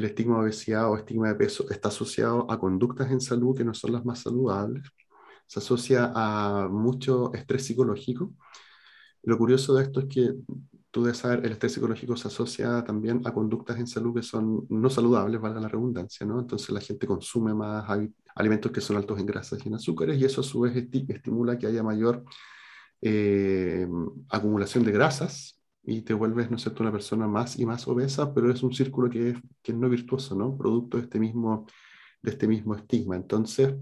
El 0.00 0.06
estigma 0.06 0.38
obesidad 0.38 0.90
o 0.90 0.96
estigma 0.96 1.28
de 1.28 1.34
peso 1.34 1.68
está 1.68 1.88
asociado 1.88 2.50
a 2.50 2.58
conductas 2.58 3.10
en 3.10 3.20
salud 3.20 3.54
que 3.54 3.64
no 3.64 3.74
son 3.74 3.92
las 3.92 4.02
más 4.02 4.20
saludables. 4.20 4.82
Se 5.46 5.58
asocia 5.58 6.10
a 6.14 6.68
mucho 6.70 7.34
estrés 7.34 7.66
psicológico. 7.66 8.32
Lo 9.24 9.36
curioso 9.36 9.74
de 9.74 9.82
esto 9.82 10.00
es 10.00 10.06
que 10.06 10.32
tú 10.90 11.02
debes 11.02 11.18
saber, 11.18 11.44
el 11.44 11.52
estrés 11.52 11.74
psicológico 11.74 12.16
se 12.16 12.28
asocia 12.28 12.82
también 12.82 13.20
a 13.26 13.34
conductas 13.34 13.78
en 13.78 13.86
salud 13.86 14.14
que 14.14 14.22
son 14.22 14.66
no 14.70 14.88
saludables, 14.88 15.38
valga 15.38 15.60
la 15.60 15.68
redundancia, 15.68 16.24
¿no? 16.26 16.40
Entonces 16.40 16.70
la 16.70 16.80
gente 16.80 17.06
consume 17.06 17.52
más 17.52 17.84
alimentos 18.34 18.72
que 18.72 18.80
son 18.80 18.96
altos 18.96 19.20
en 19.20 19.26
grasas 19.26 19.60
y 19.62 19.68
en 19.68 19.74
azúcares 19.74 20.18
y 20.18 20.24
eso 20.24 20.40
a 20.40 20.44
su 20.44 20.60
vez 20.60 20.74
estimula 21.08 21.58
que 21.58 21.66
haya 21.66 21.82
mayor 21.82 22.24
eh, 23.02 23.86
acumulación 24.30 24.82
de 24.82 24.92
grasas 24.92 25.59
y 25.82 26.02
te 26.02 26.14
vuelves, 26.14 26.50
¿no 26.50 26.56
es 26.56 26.62
cierto?, 26.62 26.82
una 26.82 26.92
persona 26.92 27.26
más 27.26 27.58
y 27.58 27.66
más 27.66 27.86
obesa, 27.88 28.32
pero 28.34 28.50
es 28.50 28.62
un 28.62 28.72
círculo 28.72 29.08
que 29.10 29.30
es, 29.30 29.38
que 29.62 29.72
es 29.72 29.78
no 29.78 29.88
virtuoso, 29.88 30.34
¿no? 30.34 30.56
Producto 30.56 30.96
de 30.98 31.04
este 31.04 31.18
mismo, 31.18 31.66
de 32.22 32.30
este 32.30 32.46
mismo 32.46 32.74
estigma. 32.74 33.16
Entonces, 33.16 33.74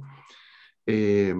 eh, 0.87 1.35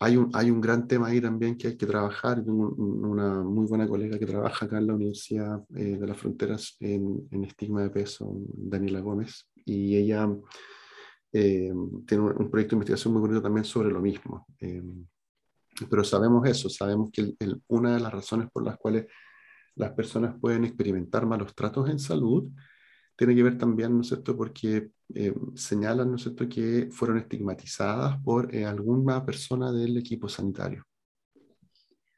hay 0.00 0.16
un, 0.16 0.30
hay 0.32 0.50
un 0.50 0.60
gran 0.60 0.86
tema 0.86 1.08
ahí 1.08 1.20
también 1.20 1.56
que 1.56 1.68
hay 1.68 1.76
que 1.76 1.86
trabajar. 1.86 2.44
Tengo 2.44 2.68
una 2.70 3.42
muy 3.42 3.66
buena 3.66 3.88
colega 3.88 4.18
que 4.18 4.26
trabaja 4.26 4.66
acá 4.66 4.78
en 4.78 4.86
la 4.86 4.94
Universidad 4.94 5.64
eh, 5.74 5.96
de 5.98 6.06
las 6.06 6.16
Fronteras 6.16 6.76
en, 6.80 7.26
en, 7.30 7.44
estigma 7.44 7.82
de 7.82 7.90
peso, 7.90 8.32
Daniela 8.46 9.00
Gómez, 9.00 9.48
y 9.64 9.96
ella 9.96 10.28
eh, 11.32 11.72
tiene 12.06 12.22
un, 12.24 12.50
proyecto 12.50 12.70
de 12.70 12.76
investigación 12.76 13.12
muy 13.12 13.20
bonito 13.22 13.42
también 13.42 13.64
sobre 13.64 13.90
lo 13.90 14.00
mismo. 14.00 14.46
Eh, 14.60 14.82
pero 15.90 16.04
sabemos 16.04 16.46
eso, 16.48 16.68
sabemos 16.68 17.10
que 17.12 17.22
el, 17.22 17.36
el, 17.40 17.62
una 17.68 17.94
de 17.94 18.00
las 18.00 18.12
razones 18.12 18.48
por 18.52 18.64
las 18.64 18.76
cuales 18.78 19.06
las 19.78 19.92
personas 19.92 20.34
pueden 20.40 20.64
experimentar 20.64 21.26
malos 21.26 21.54
tratos 21.54 21.88
en 21.88 21.98
salud 21.98 22.50
tiene 23.18 23.34
que 23.34 23.42
ver 23.42 23.58
también, 23.58 23.96
¿no 23.96 24.02
es 24.02 24.08
cierto?, 24.08 24.36
porque 24.36 24.90
eh, 25.12 25.34
señalan, 25.56 26.08
¿no 26.08 26.16
es 26.16 26.22
cierto?, 26.22 26.48
que 26.48 26.88
fueron 26.92 27.18
estigmatizadas 27.18 28.16
por 28.22 28.54
eh, 28.54 28.64
alguna 28.64 29.26
persona 29.26 29.72
del 29.72 29.96
equipo 29.96 30.28
sanitario. 30.28 30.84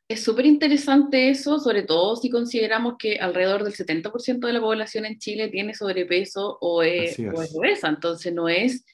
Es 0.07 0.23
súper 0.23 0.45
interesante 0.45 1.31
eso, 1.31 1.59
sobre 1.59 1.85
todo 1.85 2.17
si 2.17 2.29
consideramos 2.29 2.97
que 2.99 3.19
alrededor 3.19 3.65
del 3.65 3.73
70% 3.73 4.47
de 4.47 4.53
la 4.53 4.61
población 4.61 5.07
en 5.07 5.19
Chile 5.19 5.49
tiene 5.49 5.73
sobrepeso 5.73 6.59
o 6.61 6.83
es, 6.83 7.19
es. 7.19 7.35
O 7.35 7.41
es 7.41 7.57
obesa, 7.57 7.89
entonces 7.89 8.35
no 8.35 8.51
es, 8.51 8.85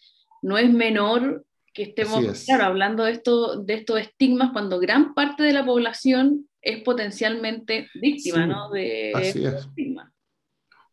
no 0.43 0.59
es 0.59 0.73
menor 0.73 1.45
que 1.75 1.83
estemos 1.83 2.45
claro, 2.45 2.64
hablando 2.64 3.03
de, 3.03 3.12
esto, 3.12 3.64
de 3.64 3.75
estos 3.75 3.99
estigmas 4.01 4.53
cuando 4.53 4.79
gran 4.79 5.12
parte 5.12 5.43
de 5.43 5.53
la 5.53 5.67
población 5.67 6.49
es 6.67 6.83
potencialmente 6.83 7.89
víctima 7.95 8.43
sí, 8.43 8.49
¿no? 8.49 8.71
de 8.71 9.12
así 9.14 9.45
es. 9.45 9.69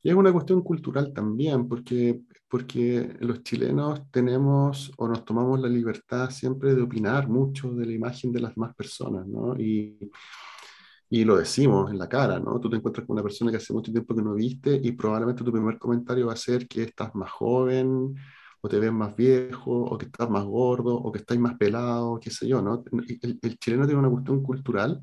Y 0.03 0.09
es 0.09 0.15
una 0.15 0.31
cuestión 0.31 0.61
cultural 0.61 1.11
también, 1.13 1.67
porque, 1.67 2.21
porque 2.47 3.15
los 3.21 3.41
chilenos 3.41 4.01
tenemos 4.11 4.91
o 4.97 5.07
nos 5.07 5.25
tomamos 5.25 5.59
la 5.59 5.69
libertad 5.69 6.29
siempre 6.29 6.75
de 6.75 6.81
opinar 6.83 7.27
mucho 7.27 7.73
de 7.73 7.87
la 7.87 7.93
imagen 7.93 8.31
de 8.31 8.41
las 8.41 8.53
demás 8.53 8.75
personas, 8.75 9.25
¿no? 9.25 9.55
Y, 9.57 9.97
y 11.09 11.23
lo 11.23 11.37
decimos 11.37 11.89
en 11.89 11.97
la 11.97 12.07
cara, 12.07 12.39
¿no? 12.39 12.59
Tú 12.59 12.69
te 12.69 12.75
encuentras 12.75 13.07
con 13.07 13.15
una 13.15 13.23
persona 13.23 13.49
que 13.49 13.57
hace 13.57 13.73
mucho 13.73 13.91
tiempo 13.91 14.13
que 14.13 14.21
no 14.21 14.35
viste 14.35 14.79
y 14.83 14.91
probablemente 14.91 15.43
tu 15.43 15.51
primer 15.51 15.79
comentario 15.79 16.27
va 16.27 16.33
a 16.33 16.35
ser 16.35 16.67
que 16.67 16.83
estás 16.83 17.15
más 17.15 17.31
joven, 17.31 18.13
o 18.61 18.69
te 18.69 18.77
ves 18.77 18.91
más 18.91 19.15
viejo, 19.15 19.71
o 19.71 19.97
que 19.97 20.05
estás 20.05 20.29
más 20.29 20.43
gordo, 20.43 20.93
o 20.95 21.11
que 21.11 21.19
estás 21.19 21.39
más 21.39 21.55
pelado, 21.57 22.19
qué 22.19 22.29
sé 22.29 22.47
yo, 22.47 22.61
¿no? 22.61 22.83
El, 23.21 23.39
el 23.41 23.57
chileno 23.57 23.85
tiene 23.85 23.99
una 23.99 24.11
cuestión 24.11 24.43
cultural 24.43 25.01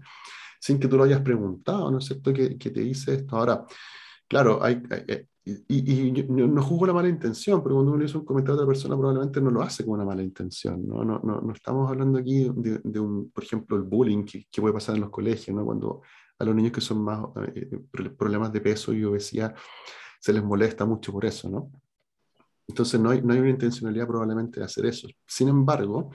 sin 0.61 0.79
que 0.79 0.87
tú 0.87 0.97
lo 0.97 1.05
hayas 1.05 1.23
preguntado, 1.23 1.91
¿no 1.91 1.99
es 1.99 2.05
cierto? 2.05 2.33
Que, 2.33 2.57
que 2.57 2.71
te 2.71 2.81
dice 2.81 3.15
esto. 3.15 3.37
Ahora, 3.37 3.67
Claro, 4.31 4.63
hay, 4.63 4.81
hay 4.91 5.27
y, 5.45 5.65
y, 5.69 6.13
yo 6.13 6.47
no 6.47 6.63
juzgo 6.63 6.87
la 6.87 6.93
mala 6.93 7.09
intención, 7.09 7.61
pero 7.65 7.75
cuando 7.75 7.93
uno 7.93 8.05
hizo 8.05 8.21
un 8.21 8.25
comentario 8.25 8.61
a 8.61 8.63
otra 8.63 8.69
persona 8.69 8.97
probablemente 8.97 9.41
no 9.41 9.51
lo 9.51 9.61
hace 9.61 9.85
con 9.85 9.95
una 9.95 10.05
mala 10.05 10.23
intención, 10.23 10.87
¿no? 10.87 11.03
No, 11.05 11.19
no, 11.25 11.41
no 11.41 11.53
estamos 11.53 11.91
hablando 11.91 12.21
aquí 12.21 12.49
de, 12.55 12.81
de, 12.85 13.01
un, 13.01 13.31
por 13.33 13.43
ejemplo, 13.43 13.77
el 13.77 13.83
bullying 13.83 14.25
que, 14.25 14.47
que, 14.49 14.61
puede 14.61 14.73
pasar 14.73 14.95
en 14.95 15.01
los 15.01 15.11
colegios, 15.11 15.57
¿no? 15.57 15.65
Cuando 15.65 16.03
a 16.39 16.45
los 16.45 16.55
niños 16.55 16.71
que 16.71 16.81
son 16.81 17.03
más 17.03 17.25
eh, 17.57 17.81
problemas 18.17 18.53
de 18.53 18.61
peso 18.61 18.93
y 18.93 19.03
obesidad 19.03 19.53
se 20.21 20.33
les 20.33 20.45
molesta 20.45 20.87
mucho 20.87 21.11
por 21.11 21.25
eso, 21.25 21.51
¿no? 21.51 21.73
Entonces 22.69 23.01
no 23.01 23.11
hay, 23.11 23.21
no 23.23 23.33
hay 23.33 23.41
una 23.41 23.51
intencionalidad 23.51 24.07
probablemente 24.07 24.61
de 24.61 24.67
hacer 24.67 24.87
eso. 24.87 25.09
Sin 25.27 25.49
embargo, 25.49 26.11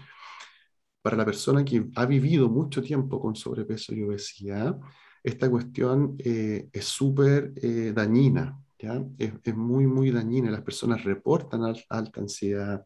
para 1.06 1.18
la 1.18 1.26
persona 1.26 1.64
que 1.64 1.86
ha 1.98 2.08
vivido 2.08 2.50
mucho 2.50 2.82
tiempo 2.82 3.22
con 3.22 3.36
sobrepeso 3.36 3.94
y 3.94 4.02
obesidad, 4.02 4.80
esta 5.22 5.48
cuestión 5.48 6.16
eh, 6.18 6.68
es 6.74 6.86
súper 6.86 7.54
eh, 7.58 7.94
dañina, 7.96 8.60
¿ya? 8.80 9.06
Es, 9.20 9.34
es, 9.44 9.56
muy, 9.56 9.86
muy 9.86 10.10
dañina. 10.10 10.50
Las 10.50 10.64
personas 10.64 11.04
reportan 11.04 11.62
al, 11.62 11.80
alta 11.90 12.22
ansiedad 12.22 12.84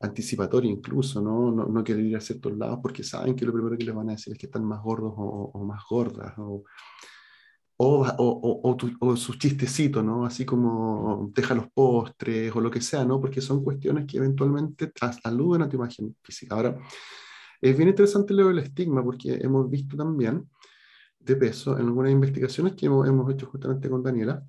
anticipatoria 0.00 0.72
incluso, 0.72 1.22
¿no? 1.22 1.52
No, 1.52 1.66
no 1.66 1.84
quieren 1.84 2.06
ir 2.06 2.16
a 2.16 2.20
ciertos 2.20 2.58
lados 2.58 2.80
porque 2.82 3.04
saben 3.04 3.36
que 3.36 3.46
lo 3.46 3.52
primero 3.52 3.78
que 3.78 3.84
les 3.84 3.94
van 3.94 4.08
a 4.08 4.12
decir 4.14 4.32
es 4.32 4.38
que 4.40 4.46
están 4.46 4.64
más 4.64 4.82
gordos 4.82 5.14
o, 5.16 5.52
o 5.54 5.64
más 5.64 5.84
gordas, 5.88 6.34
o, 6.36 6.64
o, 7.82 8.06
o, 8.18 8.76
o, 9.00 9.16
sus 9.16 9.38
chistecitos, 9.38 10.04
¿no? 10.04 10.26
Así 10.26 10.44
como 10.44 11.32
deja 11.34 11.54
los 11.54 11.70
postres 11.70 12.54
o 12.54 12.60
lo 12.60 12.70
que 12.70 12.82
sea, 12.82 13.06
¿no? 13.06 13.18
Porque 13.18 13.40
son 13.40 13.64
cuestiones 13.64 14.04
que 14.06 14.18
eventualmente 14.18 14.92
aluden 15.24 15.62
a 15.62 15.68
tu 15.68 15.76
imagen 15.76 16.14
física. 16.22 16.56
Ahora, 16.56 16.78
es 17.58 17.74
bien 17.74 17.88
interesante 17.88 18.34
lo 18.34 18.48
del 18.48 18.58
estigma 18.58 19.02
porque 19.02 19.34
hemos 19.40 19.70
visto 19.70 19.96
también 19.96 20.46
de 21.20 21.36
peso 21.36 21.78
en 21.78 21.86
algunas 21.86 22.12
investigaciones 22.12 22.74
que 22.74 22.84
hemos, 22.84 23.08
hemos 23.08 23.32
hecho 23.32 23.46
justamente 23.46 23.88
con 23.88 24.02
Daniela, 24.02 24.44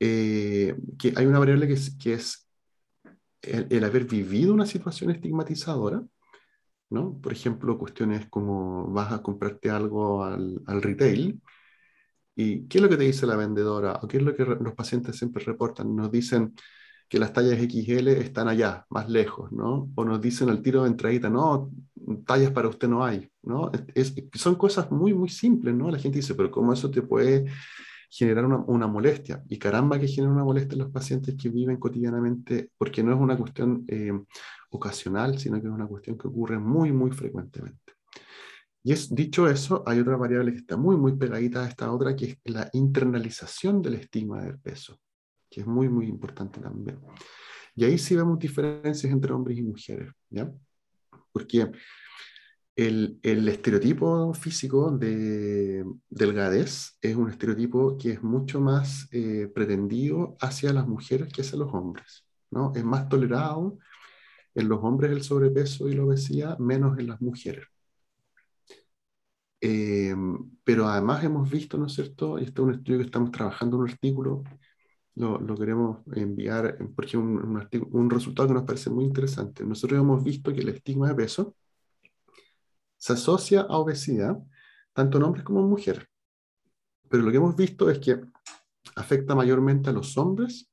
eh, 0.00 0.76
que 0.98 1.12
hay 1.14 1.26
una 1.26 1.38
variable 1.38 1.68
que 1.68 1.74
es, 1.74 1.96
que 1.96 2.14
es 2.14 2.48
el, 3.40 3.68
el, 3.70 3.84
haber 3.84 4.04
vivido 4.04 4.52
una 4.52 4.66
situación 4.66 5.12
estigmatizadora, 5.12 6.02
¿no? 6.90 7.20
Por 7.20 7.32
ejemplo, 7.32 7.78
cuestiones 7.78 8.26
como 8.28 8.88
vas 8.88 9.12
a 9.12 9.22
comprarte 9.22 9.70
algo 9.70 10.24
al, 10.24 10.60
al 10.66 10.82
retail 10.82 11.40
y 12.36 12.66
¿qué 12.66 12.78
es 12.78 12.82
lo 12.82 12.88
que 12.88 12.96
te 12.96 13.04
dice 13.04 13.26
la 13.26 13.36
vendedora? 13.36 14.00
¿O 14.02 14.08
qué 14.08 14.18
es 14.18 14.22
lo 14.22 14.34
que 14.34 14.44
los 14.44 14.74
pacientes 14.74 15.16
siempre 15.16 15.44
reportan? 15.44 15.94
Nos 15.94 16.10
dicen, 16.10 16.54
que 17.08 17.18
las 17.18 17.32
tallas 17.32 17.60
XL 17.60 18.08
están 18.08 18.48
allá, 18.48 18.86
más 18.90 19.08
lejos, 19.08 19.52
¿no? 19.52 19.90
O 19.94 20.04
nos 20.04 20.20
dicen 20.20 20.48
al 20.48 20.62
tiro 20.62 20.82
de 20.82 20.88
entradita, 20.88 21.30
no, 21.30 21.70
tallas 22.26 22.50
para 22.50 22.68
usted 22.68 22.88
no 22.88 23.04
hay, 23.04 23.30
¿no? 23.42 23.70
Son 24.32 24.56
cosas 24.56 24.90
muy, 24.90 25.14
muy 25.14 25.28
simples, 25.28 25.74
¿no? 25.74 25.90
La 25.90 25.98
gente 25.98 26.18
dice, 26.18 26.34
pero 26.34 26.50
¿cómo 26.50 26.72
eso 26.72 26.90
te 26.90 27.02
puede 27.02 27.46
generar 28.10 28.44
una, 28.44 28.56
una, 28.66 28.86
molestia? 28.86 29.42
Y 29.48 29.58
caramba 29.58 29.98
que 29.98 30.08
genera 30.08 30.32
una 30.32 30.44
molestia 30.44 30.74
en 30.74 30.80
los 30.80 30.90
pacientes 30.90 31.36
que 31.40 31.50
viven 31.50 31.76
cotidianamente, 31.76 32.70
porque 32.76 33.02
no 33.02 33.12
es 33.12 33.20
una 33.20 33.36
cuestión 33.36 33.84
eh, 33.86 34.12
ocasional, 34.70 35.38
sino 35.38 35.60
que 35.60 35.68
es 35.68 35.72
una 35.72 35.86
cuestión 35.86 36.18
que 36.18 36.28
ocurre 36.28 36.58
muy, 36.58 36.92
muy 36.92 37.10
frecuentemente. 37.10 37.93
Y 38.84 38.92
es, 38.92 39.12
dicho 39.12 39.48
eso, 39.48 39.82
hay 39.86 39.98
otra 39.98 40.16
variable 40.16 40.52
que 40.52 40.58
está 40.58 40.76
muy, 40.76 40.96
muy 40.96 41.16
pegadita 41.16 41.64
a 41.64 41.68
esta 41.68 41.90
otra, 41.90 42.14
que 42.14 42.26
es 42.26 42.38
la 42.44 42.70
internalización 42.74 43.82
del 43.82 43.94
estigma 43.94 44.42
del 44.42 44.58
peso 44.60 45.00
que 45.54 45.60
es 45.60 45.66
muy, 45.68 45.88
muy 45.88 46.06
importante 46.06 46.60
también. 46.60 46.98
Y 47.76 47.84
ahí 47.84 47.96
sí 47.96 48.16
vemos 48.16 48.40
diferencias 48.40 49.12
entre 49.12 49.32
hombres 49.32 49.56
y 49.56 49.62
mujeres, 49.62 50.12
¿ya? 50.28 50.52
Porque 51.32 51.70
El, 52.76 53.20
el, 53.22 53.48
estereotipo 53.48 54.34
físico 54.34 54.90
de 54.90 55.84
delgadez 56.08 56.98
es 57.00 57.14
un 57.14 57.30
estereotipo 57.30 57.96
que 57.96 58.12
es 58.14 58.22
mucho 58.24 58.60
más 58.60 59.06
eh, 59.12 59.48
pretendido 59.54 60.36
hacia 60.40 60.72
las 60.72 60.88
mujeres 60.88 61.32
que 61.32 61.42
hacia 61.42 61.58
los 61.58 61.72
hombres. 61.72 62.26
¿no? 62.50 62.72
Es 62.74 62.84
más 62.84 63.08
tolerado 63.08 63.78
en 64.56 64.68
los 64.68 64.80
hombres 64.82 65.12
el 65.12 65.22
sobrepeso 65.22 65.88
y 65.88 65.94
la 65.94 66.04
obesidad, 66.04 66.58
menos 66.58 66.98
en 66.98 67.06
las 67.06 67.20
mujeres. 67.20 67.64
Eh, 69.66 70.14
pero 70.62 70.86
además 70.86 71.24
hemos 71.24 71.48
visto, 71.48 71.78
¿no 71.78 71.86
es 71.86 71.94
cierto? 71.94 72.36
Este 72.36 72.52
es 72.52 72.58
un 72.58 72.74
estudio 72.74 72.98
que 72.98 73.06
estamos 73.06 73.30
trabajando, 73.30 73.78
un 73.78 73.88
artículo, 73.88 74.44
lo, 75.14 75.40
lo 75.40 75.56
queremos 75.56 76.00
enviar, 76.12 76.76
porque 76.94 77.16
un, 77.16 77.38
un, 77.38 77.88
un 77.92 78.10
resultado 78.10 78.48
que 78.48 78.54
nos 78.54 78.64
parece 78.64 78.90
muy 78.90 79.06
interesante. 79.06 79.64
Nosotros 79.64 79.98
hemos 79.98 80.22
visto 80.22 80.52
que 80.52 80.60
el 80.60 80.68
estigma 80.68 81.08
de 81.08 81.14
peso 81.14 81.56
se 82.98 83.14
asocia 83.14 83.62
a 83.62 83.78
obesidad, 83.78 84.36
tanto 84.92 85.16
en 85.16 85.24
hombres 85.24 85.44
como 85.44 85.60
en 85.60 85.70
mujeres. 85.70 86.04
Pero 87.08 87.22
lo 87.22 87.30
que 87.30 87.38
hemos 87.38 87.56
visto 87.56 87.88
es 87.88 87.98
que 88.00 88.20
afecta 88.96 89.34
mayormente 89.34 89.88
a 89.88 89.94
los 89.94 90.18
hombres 90.18 90.70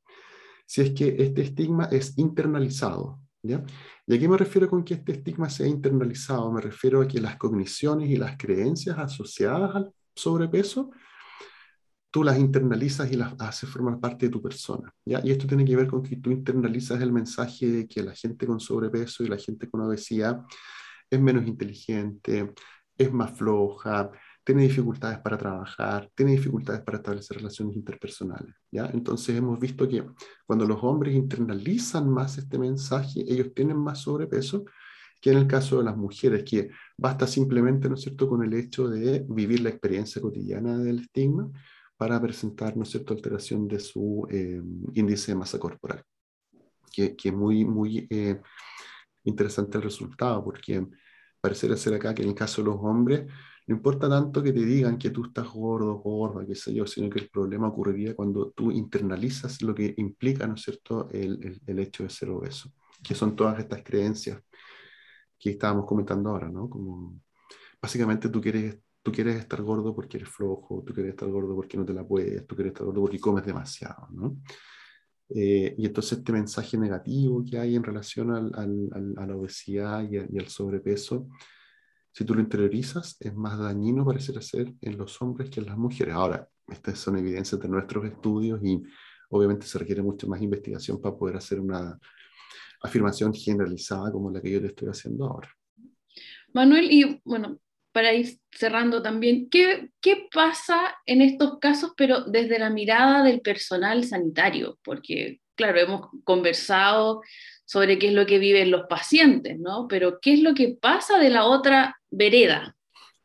si 0.65 0.81
es 0.81 0.91
que 0.91 1.15
este 1.17 1.43
estigma 1.43 1.85
es 1.85 2.17
internalizado. 2.17 3.20
¿Y 3.43 3.53
a 3.53 3.63
qué 4.07 4.27
me 4.27 4.37
refiero 4.37 4.69
con 4.69 4.83
que 4.83 4.93
este 4.93 5.13
estigma 5.13 5.49
sea 5.49 5.67
internalizado? 5.67 6.51
Me 6.51 6.61
refiero 6.61 7.01
a 7.01 7.07
que 7.07 7.19
las 7.19 7.37
cogniciones 7.37 8.09
y 8.09 8.15
las 8.15 8.37
creencias 8.37 8.97
asociadas 8.99 9.75
al 9.75 9.93
sobrepeso, 10.15 10.91
tú 12.11 12.23
las 12.23 12.37
internalizas 12.37 13.11
y 13.11 13.15
las 13.15 13.33
haces 13.39 13.69
formar 13.69 13.99
parte 13.99 14.27
de 14.27 14.31
tu 14.31 14.41
persona. 14.41 14.93
¿ya? 15.05 15.21
Y 15.23 15.31
esto 15.31 15.47
tiene 15.47 15.65
que 15.65 15.75
ver 15.75 15.87
con 15.87 16.03
que 16.03 16.17
tú 16.17 16.29
internalizas 16.29 17.01
el 17.01 17.11
mensaje 17.11 17.67
de 17.67 17.87
que 17.87 18.03
la 18.03 18.13
gente 18.13 18.45
con 18.45 18.59
sobrepeso 18.59 19.23
y 19.23 19.27
la 19.27 19.37
gente 19.37 19.69
con 19.69 19.81
obesidad 19.81 20.43
es 21.09 21.19
menos 21.19 21.47
inteligente, 21.47 22.53
es 22.97 23.11
más 23.11 23.31
floja, 23.37 24.11
tiene 24.43 24.63
dificultades 24.63 25.19
para 25.19 25.37
trabajar, 25.37 26.09
tiene 26.15 26.31
dificultades 26.33 26.81
para 26.81 26.97
establecer 26.97 27.37
relaciones 27.37 27.75
interpersonales. 27.75 28.55
¿ya? 28.71 28.89
Entonces 28.93 29.35
hemos 29.35 29.59
visto 29.59 29.87
que 29.87 30.03
cuando 30.45 30.65
los 30.65 30.83
hombres 30.83 31.15
internalizan 31.15 32.09
más 32.09 32.37
este 32.37 32.57
mensaje, 32.57 33.21
ellos 33.27 33.53
tienen 33.53 33.77
más 33.77 33.99
sobrepeso 33.99 34.65
que 35.21 35.31
en 35.31 35.37
el 35.37 35.47
caso 35.47 35.77
de 35.77 35.83
las 35.83 35.95
mujeres, 35.95 36.43
que 36.43 36.71
basta 36.97 37.27
simplemente, 37.27 37.87
¿no 37.87 37.93
es 37.93 38.01
cierto?, 38.01 38.27
con 38.27 38.43
el 38.43 38.53
hecho 38.55 38.89
de 38.89 39.23
vivir 39.29 39.59
la 39.61 39.69
experiencia 39.69 40.19
cotidiana 40.19 40.77
del 40.79 40.99
estigma 40.99 41.47
para 41.95 42.19
presentar, 42.19 42.75
¿no 42.75 42.83
es 42.83 42.89
cierto?, 42.89 43.13
alteración 43.13 43.67
de 43.67 43.79
su 43.79 44.27
eh, 44.31 44.59
índice 44.93 45.33
de 45.33 45.37
masa 45.37 45.59
corporal. 45.59 46.03
Que, 46.91 47.15
es 47.23 47.33
muy, 47.33 47.63
muy 47.63 48.07
eh, 48.09 48.41
interesante 49.23 49.77
el 49.77 49.83
resultado, 49.83 50.43
porque 50.43 50.87
parece 51.39 51.77
ser 51.77 51.93
acá 51.93 52.15
que 52.15 52.23
en 52.23 52.29
el 52.29 52.35
caso 52.35 52.63
de 52.63 52.69
los 52.69 52.79
hombres, 52.81 53.31
no 53.67 53.75
importa 53.75 54.09
tanto 54.09 54.41
que 54.41 54.51
te 54.53 54.65
digan 54.65 54.97
que 54.97 55.11
tú 55.11 55.25
estás 55.25 55.47
gordo, 55.47 55.95
gorda, 55.95 56.45
qué 56.45 56.55
sé 56.55 56.73
yo, 56.73 56.85
sino 56.87 57.09
que 57.09 57.19
el 57.19 57.29
problema 57.29 57.67
ocurriría 57.67 58.15
cuando 58.15 58.51
tú 58.51 58.71
internalizas 58.71 59.61
lo 59.61 59.73
que 59.75 59.93
implica, 59.97 60.47
¿no 60.47 60.55
es 60.55 60.61
cierto?, 60.63 61.09
el, 61.11 61.43
el, 61.43 61.61
el 61.65 61.79
hecho 61.79 62.03
de 62.03 62.09
ser 62.09 62.29
obeso, 62.29 62.71
que 63.03 63.15
son 63.15 63.35
todas 63.35 63.59
estas 63.59 63.83
creencias 63.83 64.41
que 65.39 65.51
estábamos 65.51 65.85
comentando 65.85 66.29
ahora, 66.29 66.49
¿no? 66.49 66.69
Como 66.69 67.19
básicamente 67.81 68.29
tú 68.29 68.39
quieres, 68.39 68.77
tú 69.01 69.11
quieres 69.11 69.37
estar 69.37 69.61
gordo 69.61 69.95
porque 69.95 70.17
eres 70.17 70.29
flojo, 70.29 70.83
tú 70.85 70.93
quieres 70.93 71.11
estar 71.11 71.29
gordo 71.29 71.55
porque 71.55 71.77
no 71.77 71.85
te 71.85 71.93
la 71.93 72.05
puedes, 72.05 72.45
tú 72.45 72.55
quieres 72.55 72.73
estar 72.73 72.85
gordo 72.85 73.01
porque 73.01 73.19
comes 73.19 73.45
demasiado, 73.45 74.07
¿no? 74.11 74.37
Eh, 75.33 75.73
y 75.77 75.85
entonces 75.85 76.19
este 76.19 76.31
mensaje 76.33 76.77
negativo 76.77 77.43
que 77.43 77.57
hay 77.57 77.75
en 77.75 77.83
relación 77.83 78.31
al, 78.31 78.51
al, 78.53 79.13
a 79.17 79.25
la 79.25 79.35
obesidad 79.35 80.03
y, 80.03 80.17
y, 80.17 80.39
al 80.39 80.47
sobrepeso, 80.49 81.29
si 82.13 82.25
tú 82.25 82.35
lo 82.35 82.41
interiorizas, 82.41 83.15
es 83.19 83.33
más 83.33 83.57
dañino 83.57 84.05
parecer 84.05 84.41
ser 84.43 84.73
en 84.81 84.97
los 84.97 85.21
hombres 85.21 85.49
que 85.49 85.61
en 85.61 85.67
las 85.67 85.77
mujeres. 85.77 86.13
Ahora, 86.13 86.47
estas 86.67 86.99
son 86.99 87.17
evidencias 87.17 87.59
de 87.59 87.69
nuestros 87.69 88.05
estudios 88.05 88.59
y 88.63 88.81
obviamente 89.29 89.65
se 89.65 89.79
requiere 89.79 90.01
mucho 90.01 90.27
más 90.27 90.41
investigación 90.41 91.01
para 91.01 91.15
poder 91.15 91.37
hacer 91.37 91.59
una 91.59 91.97
afirmación 92.81 93.33
generalizada 93.33 94.11
como 94.11 94.31
la 94.31 94.41
que 94.41 94.51
yo 94.51 94.61
te 94.61 94.67
estoy 94.67 94.89
haciendo 94.89 95.25
ahora. 95.25 95.49
Manuel, 96.53 96.91
y 96.91 97.21
bueno, 97.23 97.59
para 97.93 98.13
ir 98.13 98.39
cerrando 98.51 99.01
también, 99.01 99.49
¿qué, 99.49 99.89
¿qué, 100.01 100.27
pasa 100.33 100.95
en 101.05 101.21
estos 101.21 101.59
casos, 101.59 101.93
pero 101.95 102.21
desde 102.21 102.59
la 102.59 102.69
mirada 102.69 103.23
del 103.23 103.41
personal 103.41 104.03
sanitario? 104.03 104.79
Porque, 104.83 105.39
claro, 105.55 105.79
hemos 105.79 106.09
conversado 106.23 107.21
sobre 107.71 107.97
qué 107.97 108.09
es 108.09 108.13
lo 108.13 108.25
que 108.25 108.37
viven 108.37 108.69
los 108.69 108.85
pacientes, 108.89 109.57
¿no? 109.57 109.87
Pero 109.87 110.19
¿qué 110.21 110.33
es 110.33 110.41
lo 110.41 110.53
que 110.53 110.77
pasa 110.81 111.17
de 111.17 111.29
la 111.29 111.45
otra 111.45 111.95
vereda? 112.09 112.75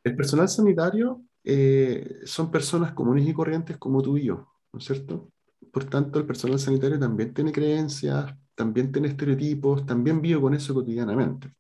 El 0.05 0.15
personal 0.15 0.49
sanitario 0.49 1.21
eh, 1.43 2.21
son 2.25 2.49
personas 2.53 2.93
comunes 2.93 3.29
y 3.29 3.33
corrientes 3.33 3.77
como 3.77 4.01
tú 4.01 4.17
y 4.17 4.27
yo, 4.27 4.47
¿no 4.73 4.79
es 4.79 4.85
cierto? 4.85 5.33
Por 5.73 5.87
tanto, 5.87 6.21
el 6.21 6.27
personal 6.27 6.61
sanitario 6.61 6.97
también 6.97 7.35
tiene 7.35 7.51
creencias, 7.51 8.33
también 8.55 8.93
tiene 8.93 9.09
estereotipos, 9.09 9.85
también 9.85 10.23
vive 10.23 10.41
con 10.41 10.55
eso 10.55 10.73
cotidianamente. 10.73 11.51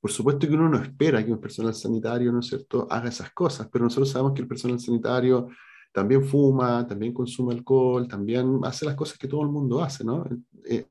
Por 0.00 0.10
supuesto 0.10 0.48
que 0.48 0.54
uno 0.54 0.68
no 0.68 0.82
espera 0.82 1.24
que 1.24 1.30
un 1.30 1.40
personal 1.40 1.72
sanitario, 1.72 2.32
¿no 2.32 2.40
es 2.40 2.48
cierto?, 2.48 2.88
haga 2.90 3.10
esas 3.10 3.30
cosas, 3.30 3.68
pero 3.70 3.84
nosotros 3.84 4.10
sabemos 4.10 4.32
que 4.32 4.42
el 4.42 4.48
personal 4.48 4.80
sanitario 4.80 5.46
también 5.92 6.24
fuma, 6.24 6.84
también 6.84 7.12
consume 7.14 7.54
alcohol, 7.54 8.08
también 8.08 8.58
hace 8.64 8.86
las 8.86 8.96
cosas 8.96 9.16
que 9.18 9.28
todo 9.28 9.42
el 9.42 9.50
mundo 9.50 9.80
hace, 9.80 10.02
¿no? 10.02 10.24
Eh, 10.68 10.84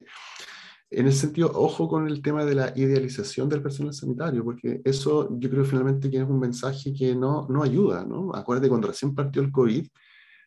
en 0.90 1.08
ese 1.08 1.20
sentido, 1.20 1.52
ojo 1.54 1.90
con 1.90 2.08
el 2.08 2.22
tema 2.22 2.46
de 2.46 2.56
la 2.56 2.72
idealización 2.76 3.50
del 3.50 3.62
personal 3.62 3.94
sanitario, 3.94 4.44
porque 4.44 4.82
eso 4.86 5.30
yo 5.38 5.50
creo 5.50 5.66
finalmente 5.66 6.10
que 6.10 6.18
es 6.18 6.24
un 6.24 6.40
mensaje 6.40 6.94
que 6.94 7.14
no, 7.14 7.46
no 7.50 7.62
ayuda, 7.62 8.06
¿no? 8.06 8.34
Acuérdate, 8.34 8.70
cuando 8.70 8.88
recién 8.88 9.14
partió 9.14 9.42
el 9.42 9.52
COVID, 9.52 9.86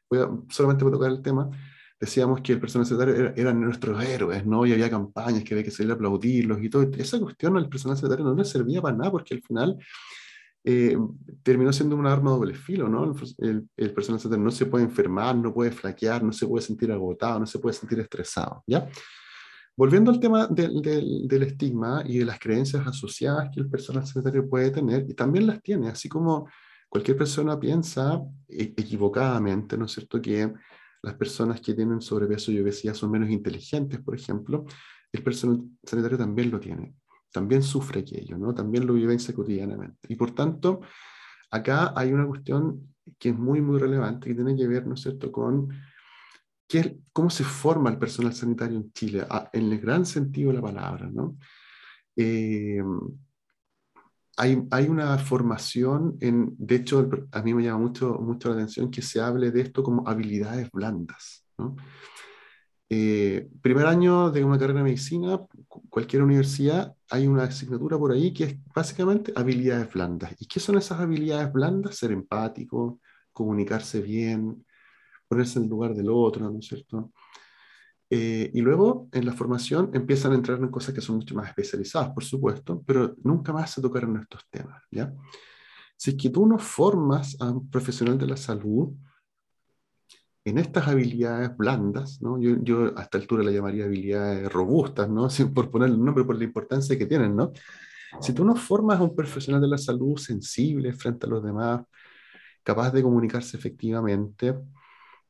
voy 0.09 0.19
a, 0.19 0.79
tocar 0.79 1.11
el 1.11 1.21
tema, 1.21 1.51
decíamos 2.01 2.41
que 2.41 2.55
el 2.55 2.61
personal 2.61 2.87
sanitario 2.87 3.35
eran 3.37 3.61
nuestros 3.61 4.03
héroes, 4.03 4.47
¿no? 4.47 4.65
Y 4.65 4.73
había 4.73 4.89
campañas 4.89 5.45
que 5.45 5.55
había 5.55 5.65
que 5.65 5.71
salir 5.71 5.93
a 5.93 5.95
aplaudirlos 5.95 6.63
y 6.63 6.71
todo. 6.71 6.91
Esa 6.97 7.21
cuestión 7.21 7.57
al 7.59 7.69
personal 7.69 7.99
sanitario 7.99 8.25
no 8.25 8.35
le 8.35 8.45
servía 8.45 8.81
para 8.81 8.97
nada 8.97 9.11
porque 9.11 9.35
al 9.35 9.43
final 9.43 9.77
eh, 10.65 10.97
terminó 11.43 11.71
siendo 11.71 11.97
un 11.97 12.07
arma 12.07 12.31
doble 12.31 12.55
filo, 12.55 12.89
¿no? 12.89 13.15
El, 13.39 13.69
el, 13.77 13.93
personal 13.93 14.19
sanitario 14.19 14.45
no 14.45 14.51
se 14.51 14.65
puede 14.65 14.85
enfermar, 14.85 15.37
no 15.37 15.53
puede 15.53 15.71
flaquear, 15.71 16.23
no 16.23 16.33
se 16.33 16.47
puede 16.47 16.65
sentir 16.65 16.91
agotado, 16.91 17.41
no 17.41 17.47
se 17.47 17.59
puede 17.59 17.75
sentir 17.75 18.01
estresado, 18.01 18.65
¿ya? 18.67 18.89
Volviendo 19.81 20.11
al 20.11 20.21
tema 20.21 20.47
del, 20.47 20.83
del, 20.83 21.27
del 21.27 21.43
estigma 21.43 22.03
y 22.05 22.19
de 22.19 22.27
las 22.27 22.39
creencias 22.39 22.87
asociadas 22.87 23.49
que 23.51 23.61
el 23.61 23.71
personal 23.71 24.07
sanitario 24.07 24.47
puede 24.47 24.71
tener, 24.71 25.07
y 25.09 25.15
también 25.15 25.47
las 25.47 25.63
tiene, 25.63 25.89
así 25.89 26.07
como 26.07 26.51
cualquier 26.87 27.17
persona 27.17 27.59
piensa 27.59 28.21
e, 28.47 28.75
equivocadamente, 28.77 29.79
¿no 29.79 29.87
es 29.87 29.93
cierto?, 29.93 30.21
que 30.21 30.53
las 31.01 31.15
personas 31.15 31.63
que 31.63 31.73
tienen 31.73 32.03
sobrepeso 32.03 32.53
y 32.53 32.61
obesidad 32.61 32.93
son 32.93 33.11
menos 33.11 33.31
inteligentes, 33.31 33.99
por 34.03 34.15
ejemplo, 34.15 34.67
el 35.13 35.23
personal 35.23 35.63
sanitario 35.83 36.19
también 36.19 36.51
lo 36.51 36.61
tiene, 36.61 36.95
también 37.33 37.63
sufre 37.63 38.01
aquello, 38.01 38.37
¿no? 38.37 38.53
también 38.53 38.87
lo 38.87 38.93
vivencia 38.93 39.33
cotidianamente. 39.33 40.07
Y 40.11 40.15
por 40.15 40.33
tanto, 40.33 40.83
acá 41.51 41.95
hay 41.97 42.13
una 42.13 42.27
cuestión 42.27 42.95
que 43.19 43.31
es 43.31 43.35
muy, 43.35 43.63
muy 43.63 43.79
relevante, 43.79 44.29
que 44.29 44.35
tiene 44.35 44.55
que 44.55 44.69
ver, 44.69 44.87
¿no 44.87 44.93
es 44.93 45.01
cierto?, 45.01 45.33
con 45.33 45.71
cómo 47.13 47.31
se 47.31 47.45
forma 47.45 47.91
el 47.91 47.99
personal 47.99 48.35
sanitario 48.35 48.77
en 48.77 48.93
Chile, 48.93 49.27
en 49.53 49.73
el 49.73 49.81
gran 49.81 50.07
sentido 50.07 50.51
de 50.51 50.57
la 50.57 50.63
palabra, 50.63 51.11
¿no? 51.13 51.37
Eh, 52.17 52.83
hay, 54.37 54.89
una 54.89 55.19
formación, 55.19 56.17
en, 56.21 56.55
de 56.57 56.77
hecho, 56.77 57.09
a 57.33 57.43
mí 57.43 57.53
me 57.53 57.63
llama 57.63 57.81
mucho, 57.81 58.15
mucho 58.21 58.49
la 58.49 58.55
atención 58.55 58.91
que 58.91 59.03
se 59.03 59.21
hable 59.21 59.51
de 59.51 59.61
esto 59.61 59.83
como 59.83 60.09
habilidades 60.09 60.71
blandas. 60.71 61.45
Eh, 62.89 63.49
primer 63.61 63.87
año 63.87 64.31
de 64.31 64.43
una 64.43 64.59
carrera 64.59 64.79
de 64.79 64.85
medicina, 64.85 65.41
cualquier 65.91 66.23
universidad, 66.23 66.95
hay 67.11 67.27
una 67.27 67.45
asignatura 67.45 67.99
por 67.99 68.13
ahí 68.13 68.33
que 68.33 68.45
es 68.45 68.57
básicamente 68.75 69.33
habilidades 69.37 69.93
blandas. 69.93 70.35
¿Y 70.39 70.47
qué 70.47 70.59
son 70.59 70.79
esas 70.79 71.01
habilidades 71.01 71.53
blandas? 71.53 71.97
Ser 71.97 72.11
empático, 72.11 73.01
comunicarse 73.33 74.01
bien, 74.01 74.65
ponerse 75.31 75.61
en 75.61 75.67
el 75.67 75.71
lugar 75.71 75.95
del 75.95 76.11
otro, 76.11 76.51
¿no 76.51 76.59
es 76.59 76.67
cierto? 76.67 77.13
Eh, 78.11 78.51
y 78.53 78.61
luego 78.61 79.09
en 79.13 79.25
la 79.25 79.33
formación 79.33 79.91
empiezan 79.95 80.33
a 80.33 80.35
entrar 80.35 80.59
en 80.59 80.69
cosas 80.69 80.93
que 80.93 81.01
son 81.01 81.17
mucho 81.17 81.37
más 81.37 81.49
especializadas, 81.49 82.11
por 82.11 82.25
supuesto, 82.25 82.83
pero 82.85 83.15
nunca 83.23 83.53
más 83.53 83.71
se 83.71 83.81
tocaron 83.81 84.17
estos 84.17 84.45
temas, 84.51 84.83
¿ya? 84.91 85.15
Si 85.97 86.11
es 86.11 86.17
que 86.17 86.31
tú 86.31 86.45
no 86.45 86.59
formas 86.59 87.37
a 87.41 87.49
un 87.49 87.71
profesional 87.71 88.19
de 88.19 88.27
la 88.27 88.37
salud 88.37 88.93
en 90.45 90.59
estas 90.59 90.89
habilidades 90.89 91.57
blandas, 91.57 92.21
¿no? 92.21 92.41
Yo, 92.41 92.57
yo 92.63 92.99
a 92.99 93.03
esta 93.03 93.19
altura 93.19 93.45
la 93.45 93.53
llamaría 93.53 93.85
habilidades 93.85 94.53
robustas, 94.53 95.09
¿no? 95.09 95.31
Sin, 95.31 95.55
por 95.55 95.71
poner 95.71 95.91
el 95.91 96.05
nombre, 96.05 96.25
por 96.25 96.37
la 96.37 96.45
importancia 96.45 96.99
que 96.99 97.07
tienen, 97.07 97.37
¿no? 97.37 97.53
Si 98.21 98.33
tú 98.33 98.45
no 98.45 98.57
formas 98.57 98.99
a 98.99 99.05
un 99.05 99.15
profesional 99.15 99.61
de 99.61 99.69
la 99.69 99.79
salud 99.79 100.19
sensible 100.19 100.93
frente 100.95 101.27
a 101.27 101.31
los 101.31 101.45
demás, 101.45 101.83
capaz 102.65 102.91
de 102.91 103.05
comunicarse 103.05 103.57
efectivamente, 103.57 104.57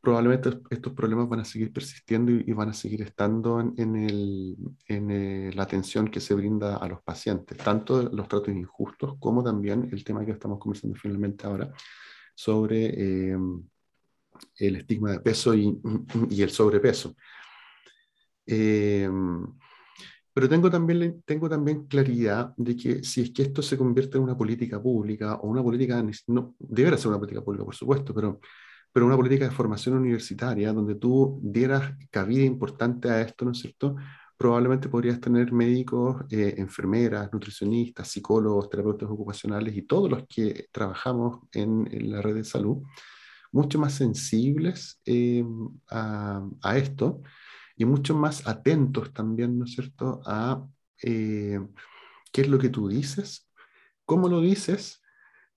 probablemente 0.01 0.51
estos 0.71 0.93
problemas 0.93 1.29
van 1.29 1.41
a 1.41 1.45
seguir 1.45 1.73
persistiendo 1.73 2.33
y, 2.33 2.53
van 2.53 2.71
a 2.71 2.73
seguir 2.73 3.03
estando 3.03 3.61
en, 3.61 3.97
el, 3.97 4.57
en 4.87 5.55
la 5.55 5.63
atención 5.63 6.09
que 6.09 6.21
se 6.21 6.35
brinda 6.35 6.77
a 6.77 6.89
los 6.89 7.03
pacientes, 7.03 7.59
tanto 7.59 8.03
los 8.03 8.27
tratos 8.29 8.49
injustos 8.49 9.17
como 9.19 9.45
también 9.45 9.89
el 9.93 10.03
tema 10.03 10.25
que 10.25 10.33
estamos 10.33 10.59
conversando 10.59 10.97
finalmente 10.97 11.47
ahora 11.47 11.71
sobre 12.35 13.33
eh, 13.33 13.39
el 14.57 14.77
estigma 14.77 15.13
de 15.13 15.21
peso 15.21 15.55
y, 15.55 15.79
y 16.31 16.43
el 16.43 16.51
sobrepeso. 16.51 17.15
Eh, 18.47 19.09
pero 20.33 20.49
tengo 20.49 20.71
también, 20.71 21.23
tengo 21.27 21.49
también 21.49 21.87
claridad 21.87 22.55
de 22.57 22.77
que 22.77 23.03
si 23.05 23.23
es 23.23 23.31
que 23.31 23.43
esto 23.43 23.63
se 23.63 23.77
convierte 23.77 24.17
en 24.17 24.25
una 24.25 24.37
política 24.39 24.81
pública 24.81 25.35
o 25.35 25.49
una 25.49 25.63
política, 25.63 26.03
no, 26.29 26.55
deberá 26.59 26.97
ser 26.97 27.09
una 27.09 27.19
política 27.19 27.45
pública, 27.45 27.65
por 27.65 27.75
supuesto, 27.75 28.15
pero, 28.15 28.41
pero 28.93 29.07
una 29.07 29.17
política 29.17 29.45
de 29.45 29.51
formación 29.51 29.97
universitaria 29.97 30.73
donde 30.73 30.97
tú 30.97 31.41
dieras 31.43 31.95
cabida 32.11 32.45
importante 32.45 33.11
a 33.11 33.21
esto, 33.21 33.45
¿no 33.45 33.53
es 33.53 33.59
cierto? 33.59 33.97
Probablemente 34.37 34.89
podrías 34.89 35.21
tener 35.21 35.53
médicos, 35.53 36.25
eh, 36.31 36.55
enfermeras, 36.57 37.33
nutricionistas, 37.33 38.09
psicólogos, 38.09 38.71
terapeutas 38.71 39.09
ocupacionales 39.11 39.77
y 39.77 39.83
todos 39.83 40.11
los 40.11 40.27
que 40.27 40.69
trabajamos 40.73 41.41
en, 41.53 41.89
la 42.11 42.23
red 42.23 42.35
de 42.37 42.45
salud, 42.45 42.83
mucho 43.53 43.79
más 43.79 43.95
sensibles 43.95 45.01
eh, 45.05 45.45
a, 45.91 46.43
esto 46.75 47.23
y 47.77 47.85
mucho 47.85 48.15
más 48.17 48.47
atentos 48.49 49.13
también, 49.13 49.59
¿no 49.59 49.65
es 49.67 49.73
cierto?, 49.73 50.21
a 50.25 50.67
eh, 51.03 51.61
qué 52.33 52.41
es 52.41 52.49
lo 52.49 52.59
que 52.59 52.71
tú 52.71 52.89
dices, 52.89 53.49
cómo 54.05 54.29
lo 54.29 54.41
dices 54.41 55.03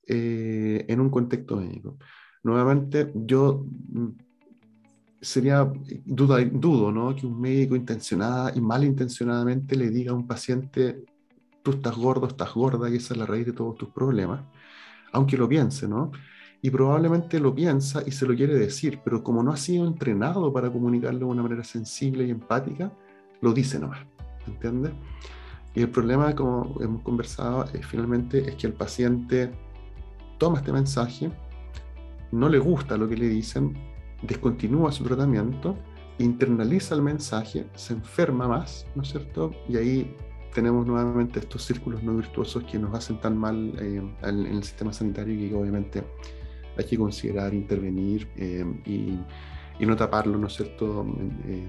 en 0.06 1.00
un 1.00 1.10
contexto 1.10 1.56
médico. 1.56 1.98
Nuevamente, 2.44 3.12
yo 3.16 3.66
mm, 3.92 4.08
sería, 5.22 5.72
duda, 6.06 6.44
dudo, 6.46 6.92
¿no?, 6.92 7.16
que 7.16 7.26
un 7.26 7.40
médico 7.40 7.76
intencionada 7.76 8.52
y 8.56 8.62
malintencionadamente 8.62 9.76
le 9.76 9.90
diga 9.90 10.12
a 10.12 10.16
un 10.16 10.28
paciente, 10.28 11.04
tú 11.64 11.72
estás 11.72 11.96
gordo, 11.96 12.28
estás 12.28 12.54
gorda 12.54 12.90
y 12.90 12.98
esa 12.98 13.14
es 13.14 13.20
la 13.20 13.26
raíz 13.26 13.46
de 13.46 13.54
todos 13.54 13.76
tus 13.78 13.90
problemas, 13.90 14.42
aunque 15.14 15.38
lo 15.38 15.48
piense, 15.48 15.88
¿no? 15.88 16.12
y 16.66 16.70
probablemente 16.72 17.42
lo 17.42 17.54
piensa 17.54 18.04
y 18.06 18.12
se 18.12 18.26
lo 18.26 18.34
quiere 18.34 18.56
decir, 18.56 19.02
pero 19.04 19.22
como 19.22 19.44
no 19.44 19.52
ha 19.52 19.58
sido 19.58 19.86
entrenado 19.86 20.52
para 20.54 20.72
comunicarlo 20.72 21.20
de 21.20 21.26
una 21.26 21.44
manera 21.44 21.64
sensible 21.66 22.24
y 22.26 22.32
empática, 22.32 22.90
lo 23.42 23.52
dice 23.52 23.78
nomás, 23.80 24.00
¿entiendes? 24.48 24.94
Y 25.76 25.82
el 25.82 25.90
problema, 25.90 26.34
como 26.34 26.78
hemos 26.80 27.02
conversado, 27.02 27.66
es, 27.74 27.86
finalmente 27.86 28.48
es 28.48 28.56
que 28.56 28.68
el 28.68 28.74
paciente 28.74 29.52
toma 30.38 30.60
este 30.60 30.72
mensaje, 30.72 31.30
no 32.34 32.50
le 32.50 32.58
gusta 32.58 32.98
lo 32.98 33.08
que 33.08 33.16
le 33.16 33.30
dicen, 33.30 33.74
descontinúa 34.24 34.92
su 34.92 35.04
tratamiento, 35.04 35.78
internaliza 36.18 36.96
el 36.96 37.04
mensaje, 37.04 37.68
se 37.76 37.94
enferma 37.94 38.48
más, 38.48 38.88
¿no 38.96 39.04
es 39.04 39.10
cierto? 39.10 39.52
Y 39.70 39.78
ahí 39.78 40.18
tenemos 40.54 40.86
nuevamente 40.86 41.40
estos 41.40 41.64
círculos 41.64 42.02
no 42.02 42.16
virtuosos 42.16 42.64
que 42.64 42.80
nos 42.80 42.94
hacen 42.96 43.20
tan 43.20 43.38
mal 43.38 43.74
eh, 43.80 44.02
en 44.24 44.46
el 44.46 44.64
sistema 44.64 44.92
sanitario 44.92 45.34
y 45.34 45.50
que 45.50 45.56
obviamente 45.56 46.04
hay 46.76 46.86
que 46.86 46.98
considerar 46.98 47.54
intervenir 47.54 48.28
eh, 48.36 48.66
y, 48.86 49.20
no 49.86 49.96
taparlo, 49.96 50.38
¿no 50.38 50.48
es 50.48 50.54
cierto?, 50.54 51.06
eh, 51.46 51.68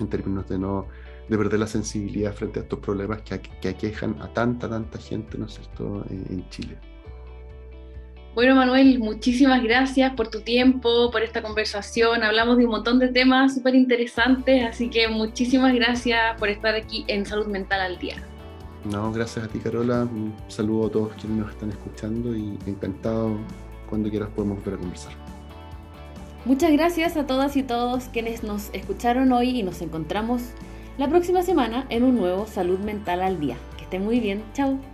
en, 0.00 0.08
términos 0.08 0.48
de 0.48 0.58
no 0.58 0.88
de 1.28 1.38
perder 1.38 1.60
la 1.60 1.66
sensibilidad 1.66 2.34
frente 2.34 2.58
a 2.58 2.62
estos 2.64 2.80
problemas 2.80 3.22
que, 3.22 3.40
que 3.40 3.68
aquejan 3.68 4.20
a 4.20 4.30
tanta, 4.32 4.68
tanta 4.68 4.98
gente, 4.98 5.38
¿no 5.38 5.46
es 5.46 5.54
cierto?, 5.54 6.04
eh, 6.10 6.24
en 6.28 6.48
Chile. 6.50 6.76
Bueno, 8.34 8.56
Manuel, 8.56 8.98
muchísimas 8.98 9.62
gracias 9.62 10.12
por 10.14 10.26
tu 10.26 10.40
tiempo, 10.40 11.12
por 11.12 11.22
esta 11.22 11.40
conversación. 11.40 12.24
Hablamos 12.24 12.58
de 12.58 12.64
un 12.64 12.72
montón 12.72 12.98
de 12.98 13.08
temas 13.08 13.54
súper 13.54 13.76
interesantes, 13.76 14.64
así 14.64 14.90
que 14.90 15.06
muchísimas 15.06 15.72
gracias 15.72 16.36
por 16.36 16.48
estar 16.48 16.74
aquí 16.74 17.04
en 17.06 17.24
Salud 17.26 17.46
Mental 17.46 17.80
al 17.80 17.96
Día. 17.98 18.16
No, 18.84 19.12
gracias 19.12 19.44
a 19.44 19.48
ti, 19.48 19.60
Carola. 19.60 20.02
Un 20.02 20.34
saludo 20.48 20.88
a 20.88 20.90
todos 20.90 21.12
quienes 21.14 21.38
nos 21.38 21.50
están 21.50 21.70
escuchando 21.70 22.34
y 22.34 22.58
encantado 22.66 23.38
cuando 23.88 24.10
quieras 24.10 24.28
podemos 24.34 24.58
volver 24.58 24.74
a 24.74 24.78
conversar. 24.78 25.12
Muchas 26.44 26.72
gracias 26.72 27.16
a 27.16 27.26
todas 27.26 27.56
y 27.56 27.62
todos 27.62 28.06
quienes 28.06 28.42
nos 28.42 28.68
escucharon 28.72 29.30
hoy 29.32 29.60
y 29.60 29.62
nos 29.62 29.80
encontramos 29.80 30.42
la 30.98 31.08
próxima 31.08 31.42
semana 31.42 31.86
en 31.88 32.02
un 32.02 32.16
nuevo 32.16 32.46
Salud 32.46 32.80
Mental 32.80 33.22
al 33.22 33.38
Día. 33.38 33.56
Que 33.76 33.84
estén 33.84 34.04
muy 34.04 34.18
bien. 34.18 34.42
Chao. 34.54 34.93